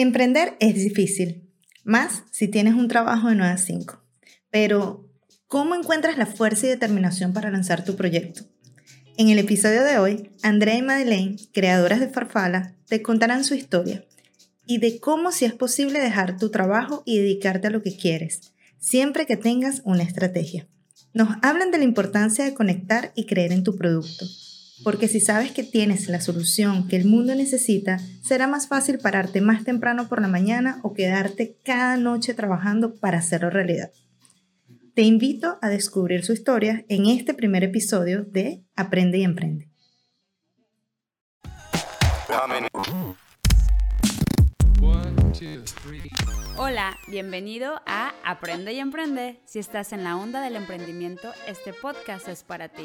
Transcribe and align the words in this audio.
Emprender 0.00 0.56
es 0.60 0.76
difícil, 0.76 1.50
más 1.82 2.22
si 2.30 2.46
tienes 2.46 2.74
un 2.74 2.86
trabajo 2.86 3.30
de 3.30 3.34
9 3.34 3.52
a 3.52 3.58
5. 3.58 4.00
Pero, 4.48 5.10
¿cómo 5.48 5.74
encuentras 5.74 6.16
la 6.16 6.26
fuerza 6.26 6.66
y 6.66 6.68
determinación 6.68 7.32
para 7.32 7.50
lanzar 7.50 7.84
tu 7.84 7.96
proyecto? 7.96 8.44
En 9.16 9.28
el 9.28 9.40
episodio 9.40 9.82
de 9.82 9.98
hoy, 9.98 10.30
Andrea 10.44 10.76
y 10.76 10.82
Madeleine, 10.82 11.34
creadoras 11.52 11.98
de 11.98 12.10
Farfala, 12.10 12.76
te 12.86 13.02
contarán 13.02 13.42
su 13.42 13.56
historia 13.56 14.04
y 14.64 14.78
de 14.78 15.00
cómo 15.00 15.32
si 15.32 15.46
es 15.46 15.54
posible 15.54 15.98
dejar 15.98 16.38
tu 16.38 16.52
trabajo 16.52 17.02
y 17.04 17.18
dedicarte 17.18 17.66
a 17.66 17.70
lo 17.70 17.82
que 17.82 17.96
quieres, 17.96 18.52
siempre 18.78 19.26
que 19.26 19.36
tengas 19.36 19.82
una 19.84 20.04
estrategia. 20.04 20.68
Nos 21.12 21.28
hablan 21.42 21.72
de 21.72 21.78
la 21.78 21.84
importancia 21.84 22.44
de 22.44 22.54
conectar 22.54 23.10
y 23.16 23.26
creer 23.26 23.50
en 23.50 23.64
tu 23.64 23.74
producto 23.74 24.26
porque 24.84 25.08
si 25.08 25.20
sabes 25.20 25.52
que 25.52 25.64
tienes 25.64 26.08
la 26.08 26.20
solución 26.20 26.88
que 26.88 26.96
el 26.96 27.04
mundo 27.04 27.34
necesita, 27.34 27.98
será 28.22 28.46
más 28.46 28.68
fácil 28.68 28.98
pararte 28.98 29.40
más 29.40 29.64
temprano 29.64 30.08
por 30.08 30.20
la 30.20 30.28
mañana 30.28 30.80
o 30.82 30.94
quedarte 30.94 31.56
cada 31.64 31.96
noche 31.96 32.34
trabajando 32.34 32.94
para 32.96 33.18
hacerlo 33.18 33.50
realidad. 33.50 33.90
Te 34.94 35.02
invito 35.02 35.58
a 35.62 35.68
descubrir 35.68 36.24
su 36.24 36.32
historia 36.32 36.84
en 36.88 37.06
este 37.06 37.34
primer 37.34 37.62
episodio 37.62 38.24
de 38.24 38.64
Aprende 38.74 39.18
y 39.18 39.24
Emprende. 39.24 39.68
Hola, 46.56 46.98
bienvenido 47.06 47.80
a 47.86 48.12
Aprende 48.24 48.72
y 48.72 48.80
Emprende. 48.80 49.40
Si 49.46 49.60
estás 49.60 49.92
en 49.92 50.02
la 50.02 50.16
onda 50.16 50.42
del 50.42 50.56
emprendimiento, 50.56 51.32
este 51.46 51.72
podcast 51.72 52.26
es 52.26 52.42
para 52.42 52.68
ti. 52.68 52.84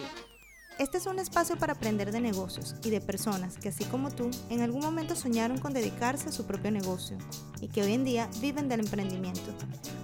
Este 0.80 0.98
es 0.98 1.06
un 1.06 1.20
espacio 1.20 1.56
para 1.56 1.74
aprender 1.74 2.12
de 2.12 2.20
negocios 2.20 2.76
y 2.84 2.90
de 2.90 3.00
personas 3.00 3.58
que, 3.58 3.70
así 3.70 3.86
como 3.86 4.10
tú, 4.10 4.32
en 4.50 4.62
algún 4.62 4.82
momento 4.82 5.16
soñaron 5.16 5.60
con 5.60 5.72
dedicarse 5.72 6.30
a 6.30 6.32
su 6.32 6.46
propio 6.46 6.72
negocio 6.72 7.16
y 7.62 7.68
que 7.68 7.84
hoy 7.84 7.94
en 7.94 8.04
día 8.04 8.28
viven 8.42 8.70
del 8.70 8.80
emprendimiento. 8.80 9.54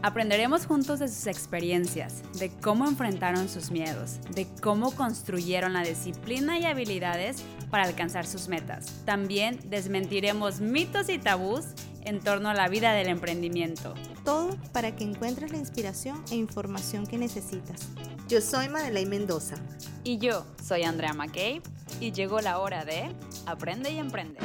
Aprenderemos 0.04 0.68
juntos 0.68 1.00
de 1.00 1.08
sus 1.08 1.26
experiencias, 1.26 2.22
de 2.38 2.52
cómo 2.62 2.88
enfrentaron 2.88 3.50
sus 3.50 3.72
miedos, 3.72 4.20
de 4.36 4.48
cómo 4.62 4.92
construyeron 4.92 5.74
la 5.74 5.82
disciplina 5.82 6.60
y 6.60 6.66
habilidades 6.66 7.38
para 7.72 7.86
alcanzar 7.86 8.28
sus 8.28 8.48
metas. 8.48 9.02
También 9.06 9.60
desmentiremos 9.66 10.62
mitos 10.62 11.10
y 11.10 11.18
tabús 11.18 11.66
en 12.04 12.20
torno 12.20 12.50
a 12.50 12.54
la 12.54 12.68
vida 12.68 12.94
del 12.94 13.08
emprendimiento. 13.08 13.94
Todo 14.24 14.58
para 14.74 14.96
que 14.96 15.04
encuentres 15.04 15.52
la 15.52 15.58
inspiración 15.58 16.24
e 16.32 16.36
información 16.36 17.08
que 17.08 17.18
necesitas. 17.18 17.90
Yo 18.28 18.42
soy 18.42 18.70
Madeleine 18.70 19.10
Mendoza. 19.10 19.56
Y 20.04 20.18
yo 20.18 20.46
soy 20.64 20.84
Andrea 20.84 21.14
McKay. 21.14 21.62
Y 22.00 22.12
llegó 22.12 22.42
la 22.42 22.60
hora 22.60 22.86
de 22.86 23.10
Aprende 23.46 23.92
y 23.92 23.98
Emprende. 23.98 24.40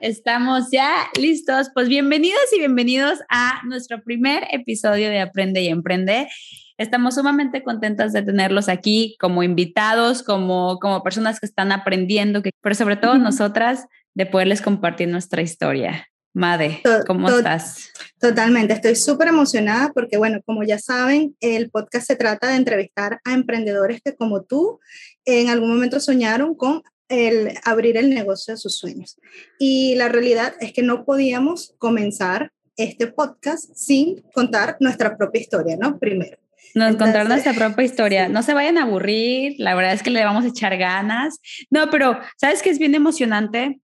Estamos 0.00 0.68
ya 0.70 1.08
listos. 1.18 1.70
Pues 1.72 1.88
bienvenidos 1.88 2.42
y 2.54 2.58
bienvenidos 2.58 3.20
a 3.30 3.62
nuestro 3.64 4.02
primer 4.02 4.46
episodio 4.50 5.08
de 5.08 5.20
Aprende 5.20 5.62
y 5.62 5.68
Emprende. 5.68 6.28
Estamos 6.76 7.14
sumamente 7.14 7.62
contentas 7.62 8.12
de 8.12 8.22
tenerlos 8.22 8.68
aquí 8.68 9.16
como 9.20 9.44
invitados, 9.44 10.24
como, 10.24 10.78
como 10.80 11.02
personas 11.04 11.38
que 11.38 11.46
están 11.46 11.70
aprendiendo, 11.70 12.42
que, 12.42 12.50
pero 12.60 12.74
sobre 12.74 12.96
todo 12.96 13.16
nosotras 13.16 13.86
de 14.14 14.26
poderles 14.26 14.60
compartir 14.60 15.08
nuestra 15.08 15.42
historia. 15.42 16.08
Made, 16.36 16.82
¿cómo 17.06 17.28
estás? 17.28 17.92
Totalmente, 18.18 18.74
estoy 18.74 18.96
súper 18.96 19.28
emocionada 19.28 19.92
porque, 19.94 20.16
bueno, 20.16 20.40
como 20.44 20.64
ya 20.64 20.80
saben, 20.80 21.36
el 21.38 21.70
podcast 21.70 22.08
se 22.08 22.16
trata 22.16 22.48
de 22.48 22.56
entrevistar 22.56 23.20
a 23.24 23.34
emprendedores 23.34 24.00
que 24.04 24.16
como 24.16 24.42
tú 24.42 24.80
en 25.24 25.48
algún 25.50 25.68
momento 25.68 26.00
soñaron 26.00 26.56
con 26.56 26.82
el 27.08 27.54
abrir 27.64 27.96
el 27.96 28.10
negocio 28.10 28.54
de 28.54 28.58
sus 28.58 28.76
sueños. 28.76 29.16
Y 29.60 29.94
la 29.94 30.08
realidad 30.08 30.54
es 30.58 30.72
que 30.72 30.82
no 30.82 31.04
podíamos 31.04 31.76
comenzar 31.78 32.50
este 32.76 33.06
podcast 33.06 33.70
sin 33.76 34.22
contar 34.34 34.76
nuestra 34.80 35.16
propia 35.16 35.40
historia, 35.40 35.76
¿no? 35.76 36.00
Primero. 36.00 36.43
Nos 36.74 36.96
contar 36.96 37.28
nuestra 37.28 37.52
propia 37.52 37.84
historia. 37.84 38.28
No 38.28 38.42
se 38.42 38.54
vayan 38.54 38.78
a 38.78 38.82
aburrir, 38.82 39.54
la 39.58 39.74
verdad 39.74 39.92
es 39.92 40.02
que 40.02 40.10
le 40.10 40.24
vamos 40.24 40.44
a 40.44 40.48
echar 40.48 40.76
ganas. 40.76 41.38
No, 41.70 41.90
pero 41.90 42.18
¿sabes 42.36 42.62
qué 42.62 42.70
es 42.70 42.78
bien 42.78 42.94
emocionante? 42.94 43.80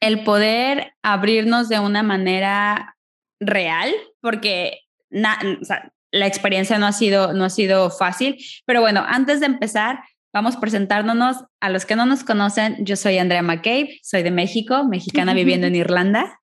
El 0.00 0.24
poder 0.24 0.92
abrirnos 1.02 1.68
de 1.68 1.78
una 1.78 2.02
manera 2.02 2.96
real, 3.40 3.92
porque 4.20 4.80
la 5.10 6.26
experiencia 6.26 6.78
no 6.78 6.86
ha, 6.86 6.92
sido, 6.92 7.32
no 7.32 7.44
ha 7.44 7.50
sido 7.50 7.90
fácil. 7.90 8.36
Pero 8.66 8.80
bueno, 8.80 9.04
antes 9.06 9.40
de 9.40 9.46
empezar, 9.46 10.00
vamos 10.32 10.56
presentándonos. 10.56 11.44
A 11.60 11.70
los 11.70 11.86
que 11.86 11.96
no 11.96 12.06
nos 12.06 12.24
conocen, 12.24 12.84
yo 12.84 12.96
soy 12.96 13.18
Andrea 13.18 13.42
McCabe, 13.42 13.98
soy 14.02 14.22
de 14.22 14.30
México, 14.30 14.84
mexicana 14.84 15.34
viviendo 15.34 15.66
en 15.66 15.76
Irlanda. 15.76 16.39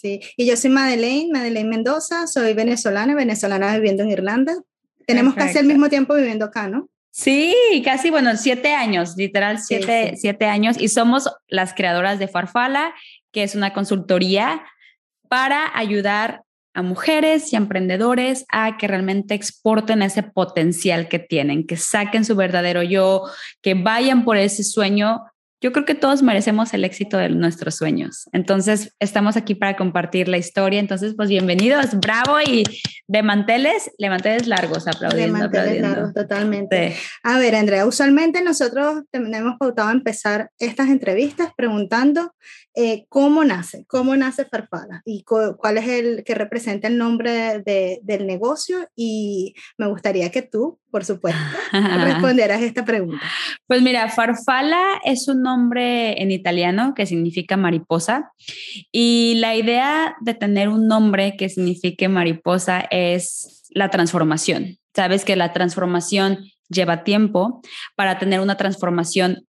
Sí, 0.00 0.20
y 0.36 0.46
yo 0.46 0.56
soy 0.56 0.70
Madeleine, 0.70 1.30
Madeleine 1.32 1.68
Mendoza, 1.68 2.26
soy 2.26 2.54
venezolana, 2.54 3.14
venezolana 3.14 3.74
viviendo 3.74 4.02
en 4.02 4.10
Irlanda. 4.10 4.54
Tenemos 5.06 5.34
casi 5.34 5.58
el 5.58 5.66
mismo 5.66 5.88
tiempo 5.88 6.14
viviendo 6.14 6.46
acá, 6.46 6.68
¿no? 6.68 6.88
Sí, 7.10 7.54
casi, 7.84 8.10
bueno, 8.10 8.36
siete 8.36 8.72
años, 8.72 9.16
literal, 9.16 9.58
siete, 9.58 10.14
siete 10.16 10.46
años. 10.46 10.76
Y 10.80 10.88
somos 10.88 11.30
las 11.46 11.74
creadoras 11.74 12.18
de 12.18 12.26
Farfala, 12.26 12.94
que 13.32 13.42
es 13.42 13.54
una 13.54 13.74
consultoría 13.74 14.64
para 15.28 15.76
ayudar 15.76 16.42
a 16.74 16.82
mujeres 16.82 17.52
y 17.52 17.56
emprendedores 17.56 18.46
a 18.50 18.78
que 18.78 18.88
realmente 18.88 19.34
exporten 19.34 20.00
ese 20.00 20.22
potencial 20.22 21.08
que 21.08 21.18
tienen, 21.18 21.66
que 21.66 21.76
saquen 21.76 22.24
su 22.24 22.34
verdadero 22.34 22.82
yo, 22.82 23.24
que 23.60 23.74
vayan 23.74 24.24
por 24.24 24.38
ese 24.38 24.64
sueño 24.64 25.22
yo 25.62 25.70
creo 25.70 25.84
que 25.84 25.94
todos 25.94 26.22
merecemos 26.22 26.74
el 26.74 26.84
éxito 26.84 27.16
de 27.16 27.28
nuestros 27.28 27.76
sueños. 27.76 28.28
Entonces, 28.32 28.94
estamos 28.98 29.36
aquí 29.36 29.54
para 29.54 29.76
compartir 29.76 30.26
la 30.26 30.36
historia. 30.36 30.80
Entonces, 30.80 31.14
pues 31.16 31.28
bienvenidos, 31.28 31.94
bravo 32.00 32.40
y 32.40 32.64
de 33.06 33.22
manteles, 33.22 33.88
de 33.96 34.10
manteles 34.10 34.48
largos, 34.48 34.88
aplaudiendo. 34.88 35.38
De 35.38 35.42
manteles 35.44 35.80
largos, 35.80 36.14
totalmente. 36.14 36.96
A 37.22 37.38
ver, 37.38 37.54
Andrea, 37.54 37.86
usualmente 37.86 38.42
nosotros 38.42 39.04
tenemos 39.12 39.54
pautado 39.56 39.90
a 39.90 39.92
empezar 39.92 40.50
estas 40.58 40.88
entrevistas 40.88 41.50
preguntando 41.56 42.32
eh, 42.74 43.04
cómo 43.10 43.44
nace, 43.44 43.84
cómo 43.86 44.16
nace 44.16 44.46
Farfala 44.46 45.02
y 45.04 45.24
cuál 45.24 45.76
es 45.76 45.88
el 45.88 46.24
que 46.24 46.34
representa 46.34 46.88
el 46.88 46.96
nombre 46.96 47.62
del 47.62 48.26
negocio 48.26 48.88
y 48.96 49.54
me 49.76 49.86
gustaría 49.88 50.30
que 50.30 50.40
tú, 50.40 50.80
por 50.90 51.04
supuesto, 51.04 51.38
respondieras 52.02 52.62
esta 52.62 52.84
pregunta. 52.84 53.22
Pues 53.66 53.82
mira, 53.82 54.08
Farfala 54.08 55.00
es 55.04 55.28
un 55.28 55.42
nombre 55.42 55.51
en 55.54 56.30
italiano 56.30 56.94
que 56.94 57.06
significa 57.06 57.56
mariposa 57.56 58.32
y 58.90 59.34
la 59.38 59.54
idea 59.54 60.16
de 60.20 60.34
tener 60.34 60.68
un 60.68 60.86
nombre 60.86 61.36
que 61.36 61.48
signifique 61.48 62.08
mariposa 62.08 62.80
es 62.90 63.62
la 63.70 63.90
transformación. 63.90 64.78
Sabes 64.94 65.24
que 65.24 65.36
la 65.36 65.52
transformación 65.52 66.44
lleva 66.68 67.04
tiempo 67.04 67.60
para 67.96 68.18
tener 68.18 68.40
una 68.40 68.56
transformación 68.56 69.46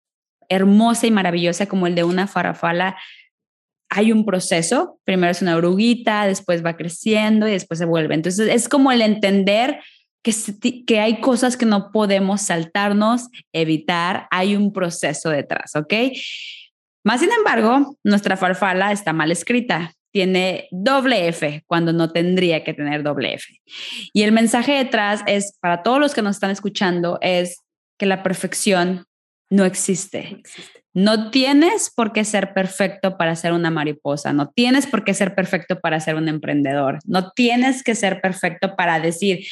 hermosa 0.49 1.07
y 1.07 1.11
maravillosa 1.11 1.65
como 1.67 1.87
el 1.87 1.95
de 1.95 2.03
una 2.03 2.27
farfala, 2.27 2.97
hay 3.89 4.11
un 4.11 4.25
proceso. 4.25 4.99
Primero 5.03 5.31
es 5.31 5.41
una 5.41 5.55
oruguita, 5.55 6.25
después 6.25 6.65
va 6.65 6.77
creciendo 6.77 7.47
y 7.47 7.51
después 7.51 7.79
se 7.79 7.85
vuelve. 7.85 8.15
Entonces 8.15 8.49
es 8.49 8.69
como 8.69 8.91
el 8.91 9.01
entender 9.01 9.79
que, 10.23 10.99
hay 10.99 11.21
cosas 11.21 11.57
que 11.57 11.65
no 11.65 11.91
podemos 11.91 12.41
saltarnos, 12.41 13.29
evitar, 13.53 14.27
hay 14.31 14.55
un 14.55 14.73
proceso 14.73 15.29
detrás, 15.29 15.75
¿ok? 15.75 15.93
Más 17.03 17.21
sin 17.21 17.31
embargo, 17.31 17.97
nuestra 18.03 18.35
farfala 18.35 18.91
está 18.91 19.13
mal 19.13 19.31
escrita. 19.31 19.93
Tiene 20.11 20.67
doble 20.71 21.27
F 21.27 21.63
cuando 21.67 21.93
no 21.93 22.11
tendría 22.11 22.63
que 22.63 22.73
tener 22.73 23.03
doble 23.03 23.35
F. 23.35 23.61
Y 24.13 24.23
el 24.23 24.31
mensaje 24.31 24.73
detrás 24.73 25.21
es, 25.27 25.57
para 25.61 25.83
todos 25.83 25.99
los 25.99 26.13
que 26.13 26.21
nos 26.21 26.35
están 26.35 26.51
escuchando, 26.51 27.17
es 27.21 27.61
que 27.97 28.05
la 28.05 28.23
perfección 28.23 29.05
no 29.49 29.63
existe. 29.65 30.41
no 30.41 30.76
tienes 31.29 31.91
por 31.95 32.11
qué 32.11 32.25
ser 32.25 32.53
perfecto 32.53 33.17
para 33.17 33.35
ser 33.35 33.53
una 33.53 33.69
mariposa, 33.69 34.33
no 34.33 34.49
tienes 34.49 34.87
por 34.87 35.03
qué 35.03 35.13
ser 35.13 35.35
perfecto 35.35 35.79
para 35.79 35.99
ser 35.99 36.15
un 36.15 36.27
emprendedor, 36.27 36.97
no 37.05 37.31
tienes 37.31 37.83
que 37.83 37.93
ser 37.93 38.19
perfecto 38.19 38.75
para 38.75 38.99
decir, 38.99 39.45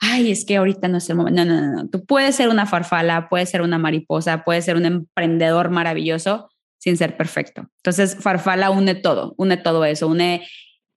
ay, 0.00 0.30
es 0.30 0.46
que 0.46 0.56
ahorita 0.56 0.88
no 0.88 0.96
es 0.96 1.10
el 1.10 1.16
momento. 1.16 1.44
No, 1.44 1.54
no, 1.54 1.60
no, 1.60 1.72
no. 1.82 1.88
Tú 1.88 2.06
puedes 2.06 2.34
ser 2.34 2.48
una 2.48 2.64
farfala, 2.64 3.28
puedes 3.28 3.50
ser 3.50 3.60
una 3.60 3.78
mariposa, 3.78 4.42
puedes 4.42 4.64
ser 4.64 4.76
un 4.76 4.86
emprendedor 4.86 5.68
maravilloso 5.68 6.48
sin 6.78 6.96
ser 6.96 7.16
perfecto. 7.16 7.68
Entonces, 7.76 8.16
farfala 8.18 8.70
une 8.70 8.94
todo, 8.94 9.34
une 9.36 9.58
todo 9.58 9.84
eso, 9.84 10.08
une 10.08 10.46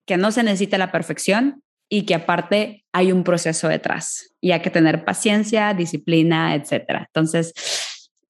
que 0.05 0.15
no 0.15 0.31
se 0.31 0.43
necesita 0.43 0.77
la 0.77 0.93
perfección 0.93 1.61
y 1.89 2.05
que 2.05 2.15
aparte 2.15 2.85
hay 2.93 3.11
un 3.11 3.25
proceso 3.25 3.67
detrás 3.67 4.33
y 4.39 4.51
hay 4.51 4.61
que 4.61 4.69
tener 4.69 5.03
paciencia, 5.03 5.73
disciplina, 5.73 6.55
etcétera. 6.55 7.03
Entonces, 7.07 7.53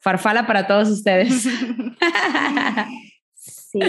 farfala 0.04 0.46
para 0.46 0.68
todos 0.68 0.90
ustedes. 0.90 1.44
sí. 3.34 3.80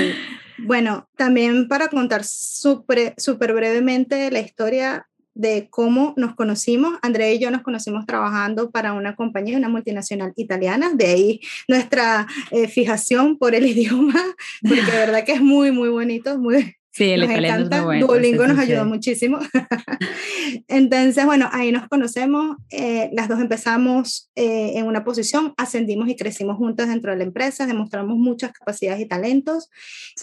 Bueno, 0.58 1.08
también 1.16 1.68
para 1.68 1.88
contar 1.88 2.24
súper 2.24 3.14
super 3.18 3.52
brevemente 3.52 4.30
la 4.30 4.40
historia, 4.40 5.06
de 5.34 5.68
cómo 5.68 6.14
nos 6.16 6.34
conocimos. 6.34 6.96
Andrea 7.02 7.32
y 7.32 7.38
yo 7.38 7.50
nos 7.50 7.62
conocimos 7.62 8.06
trabajando 8.06 8.70
para 8.70 8.92
una 8.92 9.16
compañía, 9.16 9.58
una 9.58 9.68
multinacional 9.68 10.32
italiana, 10.36 10.92
de 10.94 11.06
ahí 11.06 11.40
nuestra 11.68 12.26
eh, 12.50 12.68
fijación 12.68 13.36
por 13.36 13.54
el 13.54 13.66
idioma, 13.74 14.14
porque 14.62 14.82
de 14.82 14.98
verdad 14.98 15.24
que 15.24 15.32
es 15.32 15.40
muy, 15.40 15.72
muy 15.72 15.88
bonito, 15.88 16.38
muy, 16.38 16.76
Sí, 16.94 17.10
el 17.10 17.24
italiano 17.24 17.68
es 17.68 17.82
muy 17.82 17.98
Duolingo 17.98 18.46
nos 18.46 18.56
ayudó 18.56 18.84
muchísimo. 18.84 19.40
Entonces, 20.68 21.26
bueno, 21.26 21.48
ahí 21.50 21.72
nos 21.72 21.88
conocemos. 21.88 22.56
Eh, 22.70 23.10
las 23.12 23.28
dos 23.28 23.40
empezamos 23.40 24.30
eh, 24.36 24.74
en 24.76 24.86
una 24.86 25.02
posición, 25.02 25.54
ascendimos 25.56 26.08
y 26.08 26.14
crecimos 26.14 26.56
juntas 26.56 26.88
dentro 26.88 27.10
de 27.10 27.18
la 27.18 27.24
empresa, 27.24 27.66
demostramos 27.66 28.16
muchas 28.16 28.52
capacidades 28.52 29.00
y 29.00 29.06
talentos. 29.06 29.70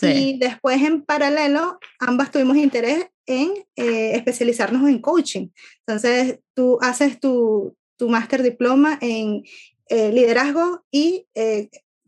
Y 0.01 0.39
después, 0.39 0.81
en 0.81 1.01
paralelo, 1.01 1.77
ambas 1.99 2.31
tuvimos 2.31 2.55
interés 2.55 3.05
en 3.25 3.49
eh, 3.75 4.15
especializarnos 4.15 4.87
en 4.87 4.99
coaching. 4.99 5.49
Entonces, 5.85 6.39
tú 6.53 6.77
haces 6.79 7.19
tu, 7.19 7.75
tu 7.97 8.07
máster 8.07 8.43
diploma 8.43 8.97
en 9.01 9.43
liderazgo 9.89 10.85
y 10.89 11.25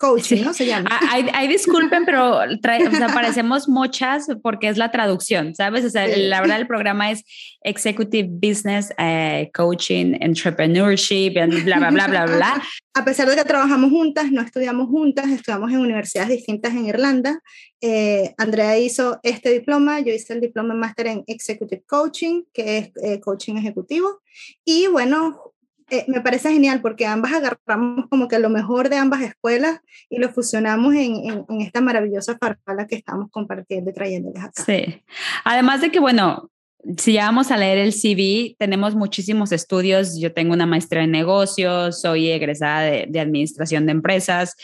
coaching, 0.04 0.44
¿no? 0.44 0.54
Se 0.54 0.66
llama. 0.66 0.90
Hay, 1.10 1.48
disculpen, 1.48 2.04
pero 2.06 2.40
trae, 2.62 2.86
o 2.86 2.92
sea, 2.92 3.08
parecemos 3.08 3.70
muchas 3.70 4.28
porque 4.42 4.68
es 4.68 4.78
la 4.78 4.92
traducción, 4.92 5.56
¿sabes? 5.56 5.86
O 5.86 5.90
sea, 5.90 6.08
la 6.08 6.42
verdad 6.42 6.60
el 6.60 6.68
programa 6.68 7.10
es 7.10 7.24
Executive 7.62 8.28
Business 8.30 8.94
eh, 8.98 9.50
Coaching, 9.54 10.18
Entrepreneurship, 10.20 11.32
bla, 11.32 11.78
bla, 11.78 11.90
bla, 11.92 12.08
bla, 12.08 12.26
bla. 12.26 12.64
A 12.96 13.06
pesar 13.06 13.28
de 13.30 13.36
que 13.36 13.44
trabajamos 13.44 13.90
juntas, 13.90 14.30
no 14.32 14.42
estudiamos 14.42 14.88
juntas, 14.88 15.28
estudiamos 15.32 15.72
en 15.72 15.80
universidades 15.80 16.30
distintas 16.30 16.74
en 16.74 16.86
Irlanda. 16.86 17.40
Eh, 17.82 18.36
Andrea 18.38 18.78
hizo 18.78 19.20
este 19.24 19.52
diploma, 19.52 20.02
yo 20.02 20.14
hice 20.14 20.34
el 20.34 20.42
diploma 20.42 20.76
máster 20.76 21.08
en 21.08 21.24
Executive 21.26 21.84
Coaching, 21.88 22.44
que 22.54 22.78
es 22.78 22.92
eh, 23.02 23.20
coaching 23.20 23.56
ejecutivo. 23.56 24.22
Y 24.64 24.88
bueno, 24.88 25.53
eh, 25.94 26.06
me 26.08 26.22
parece 26.22 26.52
genial 26.52 26.82
porque 26.82 27.06
ambas 27.06 27.34
agarramos 27.34 28.08
como 28.10 28.28
que 28.28 28.40
lo 28.40 28.50
mejor 28.50 28.90
de 28.90 28.98
ambas 28.98 29.22
escuelas 29.22 29.80
y 30.10 30.18
lo 30.18 30.30
fusionamos 30.30 30.96
en, 30.96 31.46
en, 31.48 31.62
esta 31.62 31.82
maravillosa 31.82 32.36
farfala 32.40 32.88
que 32.88 32.96
estamos 32.96 33.30
compartiendo 33.30 33.92
y 33.92 33.94
trayéndoles 33.94 34.44
acá. 34.44 34.64
Sí. 34.66 35.04
Además 35.44 35.82
de 35.82 35.92
que, 35.92 36.00
bueno, 36.00 36.50
si 36.98 37.14
ya 37.14 37.26
vamos 37.26 37.52
a 37.52 37.58
leer 37.58 37.78
el 37.78 37.94
CV, 37.94 38.56
tenemos 38.58 38.96
muchísimos 38.96 39.52
estudios. 39.52 40.20
Yo 40.20 40.34
tengo 40.34 40.54
una 40.54 40.66
maestría 40.66 41.04
en 41.04 41.12
negocios, 41.12 42.02
soy 42.02 42.32
egresada 42.32 42.82
de 42.82 43.20
administración 43.20 43.86
de 43.86 43.92
empresas. 43.92 44.56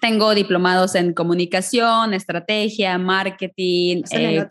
Tengo 0.00 0.34
diplomados 0.34 0.94
en 0.94 1.12
comunicación, 1.12 2.14
estrategia, 2.14 2.98
marketing. 2.98 4.02
Eh, 4.10 4.46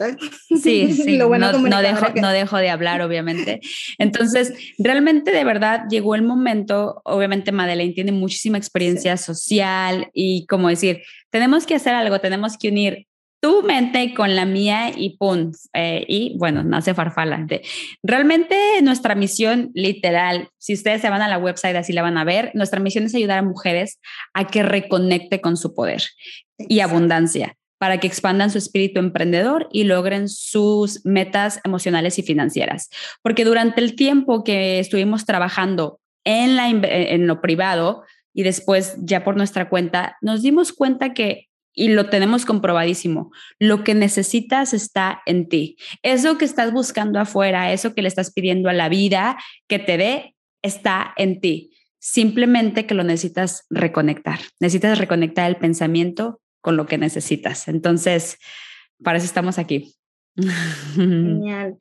sí, 0.61 0.93
sí, 0.93 1.17
no, 1.17 1.29
no, 1.37 1.81
dejo, 1.81 2.05
no 2.15 2.29
dejo 2.29 2.57
de 2.57 2.69
hablar, 2.69 3.01
obviamente. 3.01 3.61
Entonces, 3.97 4.53
realmente 4.77 5.31
de 5.31 5.43
verdad 5.43 5.83
llegó 5.89 6.15
el 6.15 6.23
momento, 6.23 7.01
obviamente 7.05 7.51
Madeleine 7.51 7.93
tiene 7.93 8.11
muchísima 8.11 8.57
experiencia 8.57 9.17
social 9.17 10.09
y 10.13 10.45
como 10.47 10.69
decir, 10.69 11.01
tenemos 11.29 11.65
que 11.65 11.75
hacer 11.75 11.93
algo, 11.93 12.19
tenemos 12.19 12.57
que 12.57 12.69
unir 12.69 13.07
tu 13.39 13.61
mente 13.63 14.13
con 14.13 14.35
la 14.35 14.45
mía 14.45 14.91
y 14.95 15.17
pum, 15.17 15.51
eh, 15.73 16.05
y 16.07 16.35
bueno, 16.37 16.63
nace 16.63 16.93
Farfala. 16.93 17.45
realmente 18.03 18.57
nuestra 18.81 19.15
misión 19.15 19.71
literal, 19.73 20.49
si 20.57 20.73
ustedes 20.73 21.01
se 21.01 21.09
van 21.09 21.21
a 21.21 21.27
la 21.27 21.37
website 21.37 21.75
así 21.75 21.93
la 21.93 22.01
van 22.01 22.17
a 22.17 22.23
ver, 22.23 22.51
nuestra 22.53 22.79
misión 22.79 23.05
es 23.05 23.15
ayudar 23.15 23.39
a 23.39 23.43
mujeres 23.43 23.99
a 24.33 24.47
que 24.47 24.63
reconecte 24.63 25.39
con 25.39 25.57
su 25.57 25.75
poder 25.75 26.03
y 26.57 26.79
abundancia 26.79 27.55
para 27.77 27.99
que 27.99 28.07
expandan 28.07 28.49
su 28.49 28.57
espíritu 28.57 28.99
emprendedor 28.99 29.67
y 29.71 29.83
logren 29.83 30.29
sus 30.29 31.05
metas 31.05 31.59
emocionales 31.63 32.17
y 32.17 32.23
financieras. 32.23 32.89
Porque 33.21 33.45
durante 33.45 33.81
el 33.81 33.95
tiempo 33.95 34.43
que 34.43 34.79
estuvimos 34.79 35.25
trabajando 35.25 35.99
en, 36.23 36.55
la, 36.55 36.69
en 36.69 37.27
lo 37.27 37.39
privado 37.39 38.03
y 38.33 38.41
después 38.41 38.95
ya 38.99 39.23
por 39.23 39.37
nuestra 39.37 39.69
cuenta, 39.69 40.17
nos 40.21 40.41
dimos 40.41 40.73
cuenta 40.73 41.13
que 41.13 41.47
y 41.77 41.89
lo 41.89 42.09
tenemos 42.09 42.45
comprobadísimo. 42.45 43.31
Lo 43.59 43.83
que 43.83 43.93
necesitas 43.93 44.73
está 44.73 45.21
en 45.27 45.47
ti. 45.47 45.77
Eso 46.01 46.39
que 46.39 46.43
estás 46.43 46.73
buscando 46.73 47.19
afuera, 47.19 47.71
eso 47.71 47.93
que 47.93 48.01
le 48.01 48.07
estás 48.07 48.33
pidiendo 48.33 48.67
a 48.67 48.73
la 48.73 48.89
vida 48.89 49.37
que 49.67 49.77
te 49.77 49.95
dé, 49.95 50.35
está 50.63 51.13
en 51.17 51.39
ti. 51.39 51.71
Simplemente 51.99 52.87
que 52.87 52.95
lo 52.95 53.03
necesitas 53.03 53.65
reconectar. 53.69 54.39
Necesitas 54.59 54.97
reconectar 54.97 55.47
el 55.47 55.57
pensamiento 55.57 56.41
con 56.61 56.77
lo 56.77 56.87
que 56.87 56.97
necesitas. 56.97 57.67
Entonces, 57.67 58.39
para 59.03 59.19
eso 59.19 59.27
estamos 59.27 59.59
aquí. 59.59 59.93
Genial. 60.95 61.77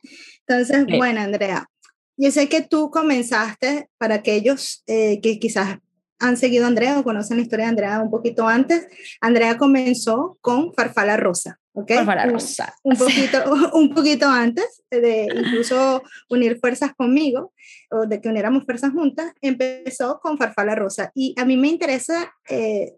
Entonces, 0.47 0.85
bueno, 0.95 1.23
Andrea, 1.23 1.71
yo 2.19 2.31
sé 2.31 2.51
que 2.51 2.61
tú 2.61 2.91
comenzaste 2.91 3.89
para 3.97 4.17
aquellos 4.17 4.83
eh, 4.87 5.21
que 5.23 5.39
quizás 5.39 5.79
han 6.19 6.37
seguido 6.37 6.65
a 6.65 6.69
Andrea 6.69 6.99
o 6.99 7.05
conocen 7.05 7.37
la 7.37 7.43
historia 7.43 7.67
de 7.67 7.71
Andrea 7.71 8.01
un 8.01 8.11
poquito 8.11 8.47
antes, 8.49 8.87
Andrea 9.21 9.59
comenzó 9.59 10.39
con 10.41 10.73
Farfala 10.73 11.17
Rosa, 11.17 11.59
¿ok? 11.73 11.93
Farfala 11.93 12.27
Rosa. 12.27 12.75
Un, 12.83 12.97
poquito, 12.97 13.39
un 13.75 13.95
poquito 13.95 14.29
antes 14.29 14.83
de 14.91 15.29
incluso 15.35 16.03
unir 16.29 16.59
fuerzas 16.59 16.93
conmigo 16.95 17.53
o 17.91 18.07
de 18.07 18.21
que 18.21 18.29
uniéramos 18.29 18.65
fuerzas 18.65 18.93
juntas, 18.93 19.33
empezó 19.41 20.19
con 20.21 20.39
Farfala 20.39 20.75
Rosa. 20.75 21.13
Y 21.15 21.35
a 21.39 21.45
mí 21.45 21.57
me 21.57 21.69
interesa 21.69 22.35
eh, 22.49 22.95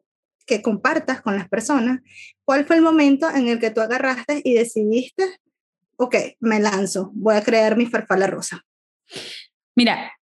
que 0.46 0.62
compartas 0.62 1.20
con 1.20 1.36
las 1.36 1.48
personas 1.48 2.00
cuál 2.44 2.66
fue 2.66 2.76
el 2.76 2.82
momento 2.82 3.28
en 3.28 3.48
el 3.48 3.58
que 3.58 3.70
tú 3.70 3.80
agarraste 3.80 4.40
y 4.44 4.54
decidiste, 4.54 5.38
ok, 5.96 6.16
me 6.40 6.60
lanzo, 6.60 7.10
voy 7.14 7.36
a 7.36 7.42
crear 7.42 7.76
mi 7.76 7.86
Farfala 7.86 8.26
Rosa. 8.26 8.64
Mira, 9.74 10.12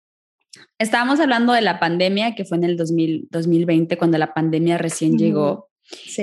Estábamos 0.78 1.20
hablando 1.20 1.52
de 1.52 1.62
la 1.62 1.80
pandemia, 1.80 2.34
que 2.34 2.44
fue 2.44 2.58
en 2.58 2.64
el 2.64 2.76
2020, 2.76 3.96
cuando 3.96 4.18
la 4.18 4.34
pandemia 4.34 4.76
recién 4.78 5.16
llegó. 5.18 5.68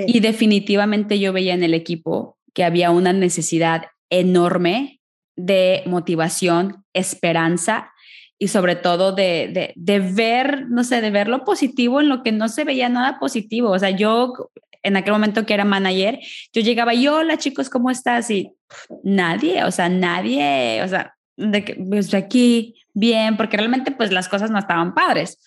Y 0.06 0.20
definitivamente 0.20 1.18
yo 1.18 1.32
veía 1.32 1.54
en 1.54 1.62
el 1.62 1.74
equipo 1.74 2.38
que 2.52 2.64
había 2.64 2.90
una 2.90 3.12
necesidad 3.12 3.86
enorme 4.10 5.00
de 5.36 5.82
motivación, 5.86 6.84
esperanza 6.92 7.90
y 8.38 8.48
sobre 8.48 8.76
todo 8.76 9.12
de, 9.12 9.72
de, 9.74 10.00
ver, 10.00 10.66
no 10.68 10.84
sé, 10.84 11.00
de 11.00 11.10
ver 11.10 11.28
lo 11.28 11.44
positivo 11.44 12.00
en 12.00 12.08
lo 12.08 12.22
que 12.22 12.30
no 12.30 12.48
se 12.48 12.64
veía 12.64 12.88
nada 12.88 13.18
positivo. 13.18 13.70
O 13.70 13.78
sea, 13.78 13.90
yo 13.90 14.32
en 14.82 14.96
aquel 14.96 15.14
momento 15.14 15.46
que 15.46 15.54
era 15.54 15.64
manager, 15.64 16.20
yo 16.52 16.62
llegaba 16.62 16.94
y 16.94 17.08
hola 17.08 17.38
chicos, 17.38 17.70
¿cómo 17.70 17.90
estás? 17.90 18.30
Y 18.30 18.52
nadie, 19.02 19.64
o 19.64 19.70
sea, 19.70 19.88
nadie, 19.88 20.82
o 20.84 20.88
sea, 20.88 21.16
de 21.36 21.64
que, 21.64 21.74
pues 21.74 22.12
aquí, 22.14 22.74
bien, 22.94 23.36
porque 23.36 23.56
realmente 23.56 23.90
pues 23.90 24.12
las 24.12 24.28
cosas 24.28 24.50
no 24.50 24.58
estaban 24.58 24.94
padres. 24.94 25.38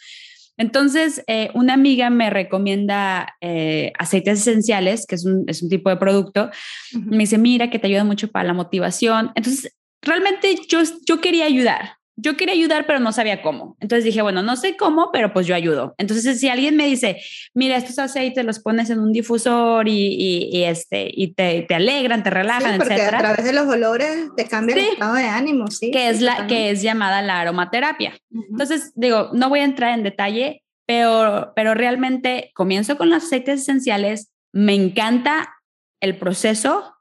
Entonces, 0.57 1.23
eh, 1.27 1.51
una 1.53 1.73
amiga 1.73 2.09
me 2.09 2.29
recomienda 2.29 3.35
eh, 3.41 3.93
aceites 3.99 4.39
esenciales, 4.41 5.05
que 5.05 5.15
es 5.15 5.23
un, 5.23 5.45
es 5.47 5.61
un, 5.61 5.69
tipo 5.69 5.89
de 5.89 5.97
producto. 5.97 6.49
Me 6.93 7.19
dice, 7.19 7.37
mira, 7.37 7.69
que 7.69 7.77
te 7.77 7.87
ayuda 7.87 8.03
mucho 8.03 8.29
para 8.29 8.47
la 8.47 8.53
motivación. 8.53 9.31
Entonces, 9.35 9.75
realmente 10.01 10.55
yo, 10.67 10.79
yo 11.05 11.21
quería 11.21 11.45
ayudar 11.45 11.96
yo 12.19 12.35
quería 12.35 12.55
ayudar, 12.55 12.87
pero 12.87 12.99
no 12.99 13.11
sabía 13.11 13.43
cómo. 13.43 13.77
Entonces 13.79 14.03
dije, 14.03 14.23
bueno, 14.23 14.41
no 14.41 14.55
sé 14.55 14.75
cómo, 14.75 15.11
pero 15.13 15.31
pues 15.31 15.45
yo 15.45 15.53
ayudo. 15.53 15.93
Entonces, 15.99 16.39
si 16.39 16.49
alguien 16.49 16.75
me 16.75 16.87
dice, 16.87 17.21
mira, 17.53 17.77
estos 17.77 17.99
aceites 17.99 18.43
los 18.43 18.59
pones 18.59 18.89
en 18.89 18.99
un 18.99 19.11
difusor 19.13 19.87
y, 19.87 20.49
y, 20.51 20.63
este, 20.63 21.11
y 21.13 21.35
te, 21.35 21.61
te, 21.61 21.75
alegran, 21.75 22.23
te 22.23 22.31
relajan, 22.31 22.73
sí, 22.73 22.79
porque 22.79 22.95
a 22.95 23.19
través 23.19 23.45
de 23.45 23.53
los 23.53 23.67
olores 23.67 24.29
te 24.35 24.47
cambia 24.47 24.75
el 24.75 24.85
estado 24.93 25.13
de 25.13 25.25
ánimo, 25.25 25.67
sí. 25.67 25.91
Que 25.91 26.09
es, 26.09 26.21
la, 26.21 26.47
que 26.47 26.71
es 26.71 26.81
llamada 26.81 27.21
la 27.21 27.39
aromaterapia. 27.39 28.17
Entonces, 28.31 28.91
digo, 28.95 29.29
no 29.33 29.49
voy 29.49 29.59
a 29.59 29.65
entrar 29.65 29.93
en 29.93 30.03
detalle, 30.03 30.63
pero, 30.87 31.53
pero 31.55 31.75
realmente 31.75 32.51
comienzo 32.55 32.97
con 32.97 33.11
los 33.11 33.25
aceites 33.25 33.61
esenciales, 33.61 34.31
me 34.51 34.73
encanta 34.73 35.53
el 36.01 36.17
proceso, 36.17 36.95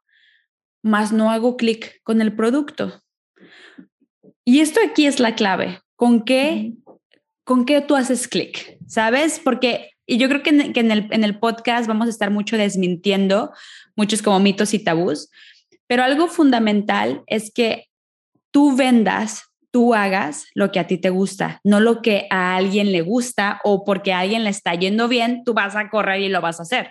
más 0.82 1.10
no 1.10 1.30
hago 1.30 1.56
clic 1.56 2.02
con 2.02 2.20
el 2.20 2.36
producto. 2.36 3.02
Y 4.46 4.60
esto 4.60 4.80
aquí 4.82 5.06
es 5.06 5.20
la 5.20 5.34
clave. 5.34 5.80
¿Con 5.96 6.24
qué, 6.24 6.72
con 7.44 7.66
qué 7.66 7.82
tú 7.82 7.96
haces 7.96 8.28
clic? 8.28 8.78
¿Sabes? 8.86 9.40
Porque 9.42 9.90
y 10.06 10.18
yo 10.18 10.28
creo 10.28 10.42
que, 10.42 10.50
en, 10.50 10.90
el, 10.90 11.08
en 11.10 11.24
el 11.24 11.38
podcast 11.38 11.88
vamos 11.88 12.06
a 12.06 12.10
estar 12.10 12.30
mucho 12.30 12.56
desmintiendo 12.56 13.52
muchos 13.96 14.22
como 14.22 14.38
mitos 14.38 14.72
y 14.72 14.78
tabús, 14.78 15.30
pero 15.88 16.04
algo 16.04 16.28
fundamental 16.28 17.22
es 17.26 17.52
que 17.52 17.88
tú 18.52 18.76
vendas, 18.76 19.44
tú 19.72 19.94
hagas 19.94 20.46
lo 20.54 20.70
que 20.70 20.78
a 20.78 20.86
ti 20.86 20.98
te 20.98 21.10
gusta, 21.10 21.60
no 21.64 21.80
lo 21.80 22.02
que 22.02 22.28
a 22.30 22.54
alguien 22.56 22.92
le 22.92 23.00
gusta 23.00 23.60
o 23.64 23.84
porque 23.84 24.12
a 24.12 24.20
alguien 24.20 24.44
le 24.44 24.50
está 24.50 24.74
yendo 24.74 25.08
bien, 25.08 25.42
tú 25.44 25.54
vas 25.54 25.74
a 25.74 25.90
correr 25.90 26.20
y 26.20 26.28
lo 26.28 26.40
vas 26.40 26.60
a 26.60 26.62
hacer. 26.62 26.90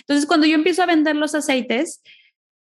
Entonces, 0.00 0.26
cuando 0.26 0.46
yo 0.46 0.56
empiezo 0.56 0.82
a 0.82 0.86
vender 0.86 1.14
los 1.14 1.34
aceites, 1.34 2.02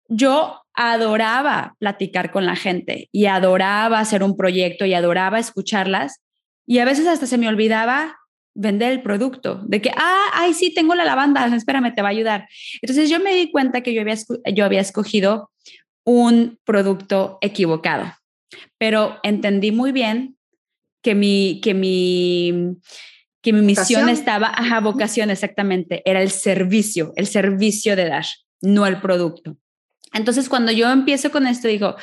yo 0.08 0.60
adoraba 0.74 1.76
platicar 1.78 2.30
con 2.30 2.46
la 2.46 2.56
gente 2.56 3.08
y 3.12 3.26
adoraba 3.26 4.00
hacer 4.00 4.22
un 4.22 4.36
proyecto 4.36 4.84
y 4.84 4.94
adoraba 4.94 5.38
escucharlas 5.38 6.20
y 6.66 6.78
a 6.78 6.84
veces 6.84 7.06
hasta 7.06 7.26
se 7.26 7.38
me 7.38 7.48
olvidaba 7.48 8.16
vender 8.54 8.92
el 8.92 9.02
producto, 9.02 9.62
de 9.66 9.82
que, 9.82 9.90
ah, 9.96 10.26
ay, 10.32 10.54
sí, 10.54 10.72
tengo 10.72 10.94
la 10.94 11.04
lavanda, 11.04 11.44
espérame, 11.54 11.92
te 11.92 12.02
va 12.02 12.08
a 12.08 12.12
ayudar. 12.12 12.48
Entonces 12.80 13.10
yo 13.10 13.18
me 13.18 13.34
di 13.34 13.50
cuenta 13.50 13.80
que 13.80 13.92
yo 13.92 14.00
había, 14.00 14.14
yo 14.54 14.64
había 14.64 14.80
escogido 14.80 15.50
un 16.04 16.58
producto 16.64 17.38
equivocado. 17.40 18.12
pero 18.78 19.18
entendí 19.22 19.72
muy 19.72 19.90
bien 19.90 20.36
que 21.02 21.14
mi, 21.14 21.60
que 21.62 21.74
mi, 21.74 22.76
que 23.42 23.52
mi 23.52 23.60
misión 23.60 24.08
estaba, 24.08 24.52
ajá, 24.54 24.80
vocación 24.80 25.30
exactamente, 25.30 26.02
era 26.04 26.22
el 26.22 26.30
servicio, 26.30 27.12
el 27.16 27.26
servicio 27.26 27.96
de 27.96 28.08
dar, 28.08 28.24
no 28.60 28.86
el 28.86 29.00
producto. 29.00 29.56
Entonces, 30.12 30.48
cuando 30.48 30.72
yo 30.72 30.90
empiezo 30.90 31.30
con 31.30 31.46
esto, 31.46 31.68
digo, 31.68 31.96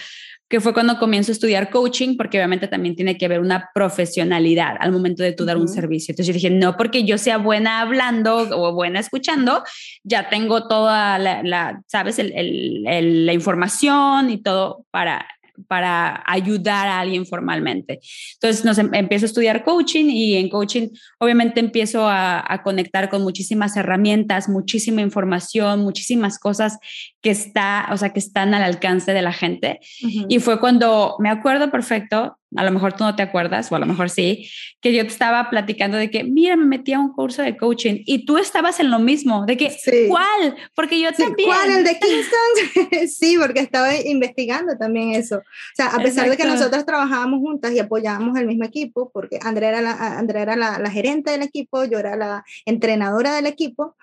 que 0.52 0.60
fue 0.60 0.74
cuando 0.74 1.00
comienzo 1.00 1.32
a 1.32 1.34
estudiar 1.34 1.70
coaching, 1.70 2.18
porque 2.18 2.38
obviamente 2.38 2.68
también 2.68 2.96
tiene 2.96 3.18
que 3.18 3.26
haber 3.26 3.40
una 3.40 3.70
profesionalidad 3.74 4.76
al 4.82 4.92
momento 4.92 5.24
de 5.24 5.32
tú 5.32 5.46
dar 5.46 5.56
un 5.56 5.70
servicio. 5.70 6.12
Entonces 6.12 6.28
yo 6.28 6.34
dije, 6.34 6.50
no 6.50 6.76
porque 6.76 7.06
yo 7.06 7.18
sea 7.18 7.38
buena 7.38 7.80
hablando 7.80 8.38
o 8.38 8.74
buena 8.74 9.00
escuchando, 9.00 9.64
ya 10.04 10.30
tengo 10.30 10.68
toda 10.68 11.18
la, 11.18 11.82
¿sabes? 11.88 12.18
la 12.20 13.34
información 13.34 14.30
y 14.30 14.44
todo 14.44 14.86
para 14.92 15.26
para 15.68 16.24
ayudar 16.26 16.88
a 16.88 17.00
alguien 17.00 17.26
formalmente. 17.26 18.00
Entonces 18.34 18.66
nos 18.66 18.78
em, 18.78 18.90
empiezo 18.94 19.26
a 19.26 19.28
estudiar 19.28 19.64
coaching 19.64 20.06
y 20.06 20.36
en 20.36 20.50
coaching 20.50 20.90
obviamente 21.20 21.60
empiezo 21.60 22.08
a, 22.08 22.62
conectar 22.64 23.10
con 23.10 23.24
muchísimas 23.24 23.76
herramientas, 23.76 24.48
muchísima 24.48 25.02
información, 25.02 25.82
muchísimas 25.82 26.38
cosas 26.38 26.78
que 27.22 27.32
está, 27.32 27.88
o 27.92 27.98
sea, 27.98 28.10
que 28.14 28.20
están 28.20 28.54
al 28.54 28.62
alcance 28.62 29.14
de 29.14 29.22
la 29.22 29.34
gente. 29.34 29.80
Y 30.00 30.40
fue 30.40 30.60
cuando 30.60 31.16
me 31.20 31.30
acuerdo 31.30 31.72
perfecto 31.72 32.38
a 32.56 32.64
lo 32.64 32.72
mejor 32.72 32.94
tú 32.94 33.04
no 33.04 33.16
te 33.16 33.24
acuerdas, 33.24 33.72
o 33.72 33.76
a 33.76 33.80
lo 33.80 33.86
mejor 33.86 34.10
sí, 34.10 34.50
que 34.82 34.94
yo 34.94 35.04
te 35.04 35.10
estaba 35.10 35.50
platicando 35.50 35.98
de 35.98 36.10
que, 36.10 36.24
mira, 36.24 36.56
me 36.58 36.66
metí 36.66 36.94
a 36.94 37.00
un 37.00 37.14
curso 37.14 37.42
de 37.42 37.56
coaching 37.56 38.04
y 38.06 38.26
tú 38.26 38.38
estabas 38.38 38.80
en 38.80 38.92
lo 38.92 39.00
mismo, 39.00 39.46
de 39.46 39.58
que, 39.58 39.76
¿cuál? 40.10 40.56
Porque 40.76 41.00
yo 41.00 41.12
también. 41.14 41.50
¿Cuál? 41.50 41.72
¿El 41.72 41.84
de 41.84 42.00
Kingston? 42.00 43.08
sí, 43.08 43.38
porque 43.40 43.60
estaba 43.62 43.96
investigando 43.96 44.78
también 44.78 45.12
eso. 45.12 45.38
O 45.38 45.76
sea, 45.76 45.88
a 45.88 46.04
pesar 46.04 46.30
de 46.30 46.38
que 46.38 46.46
nosotros 46.46 46.86
trabajábamos 46.86 47.40
juntas 47.40 47.74
y 47.74 47.80
apoyábamos 47.80 48.38
el 48.38 48.48
mismo 48.48 48.66
equipo, 48.66 49.12
porque 49.14 49.40
Andrea 49.42 49.70
era 49.70 49.82
la, 49.82 50.18
Andrea 50.18 50.44
era 50.44 50.56
la, 50.56 50.92
gerente 50.92 51.32
del 51.32 51.44
equipo, 51.44 51.86
yo 51.86 52.00
era 52.00 52.18
la 52.18 52.44
entrenadora 52.66 53.36
del 53.36 53.46
equipo, 53.46 53.96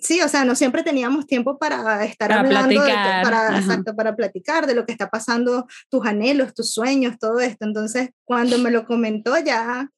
Sí, 0.00 0.20
o 0.22 0.28
sea, 0.28 0.44
no 0.44 0.54
siempre 0.54 0.82
teníamos 0.82 1.26
tiempo 1.26 1.58
para 1.58 2.04
estar 2.04 2.30
hablando, 2.32 2.82
para, 3.22 3.58
exacto, 3.58 3.94
para 3.94 4.14
platicar 4.14 4.66
de 4.66 4.74
lo 4.74 4.86
que 4.86 4.92
está 4.92 5.08
pasando, 5.10 5.66
tus 5.90 6.06
anhelos, 6.06 6.54
tus 6.54 6.72
sueños, 6.72 7.18
todo 7.18 7.40
esto. 7.40 7.64
Entonces, 7.64 8.10
cuando 8.24 8.58
me 8.58 8.70
lo 8.70 8.86
comentó 8.86 9.38
ya... 9.38 9.88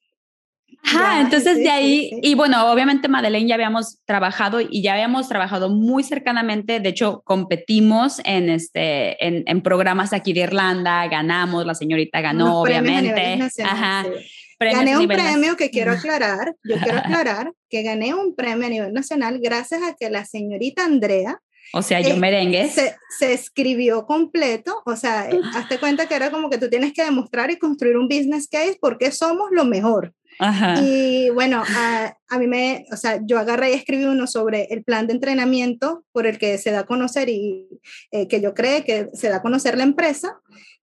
Ajá, 0.82 1.20
entonces 1.20 1.58
de 1.58 1.68
ahí, 1.68 2.10
y 2.22 2.34
bueno, 2.34 2.70
obviamente 2.72 3.06
Madeleine 3.08 3.46
ya 3.46 3.54
habíamos 3.54 3.98
trabajado 4.06 4.60
y 4.62 4.82
ya 4.82 4.94
habíamos 4.94 5.28
trabajado 5.28 5.68
muy 5.68 6.02
cercanamente, 6.02 6.80
de 6.80 6.88
hecho 6.88 7.20
competimos 7.22 8.22
en, 8.24 8.48
este, 8.48 9.22
en, 9.26 9.42
en 9.46 9.60
programas 9.60 10.14
aquí 10.14 10.32
de 10.32 10.40
Irlanda, 10.40 11.06
ganamos, 11.08 11.66
la 11.66 11.74
señorita 11.74 12.22
ganó, 12.22 12.62
obviamente. 12.62 13.50
Ajá 13.62 14.06
gané 14.60 14.98
un 14.98 15.08
premio 15.08 15.56
que 15.56 15.70
quiero 15.70 15.92
aclarar, 15.92 16.54
yo 16.62 16.76
quiero 16.78 16.98
aclarar 16.98 17.52
que 17.68 17.82
gané 17.82 18.14
un 18.14 18.34
premio 18.34 18.66
a 18.66 18.70
nivel 18.70 18.92
nacional 18.92 19.38
gracias 19.40 19.82
a 19.82 19.94
que 19.94 20.10
la 20.10 20.24
señorita 20.24 20.84
Andrea, 20.84 21.40
o 21.72 21.82
sea, 21.82 22.00
yo 22.00 22.16
merengue. 22.16 22.68
Se, 22.68 22.96
se, 23.16 23.32
escribió 23.32 24.04
completo, 24.04 24.82
o 24.84 24.96
sea, 24.96 25.30
eh, 25.30 25.40
hazte 25.54 25.78
cuenta 25.78 26.06
que 26.06 26.14
era 26.14 26.30
como 26.30 26.50
que 26.50 26.58
tú 26.58 26.68
tienes 26.68 26.92
que 26.92 27.04
demostrar 27.04 27.50
y 27.50 27.58
construir 27.58 27.96
un 27.96 28.08
business 28.08 28.48
case 28.48 28.78
porque 28.80 29.12
somos 29.12 29.50
lo 29.52 29.64
mejor. 29.64 30.12
Ajá. 30.38 30.80
Y 30.82 31.28
bueno, 31.30 31.62
a, 31.66 32.16
a, 32.28 32.38
mí 32.38 32.46
me, 32.46 32.86
o 32.90 32.96
sea, 32.96 33.20
yo 33.22 33.38
agarré 33.38 33.70
y 33.70 33.74
escribí 33.74 34.04
uno 34.04 34.26
sobre 34.26 34.64
el 34.70 34.82
plan 34.82 35.06
de 35.06 35.12
entrenamiento 35.12 36.02
por 36.12 36.26
el 36.26 36.38
que 36.38 36.56
se 36.56 36.70
da 36.70 36.80
a 36.80 36.86
conocer 36.86 37.28
y 37.28 37.68
eh, 38.10 38.26
que 38.26 38.40
yo 38.40 38.54
creo 38.54 38.82
que 38.82 39.08
se 39.12 39.28
da 39.28 39.36
a 39.36 39.42
conocer 39.42 39.76
la 39.76 39.84
empresa 39.84 40.40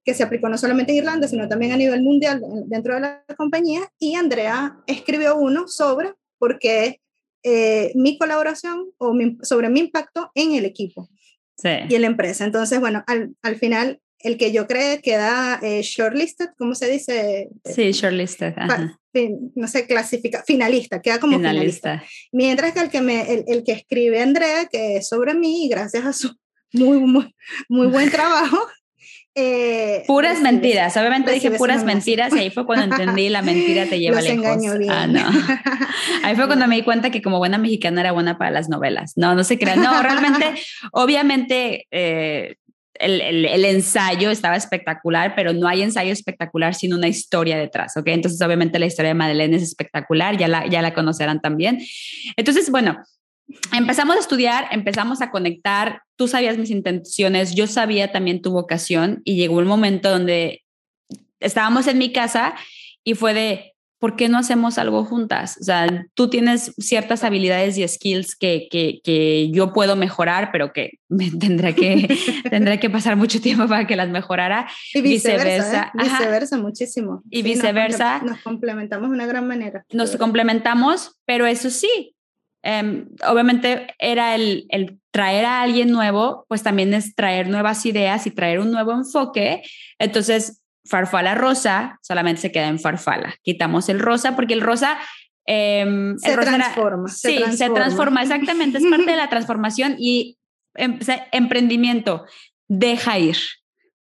que 0.07 0.13
se 0.13 0.23
aplicó 0.23 0.47
no 0.47 0.57
solamente 0.57 0.93
en 0.93 0.99
Irlanda, 0.99 1.27
sino 1.27 1.49
también 1.49 1.73
a 1.73 1.75
nivel 1.75 2.01
mundial 2.01 2.41
dentro 2.67 2.95
de 2.95 3.01
la 3.01 3.25
compañía, 3.35 3.81
y 3.99 4.15
Andrea 4.15 4.77
escribió 4.87 5.35
uno 5.35 5.67
sobre 5.67 6.13
por 6.37 6.59
qué 6.59 7.01
eh, 7.43 7.91
mi 7.93 8.17
colaboración 8.17 8.85
o 8.99 9.13
sobre 9.41 9.67
mi 9.67 9.81
impacto 9.81 10.31
en 10.33 10.53
el 10.53 10.63
equipo 10.63 11.09
y 11.61 11.93
en 11.93 12.01
la 12.01 12.07
empresa. 12.07 12.45
Entonces, 12.45 12.79
bueno, 12.79 13.03
al, 13.05 13.35
al 13.41 13.57
final, 13.57 13.99
el 14.19 14.37
que 14.37 14.53
yo 14.53 14.65
creo 14.65 15.01
queda 15.01 15.59
eh, 15.61 15.81
shortlisted, 15.81 16.51
¿cómo 16.57 16.73
se 16.73 16.89
dice? 16.89 17.49
Sí, 17.65 17.91
shortlisted. 17.91 18.53
No 19.55 19.67
sé, 19.67 19.87
clasifica, 19.87 20.41
finalista, 20.47 21.01
queda 21.01 21.19
como 21.19 21.35
finalista. 21.35 22.01
Mientras 22.31 22.71
que 22.71 22.79
el 22.79 22.89
que, 22.89 23.01
me, 23.01 23.33
el, 23.33 23.43
el, 23.47 23.65
que 23.65 23.73
escribe 23.73 24.21
Andrea, 24.21 24.67
que 24.67 24.97
es 24.97 25.09
sobre 25.09 25.33
mí, 25.33 25.65
y 25.65 25.67
gracias 25.67 26.05
a 26.05 26.13
su 26.13 26.33
muy, 26.71 26.97
muy, 26.97 27.35
muy 27.67 27.87
buen 27.87 28.09
trabajo, 28.09 28.57
eh, 29.39 30.03
puras 30.07 30.41
mentiras, 30.41 30.97
obviamente 30.97 31.31
dije 31.31 31.51
puras 31.51 31.83
mentiras 31.83 32.33
y 32.33 32.39
ahí 32.39 32.49
fue 32.49 32.65
cuando 32.65 32.85
entendí 32.95 33.29
la 33.29 33.43
mentira 33.43 33.85
te 33.85 33.99
lleva 33.99 34.15
Los 34.21 34.25
lejos. 34.25 34.63
Ah, 34.89 35.05
no. 35.05 35.21
Ahí 36.23 36.35
fue 36.35 36.47
cuando 36.47 36.67
me 36.67 36.75
di 36.75 36.81
cuenta 36.81 37.11
que 37.11 37.21
como 37.21 37.37
buena 37.37 37.59
mexicana 37.59 38.01
era 38.01 38.11
buena 38.13 38.39
para 38.39 38.49
las 38.49 38.67
novelas. 38.67 39.13
No, 39.15 39.35
no 39.35 39.43
se 39.43 39.59
crean. 39.59 39.83
No, 39.83 40.01
realmente, 40.01 40.55
obviamente 40.91 41.85
eh, 41.91 42.55
el, 42.95 43.45
el, 43.45 43.65
ensayo 43.65 44.31
estaba 44.31 44.55
espectacular, 44.55 45.35
pero 45.35 45.53
no 45.53 45.67
hay 45.67 45.83
ensayo 45.83 46.11
espectacular 46.11 46.73
sin 46.73 46.95
una 46.95 47.07
historia 47.07 47.59
detrás, 47.59 47.95
¿ok? 47.95 48.07
Entonces, 48.07 48.41
obviamente 48.41 48.79
la 48.79 48.87
historia 48.87 49.09
de 49.09 49.15
Madeleine 49.15 49.55
es 49.55 49.61
espectacular, 49.61 50.35
ya 50.35 50.47
la, 50.47 50.65
ya 50.65 50.81
la 50.81 50.95
conocerán 50.95 51.41
también. 51.41 51.77
Entonces, 52.37 52.71
bueno, 52.71 52.97
empezamos 53.73 54.15
a 54.15 54.19
estudiar, 54.19 54.67
empezamos 54.71 55.21
a 55.21 55.31
conectar, 55.31 56.01
tú 56.15 56.27
sabías 56.27 56.57
mis 56.57 56.69
intenciones, 56.69 57.55
yo 57.55 57.67
sabía 57.67 58.11
también 58.11 58.41
tu 58.41 58.51
vocación 58.51 59.21
y 59.23 59.35
llegó 59.35 59.57
un 59.57 59.67
momento 59.67 60.09
donde 60.09 60.63
estábamos 61.39 61.87
en 61.87 61.97
mi 61.97 62.11
casa 62.11 62.55
y 63.03 63.13
fue 63.13 63.33
de, 63.33 63.73
¿por 63.99 64.15
qué 64.15 64.29
no 64.29 64.37
hacemos 64.37 64.77
algo 64.77 65.05
juntas? 65.05 65.57
O 65.61 65.63
sea, 65.63 66.05
tú 66.13 66.29
tienes 66.29 66.73
ciertas 66.77 67.23
habilidades 67.23 67.77
y 67.77 67.87
skills 67.87 68.35
que, 68.35 68.67
que, 68.69 68.99
que 69.03 69.49
yo 69.51 69.73
puedo 69.73 69.95
mejorar, 69.95 70.49
pero 70.51 70.73
que 70.73 70.99
me 71.07 71.31
tendré 71.39 71.73
que, 71.75 72.07
tendré 72.49 72.79
que 72.79 72.89
pasar 72.89 73.15
mucho 73.15 73.41
tiempo 73.41 73.67
para 73.67 73.87
que 73.87 73.95
las 73.95 74.09
mejorara. 74.09 74.67
Y 74.93 75.01
viceversa. 75.01 75.91
¿eh? 75.93 76.03
Viceversa, 76.03 76.57
muchísimo. 76.57 77.23
Y 77.29 77.41
viceversa. 77.41 78.19
Nos, 78.23 78.41
complementamos 78.41 79.09
de 79.09 79.15
una 79.15 79.25
gran 79.25 79.47
manera. 79.47 79.85
Nos 79.91 80.15
complementamos, 80.17 81.19
pero 81.25 81.45
eso 81.45 81.69
sí, 81.69 82.15
Em, 82.69 83.07
obviamente 83.25 83.95
era 83.97 84.35
el, 84.35 84.67
traer 85.11 85.45
a 85.45 85.61
alguien 85.61 85.89
nuevo, 85.89 86.45
pues 86.49 86.63
también 86.63 86.93
es 86.93 87.15
traer 87.15 87.47
nuevas 87.47 87.85
ideas 87.85 88.27
y 88.27 88.31
traer 88.31 88.59
un 88.59 88.71
nuevo 88.71 88.91
enfoque. 88.91 89.61
Entonces, 89.99 90.61
farfala 90.83 91.33
rosa 91.33 91.97
solamente 92.01 92.41
se 92.41 92.51
queda 92.51 92.67
en 92.67 92.77
farfala. 92.77 93.35
Quitamos 93.41 93.87
el 93.87 94.01
rosa 94.01 94.35
porque 94.35 94.53
el 94.53 94.59
rosa... 94.59 94.97
Em, 95.45 96.17
se, 96.17 96.35
transforma, 96.35 97.07
sí, 97.07 97.39
se 97.55 97.69
transforma, 97.69 98.21
exactamente, 98.21 98.79
es 98.79 98.85
parte 98.85 99.11
de 99.11 99.15
la 99.15 99.29
transformación 99.29 99.95
y 99.97 100.37
em, 100.75 100.99
emprendimiento, 101.31 102.25
deja 102.67 103.17
ir. 103.17 103.37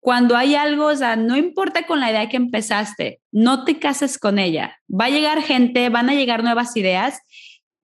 Cuando 0.02 0.38
hay 0.38 0.54
algo, 0.54 0.86
o 0.86 0.96
sea, 0.96 1.16
no 1.16 1.36
importa 1.36 1.88
con 1.88 2.00
la 2.00 2.12
idea 2.12 2.30
que 2.30 2.38
empezaste, 2.38 3.22
no 3.32 3.64
te 3.64 3.80
cases 3.80 4.20
con 4.20 4.38
ella. 4.38 4.78
Va 4.88 5.06
a 5.06 5.10
llegar 5.10 5.42
gente, 5.42 5.90
van 5.90 6.12
a 6.12 6.14
llegar 6.14 6.44
nuevas 6.44 6.78
ideas 6.78 7.22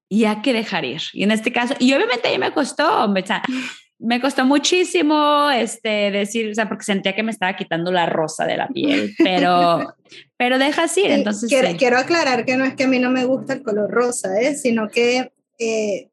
y 0.10 0.26
hay 0.26 0.42
que 0.42 0.54
dejar 0.54 0.86
ir. 0.86 1.02
Y 1.14 1.24
en 1.24 1.32
este 1.32 1.52
caso, 1.52 1.76
y 1.80 1.94
obviamente 1.94 2.28
a 2.28 2.32
mí 2.32 2.38
me 2.38 2.54
costó, 2.54 3.06
o 3.06 3.26
sea, 3.26 3.42
me 4.00 4.22
costó 4.22 4.46
muchísimo 4.46 5.50
este, 5.50 6.12
decir, 6.12 6.52
o 6.52 6.54
sea, 6.54 6.70
porque 6.70 6.84
sentía 6.84 7.16
que 7.16 7.24
me 7.24 7.32
estaba 7.32 7.56
quitando 7.56 7.92
la 7.92 8.06
rosa 8.06 8.46
de 8.46 8.58
la 8.58 8.68
piel, 8.68 9.14
pero, 9.18 9.96
pero 10.38 10.60
dejas 10.60 10.96
ir. 10.98 11.12
Entonces, 11.12 11.50
quiero, 11.50 11.76
quiero, 11.78 11.98
aclarar 11.98 12.46
que 12.46 12.58
no 12.58 12.66
es 12.66 12.76
que 12.76 12.84
a 12.84 12.88
mí 12.88 13.00
no 13.00 13.10
me 13.10 13.26
gusta 13.26 13.54
el 13.54 13.64
color 13.64 13.90
rosa, 13.90 14.40
¿eh? 14.40 14.56
sino 14.56 14.88
que 14.90 15.32
eh, 15.60 16.10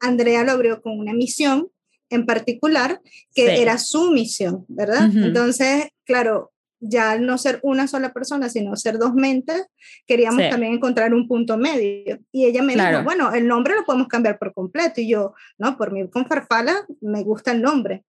Andrea 0.00 0.44
lo 0.44 0.52
abrió 0.52 0.80
con 0.80 0.98
una 0.98 1.12
misión 1.12 1.68
en 2.10 2.26
particular 2.26 3.00
que 3.34 3.60
era 3.60 3.78
su 3.78 4.12
misión, 4.12 4.64
¿verdad? 4.68 5.10
Entonces, 5.12 5.88
claro, 6.04 6.52
ya 6.86 7.18
no 7.18 7.38
ser 7.38 7.60
una 7.62 7.86
sola 7.86 8.12
persona, 8.12 8.48
sino 8.48 8.76
ser 8.76 8.98
dos 8.98 9.14
mentes, 9.14 9.66
queríamos 10.06 10.48
también 10.50 10.74
encontrar 10.74 11.14
un 11.14 11.26
punto 11.26 11.56
medio. 11.56 12.18
Y 12.30 12.46
ella 12.46 12.62
me 12.62 12.74
dijo, 12.74 13.02
bueno, 13.02 13.32
el 13.32 13.48
nombre 13.48 13.74
lo 13.74 13.84
podemos 13.84 14.08
cambiar 14.08 14.38
por 14.38 14.52
completo. 14.52 15.00
Y 15.00 15.08
yo, 15.08 15.34
no, 15.58 15.76
por 15.76 15.92
mí 15.92 16.08
con 16.10 16.26
Farfala 16.26 16.86
me 17.00 17.22
gusta 17.22 17.52
el 17.52 17.62
nombre. 17.62 18.04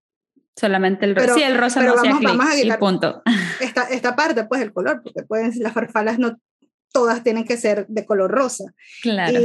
Solamente 0.54 1.04
el 1.04 1.14
rosa. 1.14 1.34
Sí, 1.34 1.42
el 1.42 1.58
rosa 1.58 1.82
no 1.82 1.94
vamos, 1.94 2.22
vamos 2.22 2.46
a 2.46 2.56
quitar 2.56 2.78
punto. 2.78 3.22
Esta, 3.60 3.84
esta 3.84 4.16
parte, 4.16 4.44
pues 4.44 4.62
el 4.62 4.72
color, 4.72 5.02
porque 5.02 5.22
pueden, 5.22 5.52
las 5.56 5.72
farfalas 5.72 6.18
no 6.18 6.38
todas 6.92 7.22
tienen 7.22 7.44
que 7.44 7.58
ser 7.58 7.86
de 7.88 8.06
color 8.06 8.30
rosa. 8.30 8.64
Claro. 9.02 9.38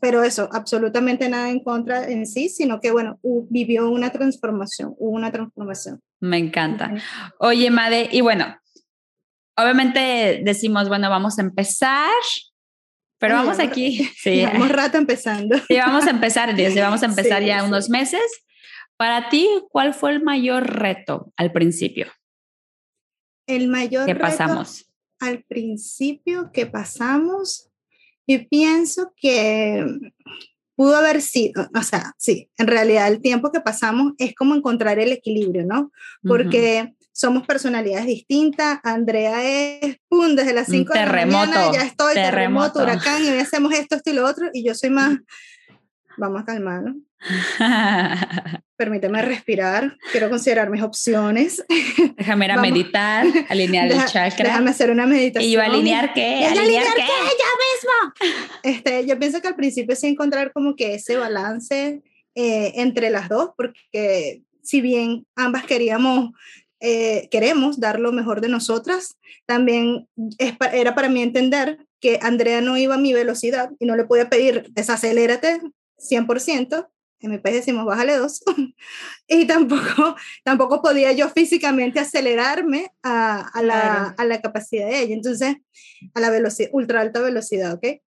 pero 0.00 0.22
eso, 0.22 0.50
absolutamente 0.52 1.26
nada 1.30 1.48
en 1.48 1.60
contra 1.60 2.06
en 2.06 2.26
sí, 2.26 2.50
sino 2.50 2.80
que, 2.80 2.90
bueno, 2.90 3.18
vivió 3.22 3.88
una 3.88 4.10
transformación, 4.10 4.94
hubo 4.98 5.16
una 5.16 5.32
transformación. 5.32 6.00
Me 6.20 6.36
encanta. 6.36 6.92
Oye, 7.38 7.70
Made, 7.70 8.10
y 8.12 8.20
bueno, 8.20 8.44
obviamente 9.56 10.40
decimos, 10.44 10.88
bueno, 10.88 11.10
vamos 11.10 11.38
a 11.38 11.42
empezar, 11.42 12.10
pero 13.18 13.34
vamos 13.34 13.58
aquí. 13.58 14.08
Sí, 14.16 14.30
llevamos 14.30 14.68
rato 14.70 14.98
empezando. 14.98 15.56
Sí, 15.68 15.76
vamos 15.76 16.06
a 16.06 16.10
empezar, 16.10 16.54
Dios, 16.56 16.74
vamos 16.74 17.02
a 17.02 17.06
empezar 17.06 17.42
ya 17.42 17.64
unos 17.64 17.88
meses. 17.88 18.22
Para 18.96 19.28
ti, 19.28 19.48
¿cuál 19.70 19.94
fue 19.94 20.12
el 20.12 20.22
mayor 20.22 20.78
reto 20.78 21.32
al 21.36 21.52
principio? 21.52 22.06
El 23.46 23.68
mayor 23.68 24.06
que 24.06 24.14
pasamos. 24.14 24.86
al 25.18 25.42
principio 25.44 26.50
que 26.52 26.66
pasamos, 26.66 27.68
yo 28.26 28.38
pienso 28.48 29.12
que 29.16 29.84
pudo 30.76 30.96
haber 30.96 31.20
sido, 31.20 31.68
o 31.74 31.82
sea, 31.82 32.12
sí, 32.18 32.50
en 32.56 32.66
realidad 32.66 33.08
el 33.08 33.20
tiempo 33.20 33.50
que 33.52 33.60
pasamos 33.60 34.12
es 34.18 34.34
como 34.34 34.54
encontrar 34.54 34.98
el 34.98 35.12
equilibrio, 35.12 35.64
¿no? 35.64 35.90
Porque 36.22 36.94
somos 37.22 37.46
personalidades 37.46 38.06
distintas. 38.06 38.80
Andrea 38.82 39.44
es, 39.44 39.96
pum, 40.08 40.34
desde 40.34 40.52
las 40.52 40.66
5 40.66 40.92
de 40.92 41.06
la 41.06 41.06
mañana 41.06 41.72
ya 41.72 41.84
estoy, 41.84 42.14
terremoto, 42.14 42.82
huracán, 42.82 43.24
y 43.24 43.28
hoy 43.28 43.38
hacemos 43.38 43.72
esto, 43.72 43.94
esto 43.94 44.10
y 44.10 44.14
lo 44.14 44.26
otro, 44.26 44.50
y 44.52 44.64
yo 44.64 44.74
soy 44.74 44.90
más, 44.90 45.18
vamos 46.18 46.42
a 46.42 46.44
calmar, 46.44 46.82
¿no? 46.82 46.96
Permíteme 48.76 49.22
respirar, 49.22 49.96
quiero 50.10 50.30
considerar 50.30 50.68
mis 50.68 50.82
opciones. 50.82 51.64
Déjame 52.16 52.46
ir 52.46 52.50
a 52.50 52.60
meditar, 52.60 53.26
alinear 53.48 53.92
el 53.92 54.04
chakra. 54.06 54.48
Déjame 54.48 54.70
hacer 54.70 54.90
una 54.90 55.06
meditación. 55.06 55.48
¿Y 55.48 55.52
yo 55.52 55.62
alinear 55.62 56.14
qué? 56.14 56.44
¿Alinear, 56.44 56.86
qué? 56.96 57.02
¡Ya 57.02 57.52
mismo! 57.62 58.50
Este, 58.64 59.06
yo 59.06 59.16
pienso 59.16 59.40
que 59.40 59.46
al 59.46 59.54
principio 59.54 59.94
sí 59.94 60.08
encontrar 60.08 60.52
como 60.52 60.74
que 60.74 60.94
ese 60.94 61.16
balance 61.16 62.02
eh, 62.34 62.72
entre 62.74 63.10
las 63.10 63.28
dos, 63.28 63.50
porque 63.56 64.42
si 64.60 64.80
bien 64.80 65.24
ambas 65.36 65.64
queríamos 65.64 66.30
eh, 66.84 67.28
queremos 67.30 67.78
dar 67.78 68.00
lo 68.00 68.10
mejor 68.10 68.40
de 68.40 68.48
nosotras, 68.48 69.16
también 69.46 70.08
era 70.72 70.96
para 70.96 71.08
mí 71.08 71.22
entender 71.22 71.86
que 72.00 72.18
Andrea 72.20 72.60
no 72.60 72.76
iba 72.76 72.96
a 72.96 72.98
mi 72.98 73.12
velocidad 73.12 73.70
y 73.78 73.86
no 73.86 73.94
le 73.94 74.04
podía 74.04 74.28
pedir 74.28 74.66
desacelérate 74.72 75.60
100%, 75.96 76.88
en 77.20 77.30
mi 77.30 77.38
país 77.38 77.54
decimos 77.54 77.84
bájale 77.84 78.16
dos, 78.16 78.42
y 79.28 79.46
tampoco, 79.46 80.16
tampoco 80.44 80.82
podía 80.82 81.12
yo 81.12 81.28
físicamente 81.28 82.00
acelerarme 82.00 82.90
a, 83.04 83.38
a, 83.40 83.62
la, 83.62 84.14
a, 84.18 84.24
la, 84.24 84.40
capacidad 84.40 84.88
de 84.88 85.02
ella, 85.02 85.14
entonces 85.14 85.58
a 86.14 86.20
la 86.20 86.30
velocidad, 86.30 86.70
ultra 86.72 87.00
alta 87.00 87.20
velocidad, 87.20 87.74
¿ok? 87.74 88.02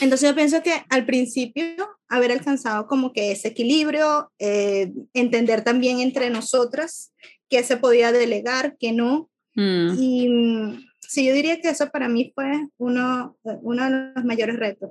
Entonces 0.00 0.28
yo 0.28 0.34
pienso 0.36 0.62
que 0.62 0.84
al 0.88 1.04
principio 1.04 1.64
haber 2.08 2.32
alcanzado 2.32 2.86
como 2.86 3.12
que 3.12 3.32
ese 3.32 3.48
equilibrio, 3.48 4.32
eh, 4.38 4.92
entender 5.12 5.62
también 5.62 6.00
entre 6.00 6.30
nosotras 6.30 7.12
qué 7.48 7.62
se 7.62 7.76
podía 7.76 8.12
delegar, 8.12 8.76
qué 8.78 8.92
no. 8.92 9.30
Mm. 9.54 9.96
Y 9.98 10.88
sí, 11.00 11.26
yo 11.26 11.34
diría 11.34 11.60
que 11.60 11.70
eso 11.70 11.90
para 11.90 12.08
mí 12.08 12.32
fue 12.34 12.68
uno, 12.78 13.36
uno 13.42 13.84
de 13.84 14.12
los 14.14 14.24
mayores 14.24 14.56
retos. 14.56 14.90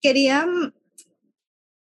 Quería, 0.00 0.46
mm, 0.46 0.72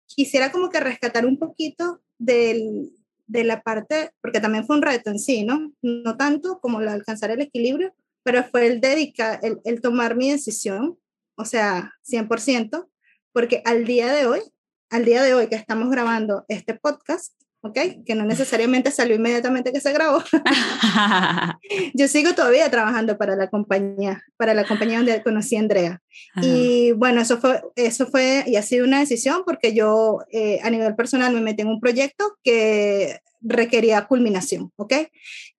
quisiera 0.07 0.51
como 0.51 0.69
que 0.69 0.79
rescatar 0.79 1.25
un 1.25 1.37
poquito 1.37 2.01
del, 2.17 2.91
de 3.27 3.43
la 3.43 3.61
parte, 3.61 4.11
porque 4.21 4.39
también 4.39 4.65
fue 4.65 4.75
un 4.75 4.81
reto 4.81 5.09
en 5.09 5.19
sí, 5.19 5.43
¿no? 5.43 5.73
No 5.81 6.17
tanto 6.17 6.59
como 6.59 6.81
el 6.81 6.87
alcanzar 6.87 7.31
el 7.31 7.41
equilibrio, 7.41 7.93
pero 8.23 8.43
fue 8.43 8.67
el 8.67 8.79
dedicar, 8.79 9.39
el, 9.43 9.59
el 9.65 9.81
tomar 9.81 10.15
mi 10.15 10.31
decisión, 10.31 10.97
o 11.35 11.45
sea, 11.45 11.93
100%, 12.03 12.87
porque 13.31 13.61
al 13.65 13.85
día 13.85 14.13
de 14.13 14.27
hoy, 14.27 14.41
al 14.89 15.05
día 15.05 15.23
de 15.23 15.33
hoy 15.33 15.47
que 15.47 15.55
estamos 15.55 15.89
grabando 15.89 16.45
este 16.47 16.75
podcast, 16.75 17.33
¿ok? 17.63 17.79
Que 18.05 18.13
no 18.13 18.25
necesariamente 18.25 18.91
salió 18.91 19.15
inmediatamente 19.15 19.71
que 19.71 19.79
se 19.79 19.93
grabó. 19.93 20.21
yo 21.93 22.07
sigo 22.09 22.35
todavía 22.35 22.69
trabajando 22.69 23.17
para 23.17 23.37
la 23.37 23.49
compañía, 23.49 24.21
para 24.35 24.53
la 24.53 24.65
compañía 24.65 24.97
donde 24.97 25.23
conocí 25.23 25.55
a 25.55 25.61
Andrea. 25.61 26.01
Y 26.41 26.91
bueno, 26.91 27.21
eso 27.21 27.39
fue, 27.39 27.61
eso 27.75 28.05
fue 28.07 28.43
y 28.47 28.57
ha 28.57 28.61
sido 28.61 28.85
una 28.85 28.99
decisión 28.99 29.43
porque 29.45 29.73
yo 29.73 30.19
eh, 30.31 30.59
a 30.61 30.69
nivel 30.69 30.93
personal 30.95 31.33
me 31.33 31.39
metí 31.39 31.61
en 31.61 31.69
un 31.69 31.79
proyecto 31.79 32.37
que 32.43 33.19
requería 33.39 34.07
culminación, 34.07 34.71
¿ok? 34.75 34.93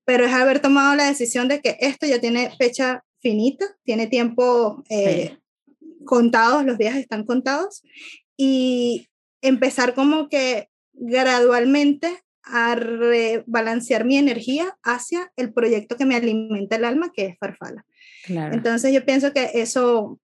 Pero 0.05 0.27
es 0.27 0.33
haber 0.35 0.61
tomado 0.61 0.95
la 0.95 1.07
decisión 1.07 1.49
de 1.49 1.61
que 1.61 1.79
esto 1.81 2.07
ya 2.07 2.21
tiene 2.21 2.51
fecha 2.59 3.03
finita, 3.21 3.65
tiene 3.83 4.09
tiempo 4.09 4.85
eh, 4.91 5.39
contados, 6.05 6.67
los 6.67 6.77
días 6.77 6.97
están 6.97 7.25
contados, 7.25 7.83
y 8.37 9.09
empezar 9.41 9.95
como 9.95 10.29
que 10.29 10.69
gradualmente 10.95 12.25
a 12.43 12.75
rebalancear 12.75 14.05
mi 14.05 14.17
energía 14.19 14.77
hacia 14.83 15.33
el 15.37 15.53
proyecto 15.53 15.97
que 15.97 16.05
me 16.05 16.17
alimenta 16.17 16.77
el 16.77 16.85
alma, 16.85 17.13
que 17.15 17.27
es 17.27 17.39
Farfala. 17.39 17.85
Entonces 18.27 18.93
yo 18.93 19.05
pienso 19.05 19.33
que 19.33 19.51
eso 19.55 20.19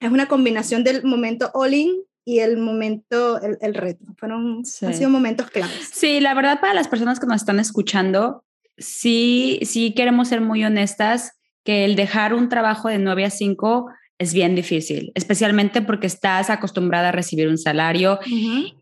es 0.00 0.10
una 0.10 0.26
combinación 0.26 0.84
del 0.84 1.04
momento 1.04 1.50
all-in 1.54 2.02
y 2.24 2.40
el 2.40 2.56
momento, 2.56 3.40
el, 3.40 3.74
reto. 3.74 4.04
Fueron, 4.18 4.62
han 4.82 4.94
sido 4.94 5.10
momentos 5.10 5.48
claves. 5.50 5.90
Sí, 5.92 6.18
la 6.20 6.34
verdad 6.34 6.60
para 6.60 6.74
las 6.74 6.88
personas 6.88 7.20
que 7.20 7.26
nos 7.26 7.36
están 7.36 7.60
escuchando, 7.60 8.44
sí, 8.76 9.60
sí 9.62 9.92
queremos 9.94 10.28
ser 10.28 10.40
muy 10.40 10.64
honestas 10.64 11.32
que 11.62 11.84
el 11.84 11.94
dejar 11.94 12.34
un 12.34 12.48
trabajo 12.48 12.88
de 12.88 12.98
9 12.98 13.24
a 13.24 13.30
5 13.30 13.88
es 14.18 14.32
bien 14.32 14.54
difícil, 14.54 15.12
especialmente 15.14 15.82
porque 15.82 16.06
estás 16.06 16.48
acostumbrada 16.48 17.10
a 17.10 17.12
recibir 17.12 17.48
un 17.48 17.58
salario 17.58 18.18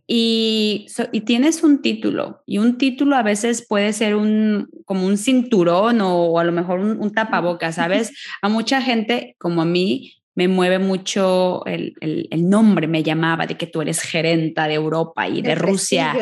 y, 0.07 0.87
y, 1.13 1.21
tienes 1.23 1.65
un 1.65 1.83
título 1.83 2.43
y 2.47 2.59
un 2.59 2.79
título 2.79 3.17
a 3.17 3.23
veces 3.23 3.67
puede 3.69 3.93
ser 3.93 4.15
un 4.15 4.69
como 4.85 5.07
un 5.07 5.19
cinturón 5.19 6.01
o, 6.01 6.39
a 6.39 6.45
lo 6.45 6.53
mejor 6.53 6.79
un, 6.79 7.01
un 7.01 7.13
tapabocas, 7.13 7.75
¿sabes? 7.77 8.13
A 8.43 8.49
mucha 8.49 8.81
gente 8.81 9.35
como 9.39 9.63
a 9.63 9.65
mí 9.65 10.13
me 10.37 10.49
mueve 10.49 10.79
mucho 10.81 11.65
el, 11.65 11.95
el, 12.01 12.49
nombre, 12.49 12.89
me 12.89 13.05
llamaba 13.05 13.47
de 13.47 13.57
que 13.57 13.69
tú 13.69 13.83
eres 13.83 14.01
gerenta 14.01 14.67
de 14.67 14.75
Europa 14.75 15.29
y 15.29 15.43
de 15.43 15.55
Rusia. 15.55 16.13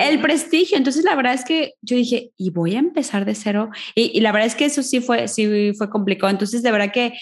el 0.00 0.18
prestigio. 0.18 0.76
Entonces, 0.76 1.04
la 1.04 1.14
verdad 1.14 1.34
es 1.34 1.44
que 1.44 1.74
yo 1.80 1.96
dije, 1.96 2.30
y 2.36 2.50
voy 2.50 2.74
a 2.74 2.80
empezar 2.80 3.24
de 3.24 3.36
cero. 3.36 3.70
Y, 3.94 4.10
y, 4.12 4.20
la 4.22 4.32
verdad 4.32 4.48
es 4.48 4.56
que 4.56 4.64
eso 4.64 4.82
sí 4.82 5.00
fue, 5.00 5.28
sí 5.28 5.72
fue 5.78 5.88
complicado. 5.88 6.32
Entonces, 6.32 6.64
de 6.64 6.72
verdad 6.72 6.90
que 6.92 7.12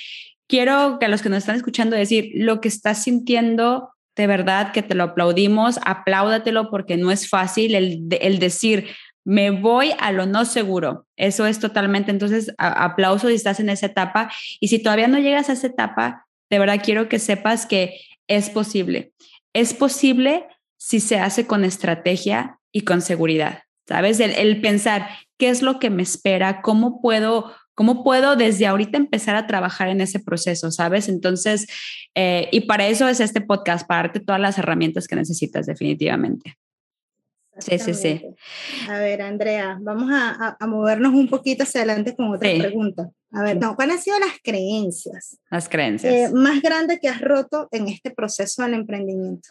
quiero 0.53 0.99
que 0.99 1.07
a 1.07 1.09
los 1.09 1.23
que 1.23 1.31
nos 1.31 1.39
están 1.39 1.57
escuchando 1.57 1.97
decir 1.97 2.31
lo 2.35 2.61
que 2.61 2.69
estás 2.69 3.05
sintiendo, 3.05 3.89
de 4.15 4.27
verdad 4.27 4.71
que 4.73 4.83
te 4.83 4.95
lo 4.95 5.05
aplaudimos, 5.05 5.81
apláudatelo 5.83 6.69
porque 6.69 6.99
no 6.99 7.11
es 7.11 7.27
fácil 7.27 7.75
el, 7.75 8.39
decir, 8.39 8.89
me 9.25 9.51
voy 9.51 9.93
a 9.99 10.13
lo 10.13 10.27
no 10.27 10.45
seguro. 10.45 11.07
Eso 11.17 11.47
es 11.47 11.59
totalmente, 11.59 12.11
entonces, 12.11 12.53
aplauso 12.59 13.29
si 13.29 13.35
estás 13.35 13.61
en 13.61 13.71
esa 13.71 13.87
etapa. 13.87 14.31
Y 14.61 14.69
si 14.69 14.79
todavía 14.79 15.09
no 15.09 15.19
llegas 15.19 15.49
a 15.49 15.55
esa 15.55 15.69
etapa, 15.69 16.27
de 16.51 16.59
verdad 16.59 16.83
quiero 16.85 17.09
que 17.09 17.19
sepas 17.19 17.65
que 17.65 17.99
es 18.27 18.51
posible. 18.51 19.15
Es 19.55 19.73
posible 19.73 20.45
si 20.77 21.01
se 21.01 21.19
hace 21.19 21.47
con 21.47 21.65
estrategia 21.65 22.59
y 22.73 22.83
con 22.83 23.01
seguridad. 23.01 23.63
¿Sabes? 23.89 24.21
El 24.21 24.61
pensar 24.61 25.09
qué 25.39 25.49
es 25.49 25.63
lo 25.63 25.79
que 25.79 25.89
me 25.89 26.03
espera, 26.03 26.61
cómo 26.61 27.01
puedo 27.01 27.55
¿Cómo 27.83 28.05
puedo 28.05 28.37
desde 28.37 28.69
ahorita 28.69 28.97
empezar 28.97 29.35
a 29.35 29.49
trabajar 29.49 29.89
en 29.89 30.01
ese 30.01 30.21
proceso, 30.21 30.71
sabes? 30.71 31.09
Entonces, 31.09 31.67
eh, 32.15 32.49
y 32.53 32.61
para 32.61 32.87
eso 32.87 33.09
es 33.09 33.19
este 33.19 33.41
podcast, 33.41 33.89
para 33.89 34.03
darte 34.03 34.21
todas 34.21 34.41
las 34.41 34.57
herramientas 34.57 35.09
que 35.09 35.17
necesitas 35.17 35.67
definitivamente. 35.67 36.57
Sí, 37.59 37.81
sí, 37.81 37.93
sí. 37.95 38.25
A 38.89 39.01
ver, 39.01 39.21
Andrea, 39.21 39.79
vamos 39.81 40.13
a, 40.13 40.57
a, 40.61 40.67
movernos 40.69 41.13
un 41.13 41.27
poquito 41.27 41.65
hacia 41.65 41.81
adelante 41.81 42.15
con 42.15 42.29
otra 42.29 42.49
pregunta. 42.57 43.11
A 43.33 43.43
ver, 43.43 43.57
no, 43.57 43.75
¿cuáles 43.75 43.97
han 43.97 44.03
sido 44.03 44.21
las 44.21 44.39
creencias? 44.41 45.41
Las 45.51 45.69
creencias. 45.69 46.15
Eh, 46.15 46.31
más 46.33 46.63
grandes 46.63 47.01
que 47.01 47.09
has 47.09 47.21
roto 47.21 47.67
en 47.73 47.89
este 47.89 48.13
proceso 48.13 48.63
del 48.63 48.75
emprendimiento. 48.75 49.49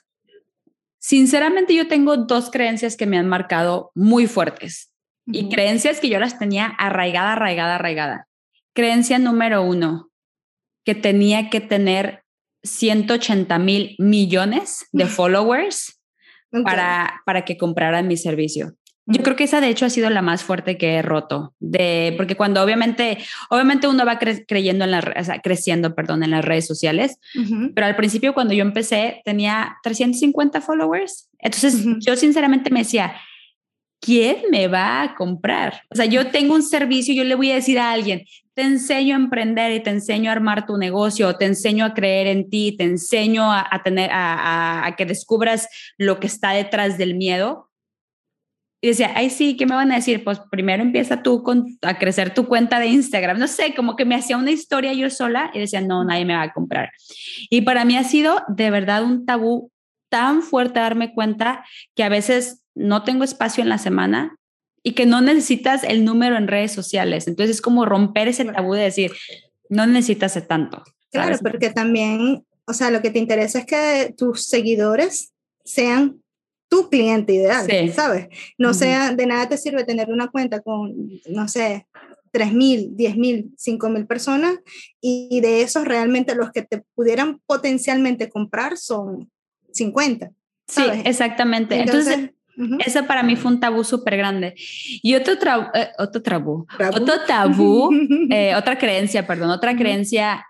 Sinceramente, 1.00 1.76
yo 1.76 1.89
tengo 1.89 2.15
dos 2.15 2.50
creencias 2.50 2.96
que 2.96 3.08
me 3.08 3.17
han 3.17 3.28
marcado 3.28 3.91
muy 3.94 4.26
fuertes 4.26 4.90
y 5.32 5.50
creencias 5.50 6.00
que 6.00 6.10
yo 6.10 6.20
las 6.20 6.39
tenía 6.39 6.65
arraigada, 6.65 7.34
arraigada, 7.34 7.76
arraigada. 7.76 8.28
Creencia 8.74 9.20
número 9.20 9.63
uno, 9.63 10.12
que 10.86 10.96
tenía 10.96 11.50
que 11.50 11.62
tener 11.62 12.24
180 12.63 13.58
mil 13.60 13.96
millones 14.00 14.86
de 14.91 15.06
followers 15.08 16.00
para, 16.63 17.22
para 17.26 17.46
que 17.46 17.58
compraran 17.58 18.08
mi 18.08 18.17
servicio. 18.17 18.76
Yo 19.08 19.24
creo 19.24 19.36
que 19.36 19.44
esa 19.44 19.62
de 19.62 19.67
hecho 19.67 19.86
ha 19.86 19.89
sido 19.89 20.10
la 20.10 20.22
más 20.22 20.44
fuerte 20.44 20.78
que 20.78 20.96
he 20.96 21.02
roto, 21.02 21.54
de, 21.60 22.13
porque 22.17 22.36
cuando 22.36 22.62
obviamente, 22.62 23.17
obviamente 23.50 23.88
uno 23.88 24.06
va 24.06 24.20
creyendo 24.20 24.86
en 24.86 24.91
la, 24.91 25.02
creciendo, 25.44 25.96
perdón, 25.96 26.24
en 26.24 26.32
las 26.32 26.46
redes 26.46 26.67
sociales, 26.67 27.17
pero 27.74 27.88
al 27.88 27.96
principio 27.96 28.34
cuando 28.34 28.54
yo 28.54 28.62
empecé 28.62 29.22
tenía 29.26 29.78
350 29.84 30.62
followers. 30.62 31.30
Entonces 31.39 31.84
yo 32.00 32.15
sinceramente 32.15 32.70
me 32.70 32.82
decía, 32.82 33.15
¿quién 34.02 34.38
me 34.50 34.68
va 34.68 35.04
a 35.04 35.16
comprar? 35.16 35.84
O 35.90 35.96
sea, 35.96 36.06
yo 36.06 36.28
tengo 36.32 36.56
un 36.56 36.64
servicio, 36.64 37.14
yo 37.14 37.24
le 37.24 37.36
voy 37.36 37.52
a 37.52 37.56
decir 37.56 37.80
a 37.80 37.92
alguien, 37.92 38.26
te 38.54 38.64
enseño 38.64 39.16
a 39.16 39.20
emprender 39.20 39.72
y 39.72 39.82
te 39.82 39.92
enseño 39.92 40.30
a 40.30 40.34
armar 40.34 40.66
tu 40.66 40.78
negocio, 40.78 41.38
te 41.38 41.46
enseño 41.46 41.86
a 41.86 41.94
creer 41.94 42.28
en 42.28 42.50
ti, 42.50 42.76
te 42.78 42.84
enseño 42.84 43.54
a, 43.54 43.82
tener, 43.84 44.10
a, 44.12 44.94
que 44.98 45.06
descubras 45.06 45.70
lo 45.98 46.20
que 46.20 46.28
está 46.28 46.52
detrás 46.52 46.98
del 46.98 47.16
miedo. 47.16 47.70
Y 48.84 48.88
decía, 48.88 49.12
ay, 49.16 49.30
sí, 49.30 49.56
¿qué 49.56 49.68
me 49.68 49.76
van 49.76 49.92
a 49.92 49.96
decir? 49.96 50.24
Pues 50.24 50.42
primero 50.50 50.82
empieza 50.82 51.22
tú 51.22 51.44
con, 51.44 51.78
a 51.84 52.00
crecer 52.00 52.34
tu 52.34 52.48
cuenta 52.48 52.80
de 52.80 52.88
Instagram. 52.88 53.38
No 53.38 53.48
sé, 53.48 53.76
como 53.76 53.96
que 53.96 54.06
me 54.06 54.16
hacía 54.16 54.38
una 54.38 54.50
historia 54.50 54.92
yo 54.94 55.12
sola 55.12 55.52
y 55.54 55.60
decía, 55.60 55.82
no, 55.82 56.04
nadie 56.04 56.26
me 56.26 56.34
va 56.34 56.42
a 56.42 56.52
comprar. 56.52 56.92
Y 57.52 57.62
para 57.62 57.86
mí 57.86 57.96
ha 57.96 58.04
sido 58.04 58.42
de 58.48 58.72
verdad 58.72 59.04
un 59.04 59.28
tabú 59.28 59.72
tan 60.10 60.42
fuerte 60.42 60.80
darme 60.80 61.14
cuenta 61.14 61.64
que 61.96 62.04
a 62.04 62.10
veces 62.10 62.61
no 62.75 63.03
tengo 63.03 63.23
espacio 63.23 63.62
en 63.62 63.69
la 63.69 63.77
semana 63.77 64.36
y 64.84 64.93
que 64.93 65.05
no 65.05 65.21
necesitas 65.21 65.84
el 65.84 66.05
número 66.05 66.38
en 66.38 66.47
redes 66.47 66.71
sociales. 66.71 67.27
Entonces 67.27 67.57
es 67.57 67.62
como 67.62 67.86
romper 67.86 68.27
ese 68.27 68.45
tabú 68.45 68.73
de 68.73 68.84
decir, 68.84 69.12
no 69.69 69.86
necesitas 69.86 70.41
tanto. 70.47 70.84
Claro, 71.12 71.38
porque 71.41 71.69
también, 71.69 72.45
o 72.65 72.73
sea, 72.73 72.89
lo 72.89 73.01
que 73.01 73.12
te 73.12 73.19
interesa 73.19 73.60
es 73.60 73.65
que 73.65 74.13
tus 74.17 74.45
seguidores 74.45 75.34
sean 75.63 76.21
tu 76.69 76.89
cliente 76.89 77.34
ideal, 77.34 77.67
¿sabes? 77.93 78.29
No 78.57 78.73
sea, 78.73 79.13
de 79.13 79.25
nada 79.25 79.49
te 79.49 79.57
sirve 79.57 79.84
tener 79.84 80.10
una 80.10 80.29
cuenta 80.29 80.62
con, 80.62 80.93
no 81.29 81.47
sé, 81.49 81.86
3.000, 82.31 82.95
10.000, 82.95 83.55
5.000 83.57 84.07
personas 84.07 84.55
y 85.01 85.41
de 85.41 85.63
esos 85.63 85.86
realmente 85.86 86.34
los 86.34 86.51
que 86.51 86.62
te 86.62 86.84
pudieran 86.95 87.41
potencialmente 87.45 88.29
comprar 88.29 88.77
son 88.77 89.29
50. 89.73 90.31
Sí, 90.67 90.84
exactamente. 91.03 91.77
Entonces, 91.77 92.29
eso 92.86 93.06
para 93.06 93.24
mí 93.24 93.36
fue 93.36 93.52
un 93.52 93.60
tabú 93.60 93.84
súper 93.84 94.17
grande. 94.17 94.56
Y 95.02 95.15
otro, 95.15 95.34
eh, 95.74 95.89
otro 95.97 96.21
tabú, 96.21 96.67
otro 96.93 97.13
tabú, 97.28 97.89
eh, 98.30 98.56
otra 98.56 98.78
creencia, 98.78 99.26
perdón, 99.26 99.52
otra 99.52 99.76
creencia 99.76 100.45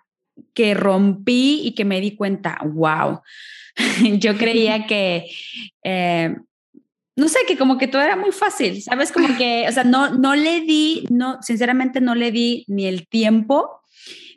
que 0.54 0.74
rompí 0.74 1.62
y 1.64 1.74
que 1.74 1.86
me 1.86 2.02
di 2.02 2.16
cuenta, 2.16 2.60
wow, 2.64 3.22
yo 4.20 4.38
creía 4.38 4.86
que, 4.88 5.30
eh, 5.84 6.36
no 7.16 7.28
sé, 7.28 7.40
que 7.48 7.58
como 7.58 7.78
que 7.78 7.88
todo 7.88 8.02
era 8.02 8.16
muy 8.16 8.32
fácil, 8.32 8.82
¿sabes? 8.82 9.12
Como 9.12 9.38
que, 9.38 9.66
o 9.68 9.72
sea, 9.72 9.84
no, 9.84 10.12
no 10.12 10.36
le 10.36 10.62
di, 10.62 11.06
no, 11.10 11.38
sinceramente 11.42 12.02
no 12.02 12.16
le 12.16 12.32
di 12.32 12.64
ni 12.68 12.86
el 12.86 13.08
tiempo, 13.08 13.82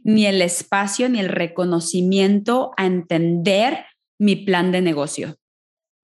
ni 0.02 0.26
el 0.26 0.42
espacio, 0.42 1.08
ni 1.08 1.20
el 1.20 1.28
reconocimiento 1.28 2.72
a 2.76 2.84
entender 2.84 3.86
mi 4.18 4.36
plan 4.36 4.70
de 4.70 4.82
negocio. 4.82 5.36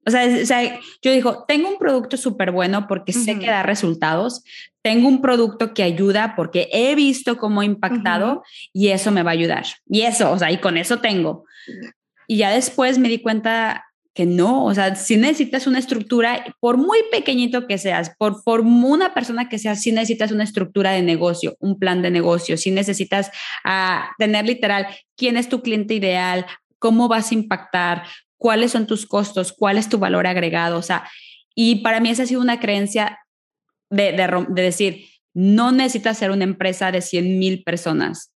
O 0.07 0.11
sea, 0.11 0.25
o 0.25 0.47
sea, 0.47 0.81
yo 1.03 1.13
digo, 1.13 1.45
tengo 1.47 1.69
un 1.69 1.79
producto 1.79 2.17
súper 2.17 2.53
bueno 2.53 2.87
porque 2.89 3.13
sé 3.13 3.39
que 3.39 3.47
da 3.47 3.63
resultados, 3.63 4.43
tengo 4.83 5.09
un 5.09 5.21
producto 5.21 5.75
que 5.75 5.83
ayuda 5.83 6.35
porque 6.37 6.69
he 6.73 6.95
visto 6.95 7.37
cómo 7.37 7.61
ha 7.61 7.65
impactado 7.65 8.43
y 8.73 8.89
eso 8.89 9.11
me 9.11 9.23
va 9.23 9.31
a 9.31 9.35
ayudar. 9.35 9.65
Y 9.87 10.03
eso, 10.03 10.33
o 10.33 10.39
sea, 10.39 10.51
y 10.51 10.59
con 10.59 10.79
eso 10.79 10.99
tengo. 11.01 11.45
Y 12.27 12.39
ya 12.39 12.51
después 12.51 12.99
me 12.99 13.09
di 13.09 13.19
cuenta 13.19 13.85
que 14.15 14.27
no, 14.27 14.65
o 14.65 14.75
sea, 14.75 14.97
si 14.97 15.17
necesitas 15.17 15.67
una 15.67 15.79
estructura, 15.79 16.45
por 16.59 16.77
muy 16.77 16.99
pequeñito 17.13 17.67
que 17.67 17.79
seas, 17.79 18.13
por, 18.19 18.43
por 18.43 18.61
una 18.61 19.15
persona 19.15 19.49
que 19.49 19.59
seas, 19.59 19.83
si 19.83 19.93
necesitas 19.93 20.33
una 20.33 20.45
estructura 20.45 20.93
de 20.93 21.03
negocio, 21.03 21.57
un 21.61 21.79
plan 21.79 22.03
de 22.03 22.11
negocio, 22.11 22.57
si 22.57 22.71
necesitas 22.71 23.31
ah, 23.65 24.11
tener 24.19 24.47
literal 24.47 24.87
quién 25.17 25.37
es 25.37 25.49
tu 25.49 25.63
cliente 25.63 25.95
ideal, 25.95 26.45
cómo 26.79 27.07
vas 27.09 27.31
a 27.31 27.35
impactar, 27.35 28.03
cuáles 28.41 28.73
son 28.73 28.87
tus 28.87 29.07
costos, 29.07 29.53
cuál 29.53 29.77
es 29.77 29.91
tu 29.91 29.99
valor 29.99 30.27
agregado, 30.27 30.79
o 30.79 30.83
sea, 30.83 31.05
y 31.55 31.83
para 31.83 32.01
mí 32.01 32.09
esa 32.09 32.23
ha 32.23 32.27
sido 32.27 32.41
una 32.41 32.59
creencia 32.59 33.19
de, 33.91 34.13
de, 34.13 34.47
de 34.49 34.63
decir, 34.63 35.05
no 35.35 35.73
necesitas 35.73 36.17
ser 36.17 36.31
una 36.31 36.45
empresa 36.45 36.91
de 36.91 37.03
100 37.03 37.39
mil 37.39 37.63
personas. 37.63 38.33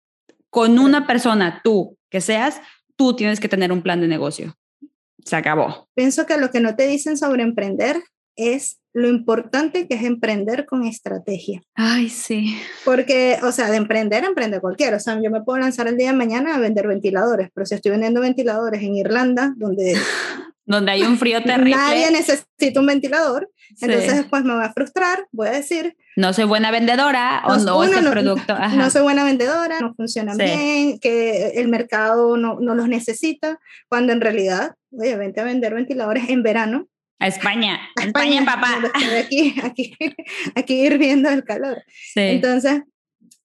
Con 0.49 0.79
una 0.79 1.05
persona, 1.05 1.61
tú, 1.63 1.99
que 2.09 2.19
seas, 2.19 2.61
tú 2.95 3.15
tienes 3.15 3.39
que 3.39 3.47
tener 3.47 3.71
un 3.71 3.83
plan 3.83 4.01
de 4.01 4.07
negocio. 4.07 4.55
Se 5.23 5.35
acabó. 5.35 5.87
Pienso 5.93 6.25
que 6.25 6.37
lo 6.37 6.49
que 6.49 6.61
no 6.61 6.75
te 6.75 6.87
dicen 6.87 7.15
sobre 7.15 7.43
emprender 7.43 8.01
es 8.35 8.81
lo 8.93 9.07
importante 9.07 9.87
que 9.87 9.95
es 9.95 10.03
emprender 10.03 10.65
con 10.65 10.85
estrategia. 10.85 11.61
Ay, 11.75 12.09
sí. 12.09 12.57
Porque, 12.83 13.37
o 13.43 13.51
sea, 13.51 13.69
de 13.71 13.77
emprender, 13.77 14.25
emprende 14.25 14.59
cualquiera. 14.59 14.97
O 14.97 14.99
sea, 14.99 15.19
yo 15.21 15.31
me 15.31 15.41
puedo 15.41 15.59
lanzar 15.59 15.87
el 15.87 15.97
día 15.97 16.11
de 16.11 16.17
mañana 16.17 16.55
a 16.55 16.59
vender 16.59 16.87
ventiladores, 16.87 17.49
pero 17.53 17.65
si 17.65 17.75
estoy 17.75 17.91
vendiendo 17.91 18.19
ventiladores 18.21 18.81
en 18.83 18.95
Irlanda, 18.95 19.53
donde... 19.55 19.95
donde 20.65 20.91
hay 20.91 21.03
un 21.03 21.17
frío 21.17 21.41
terrible. 21.43 21.75
Nadie 21.75 22.11
necesita 22.11 22.79
un 22.79 22.85
ventilador. 22.85 23.49
Entonces 23.81 24.15
después 24.15 24.43
me 24.43 24.53
va 24.53 24.65
a 24.65 24.73
frustrar, 24.73 25.25
voy 25.31 25.47
a 25.47 25.51
decir... 25.51 25.95
No 26.17 26.33
soy 26.33 26.43
buena 26.43 26.71
vendedora 26.71 27.41
o 27.45 27.55
no, 27.57 27.83
este 27.83 28.01
producto. 28.09 28.57
No 28.75 28.89
soy 28.89 29.01
buena 29.01 29.23
vendedora, 29.23 29.79
no 29.79 29.93
funcionan 29.95 30.37
bien, 30.37 30.99
que 30.99 31.51
el 31.55 31.69
mercado 31.69 32.35
no, 32.35 32.59
no 32.59 32.75
los 32.75 32.89
necesita, 32.89 33.59
cuando 33.87 34.11
en 34.11 34.19
realidad, 34.19 34.75
oye, 34.91 35.15
vente 35.15 35.39
a 35.39 35.45
vender 35.45 35.73
ventiladores 35.73 36.29
en 36.29 36.43
verano 36.43 36.87
a 37.21 37.27
España, 37.27 37.79
a 37.99 38.05
España, 38.05 38.43
papá. 38.43 38.81
Aquí, 39.19 39.55
aquí, 39.63 39.95
aquí 40.55 40.85
hirviendo 40.85 41.29
el 41.29 41.43
calor. 41.43 41.83
Entonces, 42.15 42.81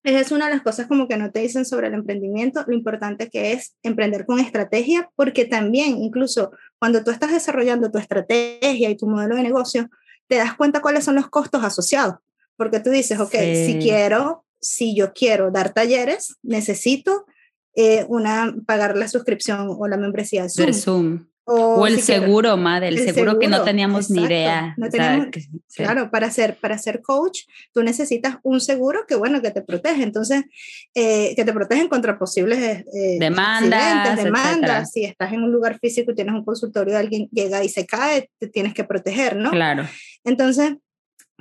esa 0.02 0.20
es 0.20 0.32
una 0.32 0.46
de 0.46 0.54
las 0.54 0.62
cosas 0.62 0.86
como 0.86 1.08
que 1.08 1.16
no 1.16 1.30
te 1.30 1.40
dicen 1.40 1.66
sobre 1.66 1.88
el 1.88 1.94
emprendimiento, 1.94 2.64
lo 2.66 2.72
importante 2.72 3.28
que 3.28 3.52
es 3.52 3.76
emprender 3.82 4.24
con 4.24 4.40
estrategia, 4.40 5.10
porque 5.14 5.44
también 5.44 5.98
incluso 5.98 6.52
cuando 6.78 7.04
tú 7.04 7.10
estás 7.10 7.32
desarrollando 7.32 7.90
tu 7.90 7.98
estrategia 7.98 8.88
y 8.88 8.96
tu 8.96 9.08
modelo 9.08 9.36
de 9.36 9.42
negocio, 9.42 9.90
te 10.26 10.36
das 10.36 10.54
cuenta 10.54 10.80
cuáles 10.80 11.04
son 11.04 11.16
los 11.16 11.28
costos 11.28 11.62
asociados, 11.62 12.16
porque 12.56 12.80
tú 12.80 12.90
dices, 12.90 13.20
ok, 13.20 13.34
si 13.34 13.78
quiero, 13.80 14.46
si 14.60 14.96
yo 14.96 15.12
quiero 15.12 15.50
dar 15.50 15.74
talleres, 15.74 16.36
necesito 16.42 17.26
eh, 17.74 18.06
una, 18.08 18.54
pagar 18.66 18.96
la 18.96 19.08
suscripción 19.08 19.68
o 19.68 19.86
la 19.86 19.98
membresía 19.98 20.44
de 20.44 20.48
Zoom. 20.48 20.72
Zoom. 20.72 21.26
O, 21.48 21.86
el 21.86 22.02
seguro, 22.02 22.56
madre, 22.56 22.88
el, 22.88 22.98
seguro, 22.98 23.38
que 23.38 23.46
no 23.46 23.62
teníamos 23.62 24.10
ni 24.10 24.24
idea. 24.24 24.74
Claro, 25.76 26.10
para 26.10 26.28
ser, 26.32 26.56
para 26.56 26.76
ser 26.76 27.02
coach, 27.02 27.42
tú 27.72 27.84
necesitas 27.84 28.38
un 28.42 28.60
seguro 28.60 29.04
que, 29.06 29.14
bueno, 29.14 29.40
que 29.40 29.52
te 29.52 29.62
protege. 29.62 30.02
Entonces, 30.02 30.42
eh, 30.92 31.34
que 31.36 31.44
te 31.44 31.52
protegen 31.52 31.86
contra 31.86 32.18
posibles 32.18 32.84
eh, 32.92 33.16
demandas, 33.20 34.16
demandas. 34.16 34.90
Si 34.90 35.04
estás 35.04 35.32
en 35.32 35.44
un 35.44 35.52
lugar 35.52 35.78
físico 35.78 36.10
y 36.10 36.16
tienes 36.16 36.34
un 36.34 36.44
consultorio, 36.44 36.98
alguien 36.98 37.28
llega 37.30 37.62
y 37.62 37.68
se 37.68 37.86
cae, 37.86 38.28
te 38.40 38.48
tienes 38.48 38.74
que 38.74 38.82
proteger, 38.82 39.36
¿no? 39.36 39.50
Claro. 39.50 39.86
Entonces, 40.24 40.74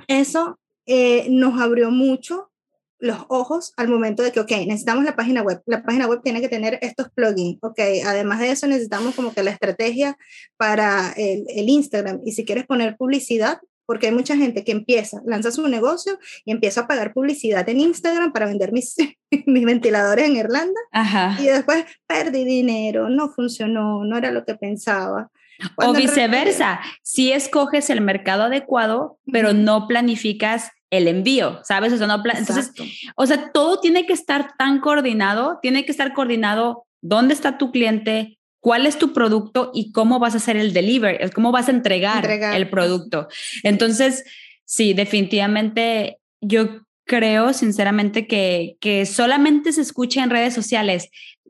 eso 0.06 0.60
eh, 0.86 1.26
nos 1.30 1.60
abrió 1.60 1.90
mucho 1.90 2.52
los 2.98 3.18
ojos 3.28 3.72
al 3.76 3.88
momento 3.88 4.22
de 4.22 4.32
que, 4.32 4.40
ok, 4.40 4.50
necesitamos 4.66 5.04
la 5.04 5.16
página 5.16 5.42
web. 5.42 5.62
La 5.66 5.82
página 5.82 6.06
web 6.06 6.20
tiene 6.22 6.40
que 6.40 6.48
tener 6.48 6.78
estos 6.82 7.10
plugins, 7.10 7.58
ok. 7.62 7.78
Además 8.06 8.40
de 8.40 8.50
eso, 8.50 8.66
necesitamos 8.66 9.14
como 9.14 9.32
que 9.32 9.42
la 9.42 9.50
estrategia 9.50 10.16
para 10.56 11.12
el, 11.16 11.44
el 11.48 11.68
Instagram. 11.68 12.20
Y 12.24 12.32
si 12.32 12.44
quieres 12.44 12.66
poner 12.66 12.96
publicidad, 12.96 13.58
porque 13.86 14.08
hay 14.08 14.12
mucha 14.12 14.36
gente 14.36 14.64
que 14.64 14.72
empieza, 14.72 15.22
lanza 15.24 15.52
su 15.52 15.66
negocio 15.68 16.18
y 16.44 16.50
empieza 16.50 16.82
a 16.82 16.86
pagar 16.86 17.12
publicidad 17.12 17.66
en 17.68 17.80
Instagram 17.80 18.32
para 18.32 18.46
vender 18.46 18.72
mis, 18.72 18.96
mis 19.46 19.64
ventiladores 19.64 20.28
en 20.28 20.36
Irlanda. 20.36 20.80
Ajá. 20.92 21.36
Y 21.40 21.46
después 21.46 21.84
perdí 22.06 22.44
dinero, 22.44 23.08
no 23.08 23.30
funcionó, 23.30 24.04
no 24.04 24.18
era 24.18 24.32
lo 24.32 24.44
que 24.44 24.56
pensaba. 24.56 25.30
O 25.76 25.92
viceversa, 25.92 26.80
si 27.02 27.32
escoges 27.32 27.90
el 27.90 28.00
mercado 28.00 28.44
adecuado, 28.44 29.18
pero 29.32 29.52
no 29.52 29.86
planificas 29.88 30.70
el 30.90 31.08
envío, 31.08 31.60
¿sabes? 31.64 31.92
O 31.92 31.96
sea, 31.96 32.06
no 32.06 32.22
Entonces, 32.24 32.72
o 33.16 33.26
sea, 33.26 33.50
todo 33.52 33.80
tiene 33.80 34.06
que 34.06 34.12
estar 34.12 34.56
tan 34.56 34.80
coordinado, 34.80 35.58
tiene 35.60 35.84
que 35.84 35.90
estar 35.90 36.12
coordinado 36.12 36.86
dónde 37.00 37.34
está 37.34 37.58
tu 37.58 37.72
cliente, 37.72 38.38
cuál 38.60 38.86
es 38.86 38.98
tu 38.98 39.12
producto 39.12 39.70
y 39.74 39.92
cómo 39.92 40.18
vas 40.18 40.34
a 40.34 40.38
hacer 40.38 40.56
el 40.56 40.72
delivery, 40.72 41.30
cómo 41.30 41.52
vas 41.52 41.68
a 41.68 41.72
entregar, 41.72 42.28
el 42.28 42.70
producto. 42.70 43.28
Entonces, 43.62 44.24
sí, 44.64 44.94
definitivamente 44.94 46.18
yo 46.40 46.82
creo 47.04 47.52
sinceramente 47.52 48.26
que, 48.26 48.76
que 48.80 49.06
solamente 49.06 49.72
se 49.72 49.80
escucha 49.80 50.22
en 50.22 50.30
redes 50.30 50.54
sociales 50.54 51.08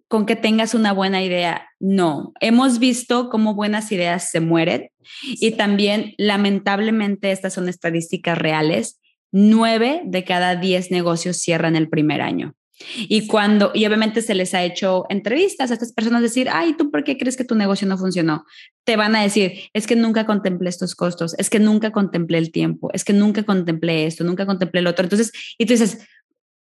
con 0.09 0.27
que 0.27 0.37
tengas 0.37 0.75
una 0.75 0.93
buena 0.93 1.23
idea. 1.23 1.69
No, 1.81 2.33
hemos 2.41 2.79
visto 2.79 3.29
cómo 3.29 3.55
buenas 3.55 3.91
ideas 3.93 4.31
se 4.31 4.41
mueren 4.41 4.91
y 5.23 5.53
también 5.53 6.15
lamentablemente 6.19 7.33
estas 7.33 7.55
son 7.55 7.69
estadísticas 7.69 8.39
reales 8.39 9.01
nueve 9.33 10.03
de 10.05 10.25
cada 10.25 10.57
diez 10.57 10.91
negocios 10.91 11.37
cierran 11.37 11.77
el 11.77 11.89
primer 11.89 12.23
año. 12.23 12.55
Y 12.99 13.27
cuando, 13.27 13.71
y 13.75 13.87
obviamente 13.87 14.21
se 14.21 14.35
les 14.35 14.53
ha 14.53 14.63
hecho 14.63 15.05
entrevistas 15.09 15.71
a 15.71 15.75
estas 15.75 15.93
personas 15.93 16.21
decir, 16.21 16.49
ay, 16.53 16.75
¿tú 16.75 16.91
por 16.91 17.05
qué 17.05 17.17
crees 17.17 17.37
que 17.37 17.45
tu 17.45 17.55
negocio 17.55 17.89
no 17.89 17.97
funcionó? 17.97 18.45
Te 18.85 18.97
van 18.97 19.17
a 19.17 19.23
decir, 19.23 19.61
es 19.73 19.87
que 19.87 19.97
nunca 19.97 20.27
contemplé 20.27 20.69
estos 20.69 20.95
costos, 20.95 21.35
es 21.39 21.49
que 21.49 21.59
nunca 21.59 21.91
contemplé 21.91 22.37
el 22.37 22.53
tiempo, 22.53 22.91
es 22.93 23.05
que 23.05 23.15
nunca 23.15 23.45
contemplé 23.45 24.07
esto, 24.07 24.25
nunca 24.25 24.45
contemplé 24.45 24.81
el 24.81 24.87
otro. 24.87 25.05
Entonces, 25.05 25.33
y 25.57 25.65
tú 25.65 25.73
dices, 25.73 26.07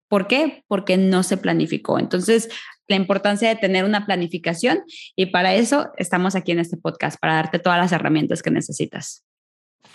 ¿por 0.08 0.28
qué? 0.28 0.64
Porque 0.68 0.98
no 0.98 1.24
se 1.24 1.38
planificó. 1.38 1.98
Entonces, 1.98 2.50
la 2.88 2.96
importancia 2.96 3.50
de 3.50 3.56
tener 3.56 3.86
una 3.86 4.06
planificación 4.06 4.84
y 5.16 5.28
para 5.28 5.56
eso 5.56 5.92
estamos 5.98 6.36
aquí 6.36 6.52
en 6.52 6.60
este 6.60 6.78
podcast, 6.78 7.20
para 7.20 7.36
darte 7.36 7.60
todas 7.60 7.80
las 7.80 7.92
herramientas 7.92 8.44
que 8.44 8.52
necesitas. 8.52 9.24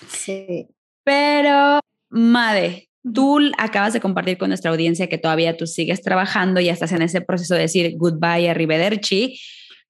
Sí. 0.08 0.68
Pero 1.04 1.80
Made, 2.10 2.88
tú 3.14 3.38
acabas 3.58 3.92
de 3.92 4.00
compartir 4.00 4.38
con 4.38 4.48
nuestra 4.48 4.70
audiencia 4.70 5.08
que 5.08 5.18
todavía 5.18 5.56
tú 5.56 5.66
sigues 5.66 6.02
trabajando 6.02 6.60
y 6.60 6.68
estás 6.68 6.92
en 6.92 7.02
ese 7.02 7.20
proceso 7.20 7.54
de 7.54 7.62
decir 7.62 7.94
goodbye, 7.96 8.48
arrivederci, 8.48 9.38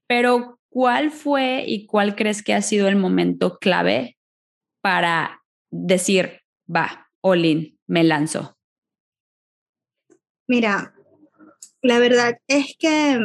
pero 0.06 0.58
¿cuál 0.68 1.11
fue 1.11 1.64
y 1.66 1.87
cuál 1.87 2.16
crees 2.16 2.42
que 2.42 2.54
ha 2.54 2.62
sido 2.62 2.88
el 2.88 2.96
momento 2.96 3.58
clave 3.58 4.16
para 4.80 5.42
decir, 5.70 6.40
va, 6.74 7.08
Olin, 7.20 7.78
me 7.87 8.04
lanzo? 8.04 8.56
Mira, 10.46 10.94
la 11.82 11.98
verdad 11.98 12.38
es 12.46 12.74
que 12.78 13.18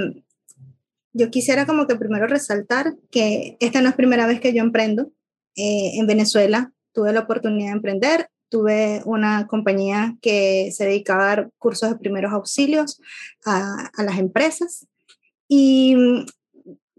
yo 1.13 1.29
quisiera 1.29 1.65
como 1.65 1.87
que 1.87 1.95
primero 1.95 2.27
resaltar 2.27 2.93
que 3.11 3.57
esta 3.59 3.81
no 3.81 3.89
es 3.89 3.95
primera 3.95 4.25
vez 4.27 4.39
que 4.39 4.53
yo 4.53 4.63
emprendo. 4.63 5.11
Eh, 5.55 5.91
en 5.99 6.07
Venezuela 6.07 6.71
tuve 6.93 7.13
la 7.13 7.21
oportunidad 7.21 7.67
de 7.67 7.73
emprender 7.73 8.29
tuve 8.53 9.01
una 9.05 9.47
compañía 9.47 10.15
que 10.21 10.69
se 10.71 10.85
dedicaba 10.85 11.23
a 11.23 11.27
dar 11.27 11.49
cursos 11.57 11.89
de 11.89 11.95
primeros 11.95 12.31
auxilios 12.33 13.01
a, 13.43 13.89
a 13.97 14.03
las 14.03 14.19
empresas. 14.19 14.85
Y 15.47 15.95